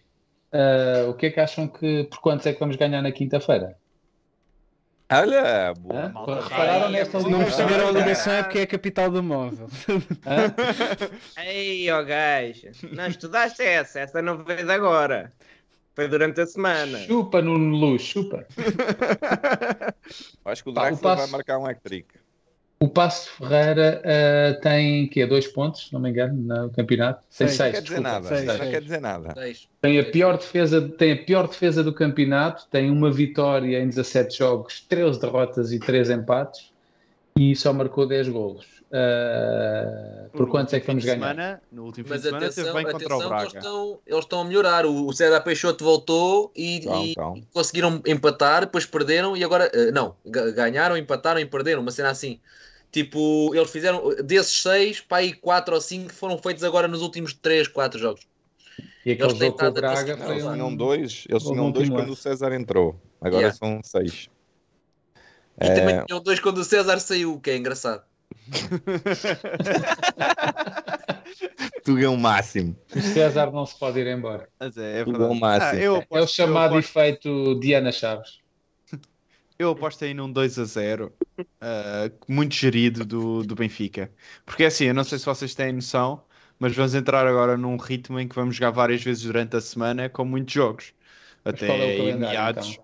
[0.52, 3.76] ah, o que é que acham que por quantos é que vamos ganhar na quinta-feira?
[5.12, 6.10] Olha, boa.
[6.10, 9.68] Malta Repararam nesta não perceberam a ligação é porque é a capital do móvel.
[11.44, 12.70] Ei, ó gajo.
[12.92, 15.34] Não estudaste essa, essa não veio de agora.
[15.96, 16.98] Foi durante a semana.
[17.00, 18.46] Chupa no Luz, chupa.
[20.46, 22.08] Acho que o Pá, Draxler vai marcar um hat-trick.
[22.80, 25.26] O Passo Ferreira ah, tem quê?
[25.26, 27.22] dois pontos, se não me engano, no campeonato.
[27.38, 27.52] Tem Seis.
[27.54, 28.10] seis, Não quer dizer desculpa.
[28.12, 28.28] nada.
[28.28, 28.70] seis, Não seis.
[28.72, 29.34] quer dizer nada.
[29.82, 34.38] Tem a pior defesa, tem a pior defesa do campeonato, tem uma vitória em 17
[34.38, 36.73] jogos, 13 derrotas e 3 empates
[37.38, 38.66] e só marcou 10 golos.
[38.92, 41.34] Ah, por No quantos é que vamos fim de ganhar?
[41.34, 43.54] semana- no último fim Mas de semana atenção, teve bem contra atenção o que eles
[43.54, 43.58] Braga.
[43.60, 44.86] estão, eles estão a melhorar.
[44.86, 47.42] O, o César Peixoto voltou e, Então, e então.
[47.52, 49.70] conseguiram empatar, depois perderam e agora.
[49.74, 51.82] eh, não, ga- ganharam, empataram e perderam.
[51.82, 52.40] Uma cena assim.
[52.92, 54.16] Tipo, eles fizeram.
[54.24, 58.22] Desses seis, para aí quatro ou cinco foram feitos agora nos últimos três, quatro jogos.
[59.06, 60.54] E aquele jogo com o Braga foi um...
[60.54, 62.16] tinham dois, eles tinham dois quando o.
[62.16, 62.96] César entrou.
[63.20, 63.58] Agora Yeah.
[63.58, 64.30] são seis.
[65.62, 68.04] E É, também tinham dois quando o César saiu, o que é engraçado.
[71.84, 72.76] Tudo é o máximo.
[72.96, 74.48] O César não se pode ir embora.
[74.60, 75.72] Mas é, é ao máximo.
[75.72, 78.40] Ah, eu, É o aposto, chamado eu, aposto, efeito Diana Chaves.
[79.60, 81.14] eu aposto aí num 2 a 0
[81.62, 84.12] ah, muito gerido do, do Benfica.
[84.46, 86.24] Porque é assim, eu não sei se vocês têm noção,
[86.60, 90.10] mas vamos entrar agora num ritmo em que vamos jogar várias vezes durante a semana
[90.10, 90.94] com muitos jogos.
[91.44, 92.70] Mas Até é o em calendário, meados.
[92.72, 92.84] então?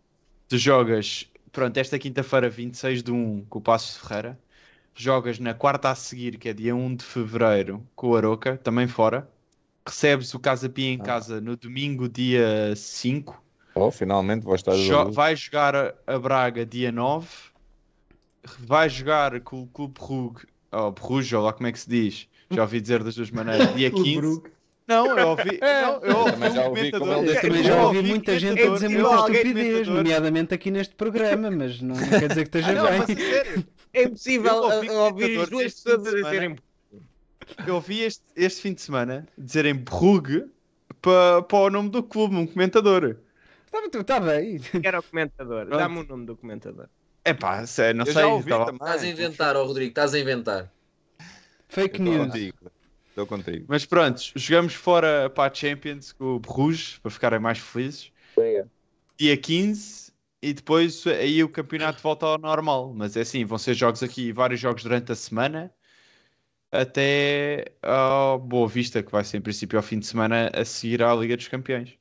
[0.49, 4.39] Tu jogas, pronto, esta quinta-feira, 26 de 1, com o Passo de Ferreira.
[4.95, 8.87] Jogas na quarta a seguir, que é dia 1 de fevereiro, com o Aroca, também
[8.87, 9.29] fora.
[9.87, 11.03] Recebes o Casa Pia em Ah.
[11.03, 13.41] casa no domingo, dia 5.
[13.75, 17.27] Oh, finalmente vou estar Jo- vai jogar a- Braga dia 9.
[18.59, 22.27] Vai jogar com o Clube Brugge, ou Bruges, ou lá como é que se diz,
[22.51, 23.67] Já ouvi dizer das duas maneiras.
[23.77, 24.41] Dia 15.
[24.89, 25.59] Não, eu ouvi.
[25.61, 27.23] Não, eu ouvi Também já ouvi como comentador.
[27.23, 31.51] ele Eu também já ouvi muita gente a dizer muita estupidez, nomeadamente aqui neste programa,
[31.51, 33.15] mas não quer dizer que esteja Ah, não, bem.
[33.15, 36.55] sério, É impossível ouvi ouvir as duas pessoas a dizerem.
[37.67, 40.45] eu ouvi este, este fim de semana dizerem Brugge
[41.01, 43.15] para, para o nome do clube, um comentador.
[43.71, 44.59] Está tá bem.
[44.83, 45.67] Era o comentador.
[45.67, 46.87] Dá-me o nome do comentador.
[47.23, 48.39] É pá, não Eu sei.
[48.73, 50.71] Estás a inventar, ó Rodrigo, estás a inventar.
[51.67, 52.53] Fake Estou news.
[53.09, 53.65] Estou contigo.
[53.67, 58.11] Mas pronto, jogamos fora para a Champions com o Bruges para ficarem mais felizes.
[59.17, 62.93] Dia 15 e depois aí o campeonato volta ao normal.
[62.95, 65.73] Mas é assim, vão ser jogos aqui, vários jogos durante a semana
[66.71, 71.03] até a Boa Vista, que vai ser em princípio ao fim de semana a seguir
[71.03, 71.97] à Liga dos Campeões.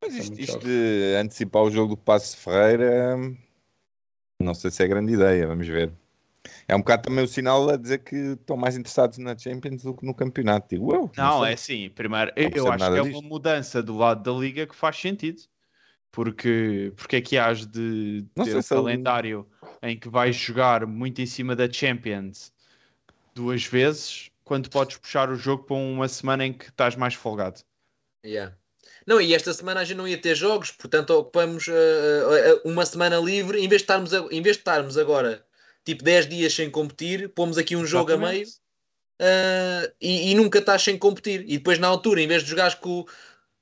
[0.00, 3.16] Mas isto, isto de antecipar o jogo do Passo Ferreira,
[4.40, 5.92] não sei se é grande ideia, vamos ver.
[6.66, 9.94] É um bocado também o sinal a dizer que estão mais interessados na Champions do
[9.94, 10.68] que no campeonato.
[10.70, 11.10] Digo, eu.
[11.16, 11.50] Não, sei.
[11.50, 13.18] é assim, primeiro, Não eu, acho que é disto.
[13.18, 15.42] uma mudança do lado da Liga que faz sentido.
[16.10, 19.46] Porque, porque é que has de Não ter um ele- calendário
[19.82, 22.50] em que vais jogar muito em cima da Champions
[23.34, 27.60] duas vezes, quando podes puxar o jogo para uma semana em que estás mais folgado.
[28.24, 28.54] Yeah.
[29.06, 31.72] Não, e esta semana a gente não ia ter jogos, portanto ocupamos uh,
[32.64, 33.58] uma semana livre.
[33.58, 35.44] Em vez, de estarmos a- em vez de estarmos agora
[35.94, 38.60] tipo 10 dias sem competir, pomos aqui um jogo a meio Exatamente.
[39.90, 41.44] uh, e, e nunca estás sem competir.
[41.46, 43.04] E depois na altura, em vez de jogares com,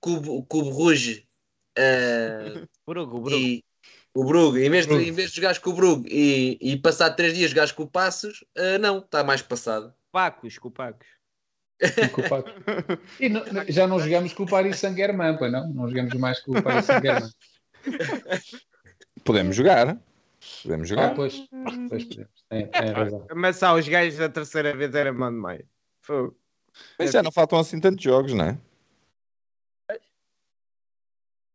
[0.00, 1.22] com, o- com o Bruges
[1.78, 3.30] uh, Brugo, Brugo.
[3.36, 3.64] e
[4.14, 5.08] o Brugge, em vez de, Brugge.
[5.08, 7.86] em vez de jogares com o Brugge e, e passar 3 dias jogares com o
[7.88, 9.92] Passos, uh, não, está mais passado.
[10.10, 11.06] Pacos, com Pacos.
[12.12, 12.48] Com o Paco.
[13.20, 15.68] E não- já não jogamos com o Paris Saint-Germain, pois não?
[15.72, 17.30] Não jogamos mais com o Paris Saint-Germain.
[19.24, 19.98] Podemos jogar.
[20.62, 21.14] Podemos Ah, jogar.
[21.14, 21.48] pois,
[21.88, 22.44] pois podemos.
[22.48, 23.26] Tem, tem razão.
[23.34, 25.68] Mas só os gajos da terceira vez era mão de meio.
[26.98, 28.58] Mas já não faltam assim tantos jogos, não é?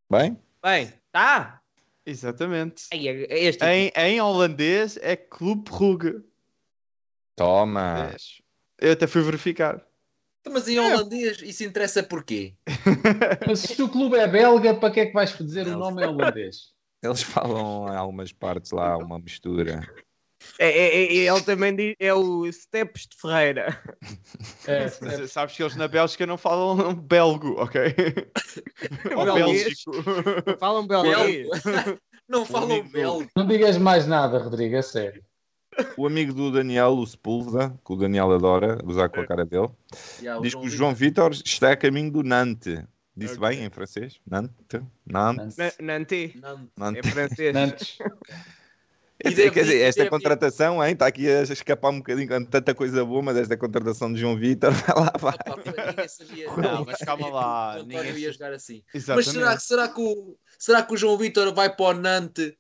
[0.10, 0.38] Bem?
[0.62, 1.62] Bem, tá.
[2.06, 2.86] Exatamente.
[2.92, 6.24] Ai, Este Em, em holandês é Clube Brugge.
[7.36, 8.16] Toma.
[8.78, 9.86] Eu até fui verificar.
[10.50, 12.56] Mas em holandês isso interessa porquê?
[13.48, 16.08] Mas se o clube é belga, para que é que vais dizer o nome em
[16.08, 16.74] holandês?
[17.04, 19.82] Eles falam em algumas partes lá, uma mistura.
[20.60, 23.80] É, é, é- ele também diz, é o Steps de Ferreira.
[24.68, 27.82] É, é, sabes que eles na Bélgica não falam belgo, ok?
[29.16, 29.92] Ou bélgico.
[30.60, 31.48] Falam belguês.
[32.28, 33.28] Não falam belo.
[33.36, 35.24] não digas mais nada, Rodrigo, é sério.
[35.98, 39.70] O amigo do Daniel, o Sepúlveda, que o Daniel adora usar com a cara dele,
[40.22, 42.84] Yeah, diz que o João Vitor está a caminho do Nantes.
[43.22, 43.50] Disse Ok.
[43.50, 44.20] bem em francês?
[44.30, 44.82] Nantes?
[45.06, 45.58] Nantes?
[45.58, 46.36] Na- Nantes.
[46.36, 46.60] Não.
[46.60, 47.12] É Nantes.
[47.12, 47.56] francês.
[47.56, 47.98] Antes,
[49.24, 52.28] Quer dizer, deve- quer dizer, esta deve- contratação hein, está aqui a escapar um bocadinho
[52.28, 55.36] com tanta coisa boa, mas esta contratação de João Vitor vai lá, vai.
[55.48, 56.48] Opa, ninguém sabia.
[56.58, 58.82] Não, mas calma lá, O ninguém ia jogar assim.
[58.94, 59.28] Exatamente.
[59.28, 62.54] Mas será, que- será, que o, será que o João Vitor vai para o Nantes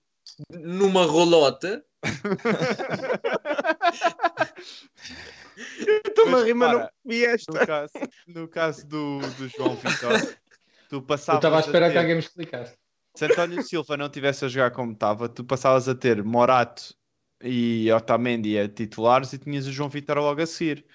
[0.52, 1.84] numa rolota?
[6.08, 7.52] Estou-me a rir, mas não vi esta.
[7.52, 7.94] No caso,
[8.28, 10.36] no caso do, do João Vitor,
[10.92, 11.40] tu eu passavas.
[11.40, 12.78] estava à espera que ter- alguém me explicasse.
[13.16, 16.94] Se António Silva não tivesse a jogar como estava, tu passavas a ter Morato
[17.44, 20.86] e Otamendi a titulares e tinhas o João Vitor logo a seguir.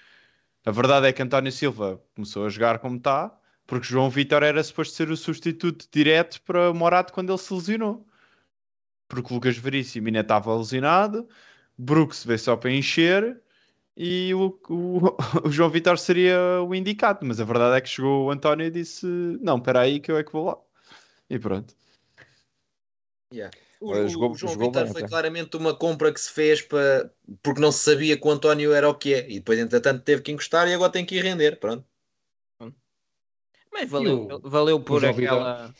[0.65, 4.63] A verdade é que António Silva começou a jogar como está, porque João Vitor era
[4.63, 8.05] suposto ser o substituto direto para Morato quando ele se lesionou.
[9.07, 11.27] Porque Lucas Veríssimo ainda estava lesionado,
[11.77, 13.41] Brooks veio só para encher
[13.97, 14.99] e o, o,
[15.47, 17.25] o João Vitor seria o indicado.
[17.25, 19.05] Mas a verdade é que chegou o António e disse:
[19.41, 20.57] Não, espera aí que eu é que vou lá.
[21.29, 21.75] E pronto.
[23.79, 25.09] O, Olha, o- jogou- o João jogou Vitor bem foi até.
[25.09, 27.11] claramente uma compra que se fez para,
[27.43, 29.29] porque não se sabia que o António era o que é.
[29.29, 31.59] E depois, entretanto, teve que encostar e agora tem que ir render.
[31.59, 31.85] Pronto.
[33.71, 35.11] Mas valeu, o- valeu por Vitor?
[35.11, 35.75] aquela.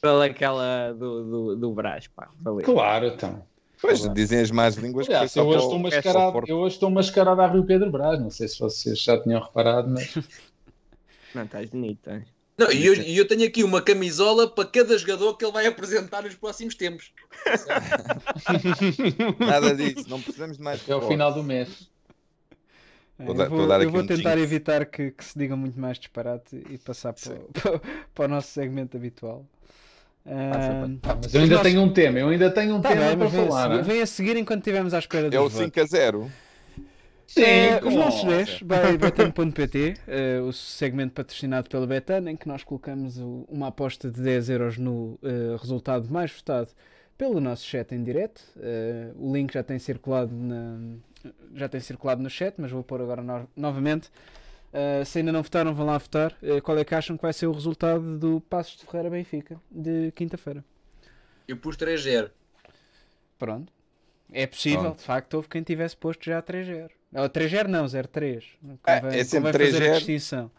[0.00, 2.30] Pela aquela do, do, do Brás, pá.
[2.40, 2.64] Valeu.
[2.64, 3.46] Claro, então.
[3.80, 6.90] Pois, dizem as más línguas que Aliás, eu hoje, estou o- mascarado, eu hoje estou
[6.90, 8.20] mascarado a Rio Pedro Brás.
[8.20, 10.14] Não sei se vocês já tinham reparado, mas
[11.34, 12.24] Não, estás bonito, estás.
[12.58, 16.24] Não, e eu, eu tenho aqui uma camisola para cada jogador que ele vai apresentar
[16.24, 17.10] nos próximos tempos.
[19.38, 21.08] Nada disso, não precisamos de mais ao futebol.
[21.08, 21.88] final do mês.
[23.18, 25.78] Vou É, dar- eu vou eu vou um tentar evitar que, que se diga muito
[25.80, 27.80] mais disparate e passar para, o- para,
[28.14, 29.46] para o nosso segmento habitual.
[30.26, 33.06] Ah, Ah, mas eu ainda Nós- tenho um tema, eu ainda tenho um tá tema
[33.06, 33.62] bem, para vem, a falar.
[33.62, 33.82] seguir, hein?
[33.82, 35.58] vem a seguir enquanto estivermos à espera dos É o votos.
[35.58, 36.30] 5 a 0.
[37.26, 42.48] Sim, Eh, os nossos 10 vai betano.pt, eh, o segmento patrocinado pela Betano, em que
[42.48, 46.68] nós colocamos o- uma aposta de 10 euros no eh, resultado mais votado
[47.16, 48.42] pelo nosso chat em direto.
[48.60, 50.96] Eh, o link já tem circulado na-
[51.54, 54.10] já tem circulado no chat, mas vou pôr agora no- novamente.
[54.72, 56.36] Uh, se ainda não votaram, vão lá votar.
[56.42, 59.60] Uh, qual é que acham que vai ser o resultado do Passos de Ferreira Benfica
[59.70, 60.64] de quinta-feira?
[61.48, 62.30] Eu pus 3-0.
[63.38, 63.72] Pronto.
[64.32, 64.98] É possível, Pronto.
[64.98, 66.88] de facto, houve quem tivesse posto já 3-0.
[67.12, 68.44] Ou 3-0 não, 0-3.
[68.86, 69.96] É, Convém, é sempre fazer a 3-0.
[69.96, 70.50] distinção.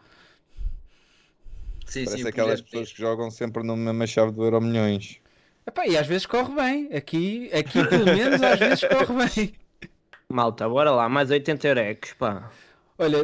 [1.85, 5.19] Sim, Parece sim, aquelas pessoas que jogam sempre na mesma chave do Euro Milhões.
[5.65, 6.89] Epá, e às vezes corre bem.
[6.93, 9.53] Aqui, aqui pelo menos, às vezes corre bem.
[10.27, 12.51] Malta, bora lá, mais 80 eurecos, pá.
[12.97, 13.23] Olha.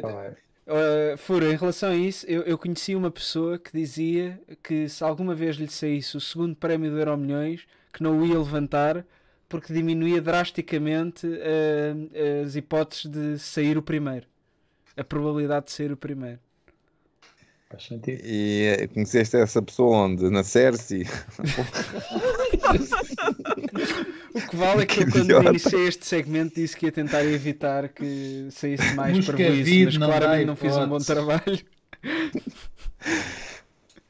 [0.68, 5.02] Uh, Fura, em relação a isso, eu, eu conheci uma pessoa que dizia que se
[5.02, 9.06] alguma vez lhe saísse o segundo prémio do Euro Milhões, que não o ia levantar
[9.48, 14.28] porque diminuía drasticamente uh, as hipóteses de sair o primeiro.
[14.98, 16.40] A probabilidade de sair o primeiro.
[17.70, 18.22] Faz sentido.
[18.26, 20.30] E eh, conheceste essa pessoa onde?
[20.30, 21.06] Na Cersei?
[24.34, 25.50] O que vale é que eu, Que quando idiota.
[25.50, 30.08] iniciei este segmento, disse que ia tentar evitar que saísse mais prejuízo, vida, mas não
[30.08, 31.60] claramente não fiz um bom trabalho.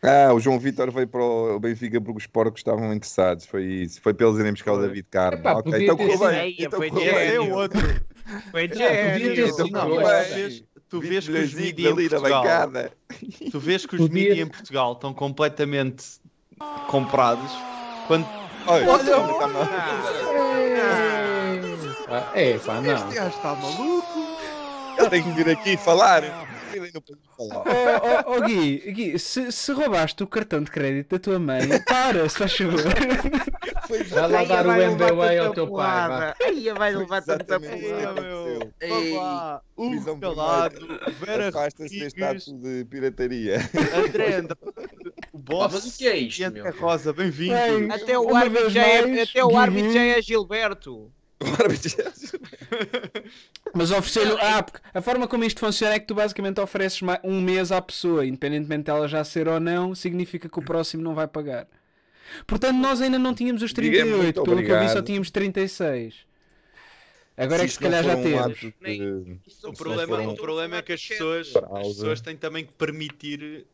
[0.04, 3.46] Ah, o João Vitor veio para o Benfica porque os porcos estavam interessados.
[3.46, 4.00] Foi isso.
[4.02, 5.40] Foi para eles irem buscar o David Carmo.
[5.40, 6.56] Epá, ok, podia então correu bem.
[6.60, 7.40] Então foi correu bem.
[7.40, 7.80] O outro.
[8.52, 9.48] Foi gênio.
[9.48, 10.34] Então correu tu bem.
[10.36, 12.72] vês, tu 20 vês que os mídias em Portugal,
[13.52, 16.06] tu vês que os mídias em Portugal estão completamente
[16.88, 17.52] comprados
[18.08, 18.26] quando
[18.68, 19.04] Olha, Olha,
[22.10, 22.94] Ah, é, pá, não.
[22.94, 24.08] este gajo está maluco.
[24.98, 26.24] eu tenho que vir aqui falar.
[26.98, 27.64] Eu posso falar.
[27.68, 31.62] Oh, oh, oh, Gui, Gui se, se roubaste o cartão de crédito da tua mãe,
[31.86, 32.82] para, se faz favor.
[34.10, 36.34] Vai lá dar o MBA ao teu pai.
[36.44, 39.64] Aí vai levar tanta que porrada.
[39.76, 40.88] Prisão Hugo Calado,
[41.20, 43.60] Vera Afasta-se deste ato de pirataria.
[43.96, 44.54] André Andrade,
[45.32, 46.72] o pá, mas o boss que é isto, meu?
[46.76, 47.54] Rosa, bem-vindo.
[47.54, 51.12] Bem, Até o árbitro é, já é Gilberto.
[53.74, 54.38] Mas oferecer-lhe.
[54.42, 57.82] Ah, porque a forma como isto funciona é que tu basicamente ofereces um mês à
[57.82, 61.68] pessoa, independentemente dela já ser ou não, significa que o próximo não vai pagar.
[62.46, 65.32] Portanto, nós ainda não tínhamos os Diga-me 38, muito pelo que eu vi só tínhamos
[65.32, 66.16] 36.
[67.38, 68.42] Agora é que se calhar já um temos.
[68.42, 68.74] ato de-
[69.64, 73.66] O problema, foram- o problema é que as pessoas, as pessoas têm também que permitir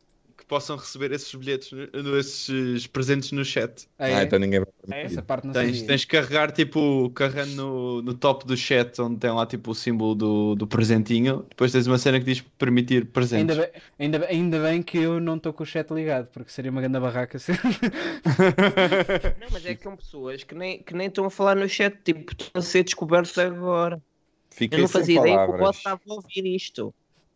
[0.44, 3.88] que possam receber esses bilhetes, no- esses presentes no chat.
[3.98, 4.14] Ah, é?
[4.14, 5.02] Ah, então ninguém vai É?
[5.02, 5.86] Essa parte não Tens, sabia.
[5.86, 9.74] tens que carregar tipo, carregando no, no top do chat onde tem lá tipo o
[9.74, 11.46] símbolo do, do presentinho.
[11.48, 13.56] Depois tens uma cena que diz permitir presentes.
[13.58, 16.70] Ainda bem, ainda, ainda bem que eu não estou com o chat ligado, porque seria
[16.70, 17.38] uma grande barraca.
[17.38, 17.52] se-
[19.40, 21.96] Não, mas é que são pessoas que nem, que nem estão a falar no chat,
[22.04, 24.02] tipo, estão a ser descobertos agora.
[24.50, 26.94] Fiquei Eu não fazia ideia que o boss estava a ouvir isto.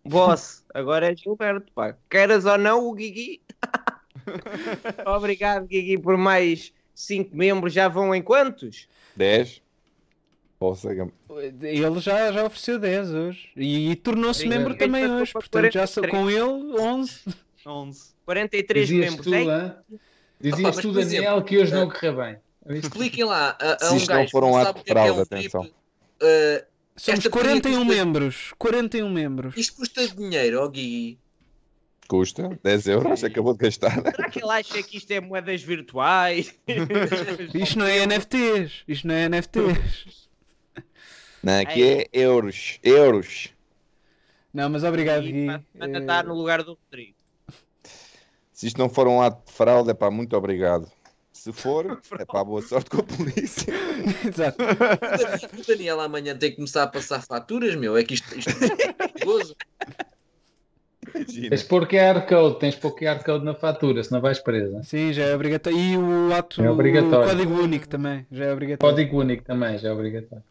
[0.08, 1.96] Boss, agora é Gilberto, pá.
[2.10, 3.40] Queiras ou não, o Guigui.
[5.06, 7.72] Obrigado, Guigui, por mais 5 membros.
[7.72, 8.88] Já vão em quantos?
[9.16, 9.62] 10.
[10.58, 13.48] Posso Ele já, já ofereceu 10 hoje.
[13.56, 14.78] E, e tornou-se membro Sim.
[14.78, 15.32] também Passou hoje.
[15.32, 16.10] Portanto, já sou 43.
[16.10, 17.20] com ele 11.
[17.66, 18.14] 11.
[18.24, 19.26] 43 Dizias membros.
[19.26, 19.50] tu, hein?
[19.50, 19.76] hã?
[20.40, 22.36] Dizias mas, tu, Daniel, exemplo, que hoje não eh, correu bem.
[22.78, 24.82] Expliquem lá a, a Se um isto não gajo for que um não sabe o
[24.82, 25.60] de que é, é fraude, um atenção.
[25.62, 25.78] triplo.
[26.22, 26.66] uh,
[26.98, 28.54] Somos Esta porcaria 41 custa- membros.
[28.58, 29.56] 41 membros.
[29.56, 31.18] isto custa dinheiro, ó Gui.
[32.08, 33.92] Custa 10 euros, acabou de gastar.
[34.00, 36.54] Será que ele acha que isto é moedas virtuais?
[37.54, 38.82] Isto não é NFTs.
[38.88, 40.28] Isto não é NFTs.
[41.42, 42.78] Não, aqui é euros.
[42.82, 43.50] Euros.
[44.54, 45.48] Não, mas obrigado, Gui.
[45.50, 47.14] Eh, tentar no lugar do Rodrigo.
[48.52, 50.90] Se isto não for um ato de fraude, é pá, muito obrigado.
[51.48, 53.72] Se for, é pá, boa sorte com a polícia.
[54.26, 54.58] Exato.
[54.62, 57.96] O Daniel- amanhã tem que começar a passar faturas, meu.
[57.96, 59.56] É que isto, isto é perigoso.
[61.14, 61.48] Imagina.
[61.48, 64.82] Tens de pôr QR Code, tens de pôr QR Code na fatura, senão vais presa.
[64.82, 65.78] Sim, já é obrigatório.
[65.78, 67.26] E o ato, É obrigatório.
[67.26, 68.94] o código único também, já é obrigatório.
[68.94, 70.44] Código único também, já é obrigatório.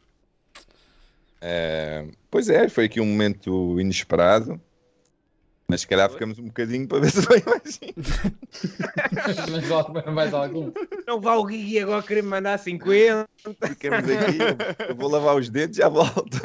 [1.39, 4.59] É, pois é, foi aqui um momento inesperado.
[5.69, 7.79] Mas se calhar ficamos um bocadinho para ver se vem mais.
[9.93, 10.71] Mas mais algum.
[11.05, 13.27] Não vá o Guigui agora querer mandar 50.
[13.67, 14.37] Ficamos aqui.
[14.89, 16.37] eu- vou lavar os dedos e já volto.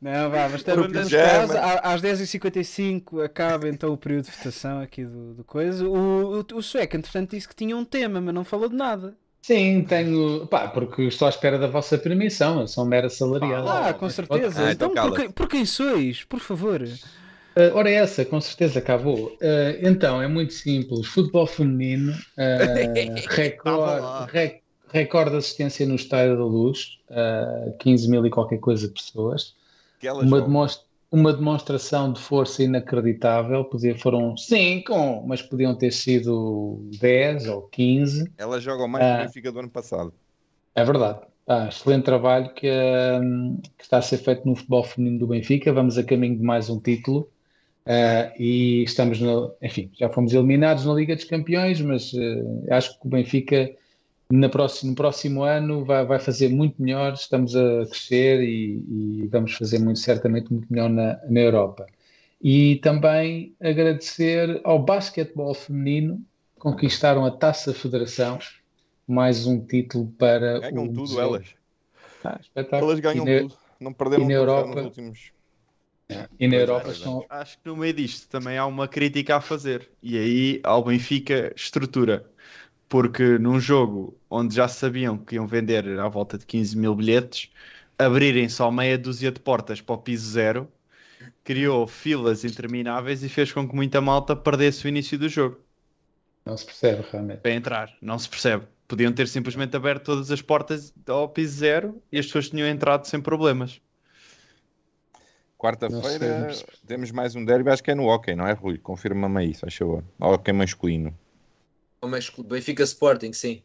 [0.00, 1.54] Não, vá, mas estamos.
[1.54, 5.86] Á- Às 10h55 acaba então o período de votação aqui do, do coisa.
[5.86, 9.14] O, o, o Sueco, entretanto, disse que tinha um tema, mas não falou de nada.
[9.42, 10.46] Sim, tenho.
[10.46, 13.68] Pá, porque estou à espera da vossa permissão, eu sou um mero assalariado.
[13.68, 14.64] Ah, com certeza.
[14.66, 16.24] Ah, então, então por, por quem sois?
[16.24, 16.82] Por favor.
[17.58, 19.36] Ah, ora, essa, com certeza acabou.
[19.42, 21.06] Ah, então, é muito simples.
[21.08, 24.62] Futebol feminino, ah, recorde, rec-
[24.92, 29.54] recorde de assistência no Estádio da Luz, ah, 15 mil e qualquer coisa pessoas.
[30.02, 33.64] Uma, demonstra- uma demonstração de força inacreditável.
[33.64, 38.30] Podia, foram 5, mas podiam ter sido 10 ou 15.
[38.38, 40.12] Ela joga mais que o Benfica do ano passado.
[40.74, 41.20] É verdade.
[41.46, 45.72] Ah, excelente trabalho que, hum, que está a ser feito no futebol feminino do Benfica.
[45.72, 47.28] Vamos a caminho de mais um título.
[47.88, 53.00] Uh, e estamos, no, enfim, já fomos eliminados na Liga dos Campeões, mas uh, acho
[53.00, 53.70] que o Benfica
[54.30, 57.14] na próximo, no próximo ano vai, vai fazer muito melhor.
[57.14, 58.84] Estamos a crescer e,
[59.22, 61.86] e vamos fazer muito certamente muito melhor na, na Europa.
[62.42, 66.20] E também agradecer ao basquetebol feminino,
[66.58, 68.38] conquistaram a Taça Federação,
[69.06, 71.20] mais um título para Ganham tudo museu.
[71.22, 71.46] elas.
[72.22, 72.38] Ah.
[72.54, 73.54] Elas ganham E na- tudo.
[73.80, 75.32] Não perderam e na Europa- nos últimos.
[76.38, 76.92] E na Pois é, Europa é.
[76.92, 79.90] estão, Acho que no meio disto também há uma crítica a fazer.
[80.02, 82.30] E aí ao Benfica estrutura.
[82.88, 87.50] Porque num jogo onde já sabiam que iam vender à volta de 15 mil bilhetes,
[87.98, 90.72] abrirem só meia dúzia de portas para o piso zero,
[91.44, 95.60] criou filas intermináveis e fez com que muita malta perdesse o início do jogo
[96.44, 97.42] não se percebe realmente.
[97.42, 97.96] para entrar.
[98.00, 98.66] Não se percebe.
[98.86, 103.04] Podiam ter simplesmente aberto todas as portas ao piso zero e as pessoas tinham entrado
[103.06, 103.80] sem problemas.
[105.58, 106.54] Quarta-feira
[106.86, 108.78] temos mais um derby, acho que é no hockey, não é, Rui?
[108.78, 110.04] Confirma-me aí, faz favor.
[110.20, 111.12] Hockey masculino.
[112.00, 113.60] Mas Benfica Sporting, sim.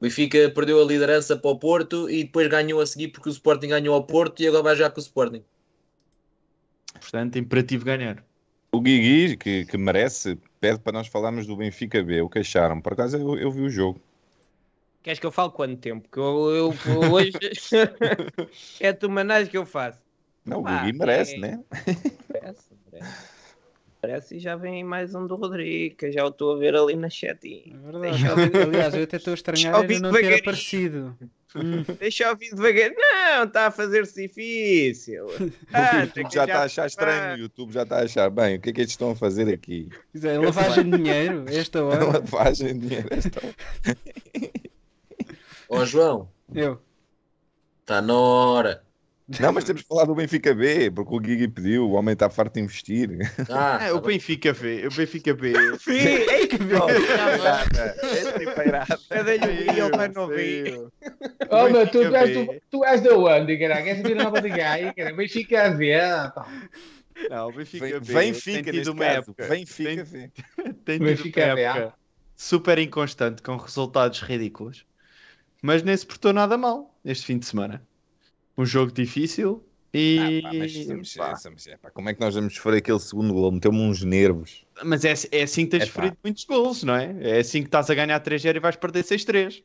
[0.00, 3.66] Benfica perdeu a liderança para o Porto e depois ganhou a seguir porque o Sporting
[3.66, 5.42] ganhou ao Porto e agora vai já com o Sporting.
[7.00, 8.24] Portanto, imperativo ganhar.
[8.70, 12.22] O Guigui, que, que merece, pede para nós falarmos do Benfica B.
[12.22, 12.80] O que acharam?
[12.80, 14.00] Por acaso eu, eu vi o jogo.
[15.02, 16.08] Queres que eu fale quanto tempo?
[16.10, 17.32] Que eu, eu eu hoje
[18.78, 20.03] é a tumanagem que eu faço.
[20.44, 21.60] Não, o Pá, Guigui merece, é- né?
[22.32, 23.34] Parece, parece.
[24.00, 26.76] Parece e já vem mais um do Rodrigo, que eu já o estou a ver
[26.76, 27.38] ali na chat.
[27.42, 27.74] É E...
[28.02, 31.18] Deixa eu Aliás, eu até estou a estranhar Deixa eu ele ouvir não ter aparecido.
[31.56, 31.82] Hum.
[31.98, 32.90] Deixa eu ouvir devagar.
[32.94, 35.24] Não, está a fazer-se difícil.
[35.40, 37.34] o Ah, YouTube já está a achar estranho.
[37.36, 39.48] O YouTube já está a achar, bem, o que é que eles estão a fazer
[39.54, 39.88] aqui?
[40.12, 42.04] Dizer, lavagem de dinheiro, esta hora.
[42.04, 43.08] Lavagem de dinheiro.
[43.10, 43.54] esta hora.
[45.70, 46.78] Ó João, Eu.
[47.80, 48.83] está na hora.
[49.40, 52.28] Não, mas temos que falar do Benfica B, porque o Guigui pediu, o homem está
[52.28, 53.08] farto de investir.
[53.50, 54.16] Ah, É, tá o bem.
[54.16, 54.86] Benfica B.
[54.86, 55.52] O Benfica B.
[55.88, 56.86] Ei, que bom.
[58.04, 58.98] É tripeirada.
[59.10, 60.78] Eu dei-lhe o e ele vai não ouvir.
[61.50, 62.44] Oh, meu, tu, Benfica és B.
[62.44, 63.86] do, tu és da onde, caralho?
[63.88, 65.16] És de Nova de Gaia, caralho?
[65.16, 66.32] Benfica a ver.
[67.30, 68.00] Não, o Benfica B.
[68.00, 69.46] vem tem fica tido uma época.
[69.48, 70.04] Vem fica,
[70.84, 71.94] Tem, tido Benfica uma B, época
[72.36, 74.84] super inconstante, com resultados ridículos.
[75.62, 77.82] Mas nem se portou nada mal este fim de semana.
[78.56, 79.62] Um jogo difícil
[79.92, 80.40] e.
[80.44, 83.00] Ah, pá, mas estamos- pá, estamos- é, pá, como é que nós vamos sofrer aquele
[83.00, 83.50] segundo gol?
[83.52, 84.64] Meteu-me uns nervos.
[84.84, 85.92] Mas é, é assim que tens Epá.
[85.92, 87.14] sofrido muitos gols, não é?
[87.20, 89.62] É assim que estás a ganhar 3-0 e vais perder 6-3.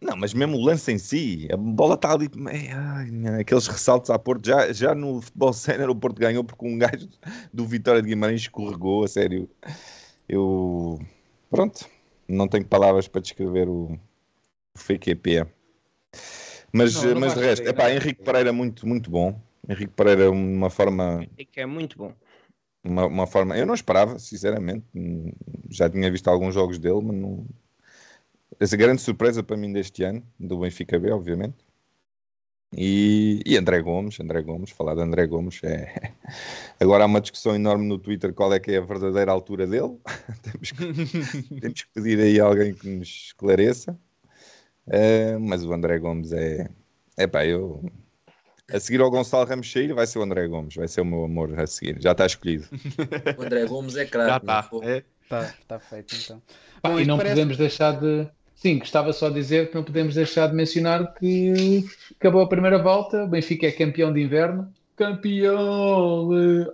[0.00, 3.66] Não, mas mesmo o lance em si, a bola está ali, é, ai, não, aqueles
[3.66, 7.08] ressaltos à Porto, já, já no futebol sénior o Porto ganhou porque um gajo
[7.50, 9.48] do Vitória de Guimarães escorregou, a sério.
[10.28, 10.98] Eu,
[11.48, 11.88] pronto,
[12.28, 13.98] não tenho palavras para descrever o,
[14.74, 15.46] o FQP.
[16.76, 17.88] Mas, Não, não mas de resto, não.
[17.88, 19.40] Henrique Pereira muito, muito bom.
[19.68, 22.12] Henrique Pereira uma forma Que é muito bom.
[22.84, 23.56] uma, uma forma.
[23.56, 24.84] Eu não esperava, sinceramente.
[25.70, 27.46] Já tinha visto alguns jogos dele, mas não.
[28.60, 31.66] Essa grande surpresa para mim deste ano, do Benfica B, obviamente.
[32.76, 36.12] E, e André Gomes, André Gomes, falar de André Gomes é.
[36.80, 39.98] Agora há uma discussão enorme no Twitter qual é que é a verdadeira altura dele.
[40.42, 43.98] temos, que, temos que pedir aí alguém que nos esclareça.
[44.90, 46.68] Eh, mas o André Gomes é.
[47.16, 47.84] É pá, eu.
[48.72, 51.24] A seguir ao Gonçalo Ramos Cheiro vai ser o André Gomes, vai ser o meu
[51.24, 51.96] amor a seguir.
[52.00, 52.66] Já está escolhido.
[53.38, 54.30] O André Gomes é Já craque.
[54.30, 54.62] não está.
[54.64, 54.86] foi?
[54.86, 55.04] É.
[55.28, 56.42] Tá, tá feito então.
[56.82, 58.28] Pá, Bom, e não parece- podemos deixar de.
[58.54, 61.84] Sim, gostava só de dizer que não podemos deixar de mencionar que
[62.18, 64.72] acabou a primeira volta, o Benfica é campeão de inverno.
[64.96, 66.28] Campeão!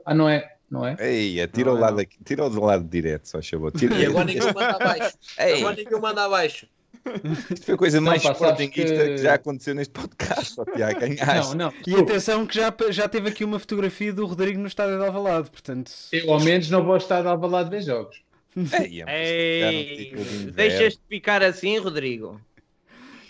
[0.05, 0.49] Ah, não é?
[0.71, 0.97] Não é?
[1.01, 3.73] Ei, tira o Não, lado aqui, tira o do lado direto, só favor.
[3.73, 3.95] Tira.
[3.97, 5.17] E agora ninguém manda abaixo.
[5.39, 6.67] Ei, Agora ninguém manda abaixo.
[7.51, 9.05] Isto foi a coisa Não, mais pá, sportinguista que...
[9.11, 11.57] que- já aconteceu neste podcast, ó, Tiago, Não, ganhaste.
[11.57, 11.73] não.
[11.87, 15.51] E atenção que já, já teve aqui uma fotografia do Rodrigo no estádio de Alvalade,
[15.51, 15.91] portanto...
[16.13, 18.21] Eu ao menos não vou estar a Alvalade ver jogos.
[18.57, 20.53] Ei, de inverno.
[20.53, 22.41] Deixas-te picar assim, Rodrigo?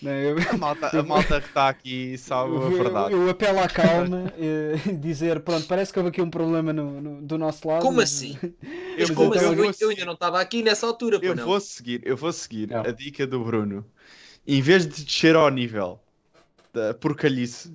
[0.02, 3.12] Não, eu, A malta, a malta que está aqui sabe a eu, verdade.
[3.14, 7.22] eu apelo à calma e dizer, pronto, parece que houve aqui um problema no, no-
[7.22, 7.82] do nosso lado.
[7.82, 8.36] Como mas- assim?
[8.98, 9.44] Eu Mas vou- como assim?
[9.46, 11.44] eu Eu, eu ainda não estava aqui nessa altura, Eu não.
[11.46, 12.80] vou seguir, eu vou seguir Não.
[12.80, 13.86] a dica do Bruno.
[14.46, 15.98] Em vez de descer ao nível
[16.74, 17.72] da porcalhice,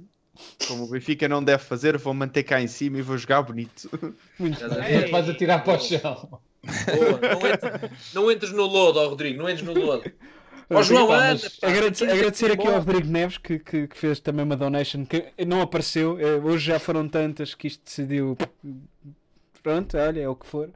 [0.67, 3.89] como o Benfica não deve fazer, vou manter cá em cima e vou jogar bonito.
[4.37, 5.09] Muito bem.
[5.09, 6.39] vais atirar para o chão.
[6.63, 10.03] Boa, não, entres, não entres no lodo, ó Rodrigo, não entres no lodo.
[10.69, 11.49] Ó João, anda!
[11.61, 11.67] pá.
[11.67, 12.79] Agradecer, agradecer aqui ao.
[12.79, 16.19] Rodrigo Neves que, que, que fez também uma donation que não apareceu.
[16.19, 18.37] Eh, Hoje já foram tantas que isto decidiu.
[19.63, 20.69] Pronto, olha, é o que for.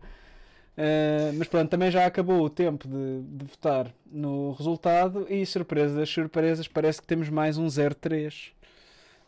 [0.81, 5.95] Uh, mas pronto, também já acabou o tempo de, de, votar no resultado e surpresa
[5.95, 8.51] das surpresas, parece que temos mais um 0-3.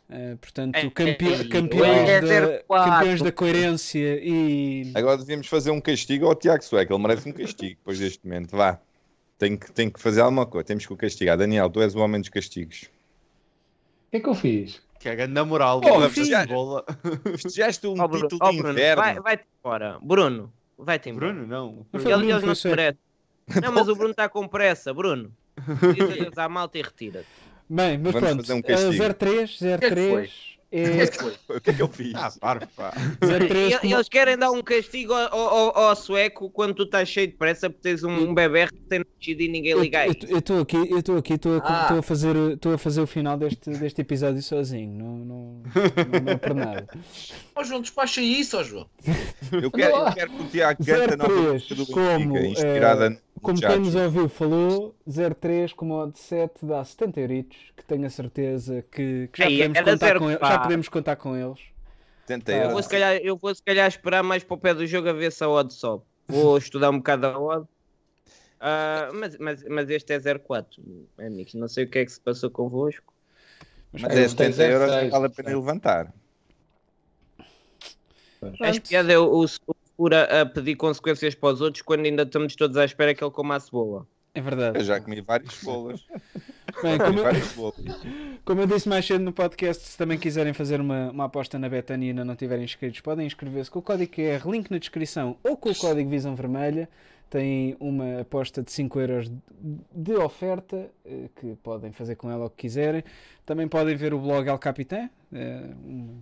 [0.09, 2.63] Uh, portanto, Ei, campe ei, campeões, é da, 0-4.
[2.67, 4.91] campeões da coerência e.
[4.95, 6.93] Agora devíamos fazer um castigo ao Tiago Sueco.
[6.93, 8.55] Ele merece um castigo depois deste momento.
[8.55, 8.79] Vá.
[9.43, 10.65] Tem que, tem que fazer alguma coisa.
[10.65, 11.37] Temos que o castigar.
[11.37, 12.83] Daniel, tu és o homem dos castigos.
[12.83, 14.81] O que é que eu fiz?
[15.01, 15.81] Que é grande moral.
[15.83, 16.09] Oh.
[16.09, 19.03] Festejaste um Bruno, título de Bruno, inverno.
[19.03, 19.99] vai- vai-te embora.
[20.01, 21.33] Bruno, vai-te embora.
[21.33, 21.85] Bruno, não.
[21.91, 22.99] Eles, Bruno, eles não se merecem.
[23.61, 25.29] Não, mas o Bruno está com pressa, Bruno.
[26.31, 27.27] Diz à malta e retira-te.
[27.69, 29.03] Bem, mas Vamos pronto, fazer um uh, castigo.
[29.03, 31.33] 0-3, que é que 0-3 O que é é que foi?
[31.49, 32.13] O que é que eu fiz?
[32.15, 32.91] Ah, para, pá.
[33.21, 37.07] 0-3 E- como- Eles querem dar um castigo ao, ao- ao sueco quando tu estás
[37.09, 40.07] cheio de pressa porque tens um, um bebê que tem nascido e ninguém liga a
[40.07, 41.99] Eu estou aqui, eu estou aqui, estou a, Ah.
[41.99, 45.61] a fazer, estou a fazer o final deste, deste episódio sozinho, não, não,
[46.23, 46.87] não é por nada.
[47.55, 48.87] Ó João, despacha isso, ó João.
[49.51, 52.47] Eu quero, eu quero que o Tiago cante a nova 0-3, música do como, Benfica,
[52.67, 54.95] inspirada no Como quem nos ouviu falou,
[55.39, 59.57] 03 com modo 7 dá 70 euritos, que tenho a certeza que, que já, Ei,
[59.57, 61.59] podemos era contar zero com ele- já podemos contar com eles.
[62.27, 62.73] 70 Eu Eu euros.
[62.73, 65.13] vou, se calhar, eu vou se calhar esperar mais para o pé do jogo a
[65.13, 66.03] ver se a odd sobe.
[66.27, 67.67] Vou estudar um bocado a odd.
[68.59, 70.81] Ah, mas, mas, mas este é 04,
[71.19, 71.53] amigos.
[71.53, 73.13] Não sei o que é que se passou convosco.
[73.91, 76.13] Mas Eu é gostei 70 euros, 06, não vale a pena levantar.
[78.61, 79.47] Acho piada é o, o
[79.95, 83.31] Fura a pedir consequências para os outros quando ainda estamos todos à espera que ele
[83.31, 84.07] coma a cebola.
[84.35, 84.79] É verdade.
[84.79, 86.03] Eu já comi várias bolas.
[86.81, 87.73] Bem, como, eu,
[88.43, 91.69] como eu disse mais cedo no podcast, se também quiserem fazer uma, uma aposta na
[91.69, 95.37] Betania e ainda não tiverem inscritos, podem inscrever-se com o código QR, link na descrição,
[95.43, 96.89] ou com o código Visão Vermelha.
[97.29, 99.31] Tem uma aposta de 5 euros
[99.91, 103.03] de- oferta, eh, que podem fazer com ela o que quiserem.
[103.45, 106.19] Também podem ver o blog El Capitã, eh, um,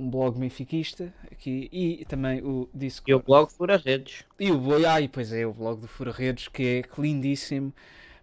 [0.00, 3.10] um blog benfiquista, aqui, e também o Discord.
[3.10, 4.24] E o blog Fura Redes.
[4.38, 7.72] E o blog, ai, pois é, o blog do Fura Redes, que é lindíssimo.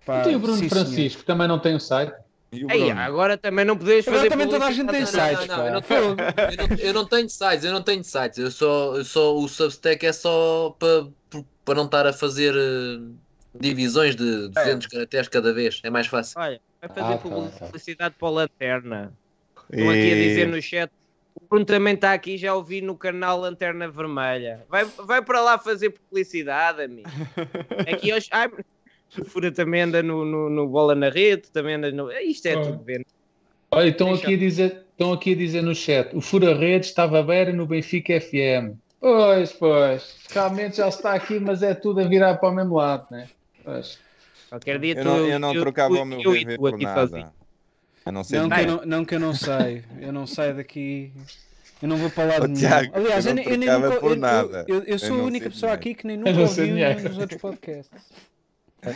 [0.06, 0.86] Pá, e o Bruno sim, senhor.
[0.86, 2.14] Francisco também não tem um site?
[2.52, 5.36] E o Ei, agora também não podes Agora fazer também toda a gente tem publicidade.
[5.36, 6.00] sites, não, não, eu não Fogo.
[6.02, 8.38] Eu não, eu não tenho sites, eu não tenho sites.
[8.40, 11.08] Eu só, eu só o Substack é só para
[11.66, 13.02] para não estar a fazer eh,
[13.60, 15.82] divisões de 200 caracteres cada vez.
[15.84, 16.40] É mais fácil.
[16.40, 17.66] Olha, vai fazer Ah, tá, tá.
[17.66, 19.14] publicidade para o Lanterna.
[19.70, 20.90] Estão aqui a dizer no chat.
[21.40, 24.66] O Bruno também está aqui, já ouvi no canal Lanterna Vermelha.
[24.68, 27.08] Vai, vai para lá fazer publicidade, amigo.
[27.88, 28.28] Aqui hoje.
[28.32, 28.50] Ai,
[29.20, 32.12] o Fura também anda no, no, no Bola na Rede, também anda no.
[32.12, 32.62] Isto é Ah.
[32.62, 33.06] tudo bem.
[33.70, 36.90] Olha, estão Deixa- aqui, a dizer, estão aqui a dizer no chat, o Fura Redes
[36.90, 38.76] estava beira no Benfica FM.
[39.00, 43.06] Pois, pois, realmente já está aqui, mas é tudo a virar para o mesmo lado,
[43.12, 43.28] né?
[43.64, 44.00] Pois.
[44.50, 45.08] Qualquer dia Eu tu.
[45.08, 47.02] não, eu não tu- trocava tu- o meu eu e por aqui nada.
[47.02, 47.30] sozinho.
[48.08, 49.84] A não ser Não que eu não, não que eu não saio.
[50.00, 51.12] Eu não saio daqui.
[51.82, 52.60] Eu não vou para lado Oh, nenhum.
[52.60, 54.00] Tiago, Aliás, eu eu, não eu nem nunca.
[54.00, 54.66] por eu- nada.
[54.68, 55.80] Eu, eu Eu sou a única pessoa dinheiro.
[55.82, 58.02] aqui que nem nunca ouviu nenhum dos outros podcasts.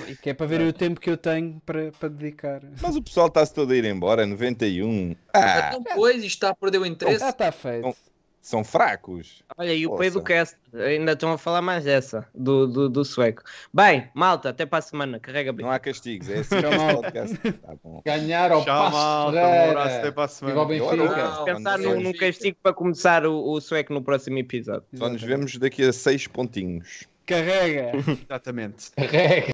[0.08, 2.62] E que é para ver o tempo que eu tenho para, para dedicar.
[2.82, 5.16] Mas o pessoal está-se todo a ir embora, 91.
[5.34, 7.24] Ah, Então, pois, isto está a perder o interesse.
[7.24, 7.94] Ah, está feito.
[8.42, 9.44] São fracos.
[9.56, 10.02] Olha, e o Poça.
[10.02, 13.44] Pei do Cast, ainda estão a falar mais dessa, do, do, do sueco.
[13.72, 15.64] Bem, malta, até para a semana, carrega bem.
[15.64, 16.56] Não há castigos, é assim.
[16.60, 18.02] Tá bom.
[18.04, 19.38] Ganhar ao Tchau, malta.
[19.38, 20.56] Um abraço até para a semana.
[20.56, 24.84] Não, Pensar num, castigo para começar o, o sueco no próximo episódio.
[24.96, 27.08] Só nos vemos daqui a seis pontinhos.
[27.28, 27.92] Carrega!
[28.26, 28.92] Exatamente.
[28.92, 29.52] Carrega.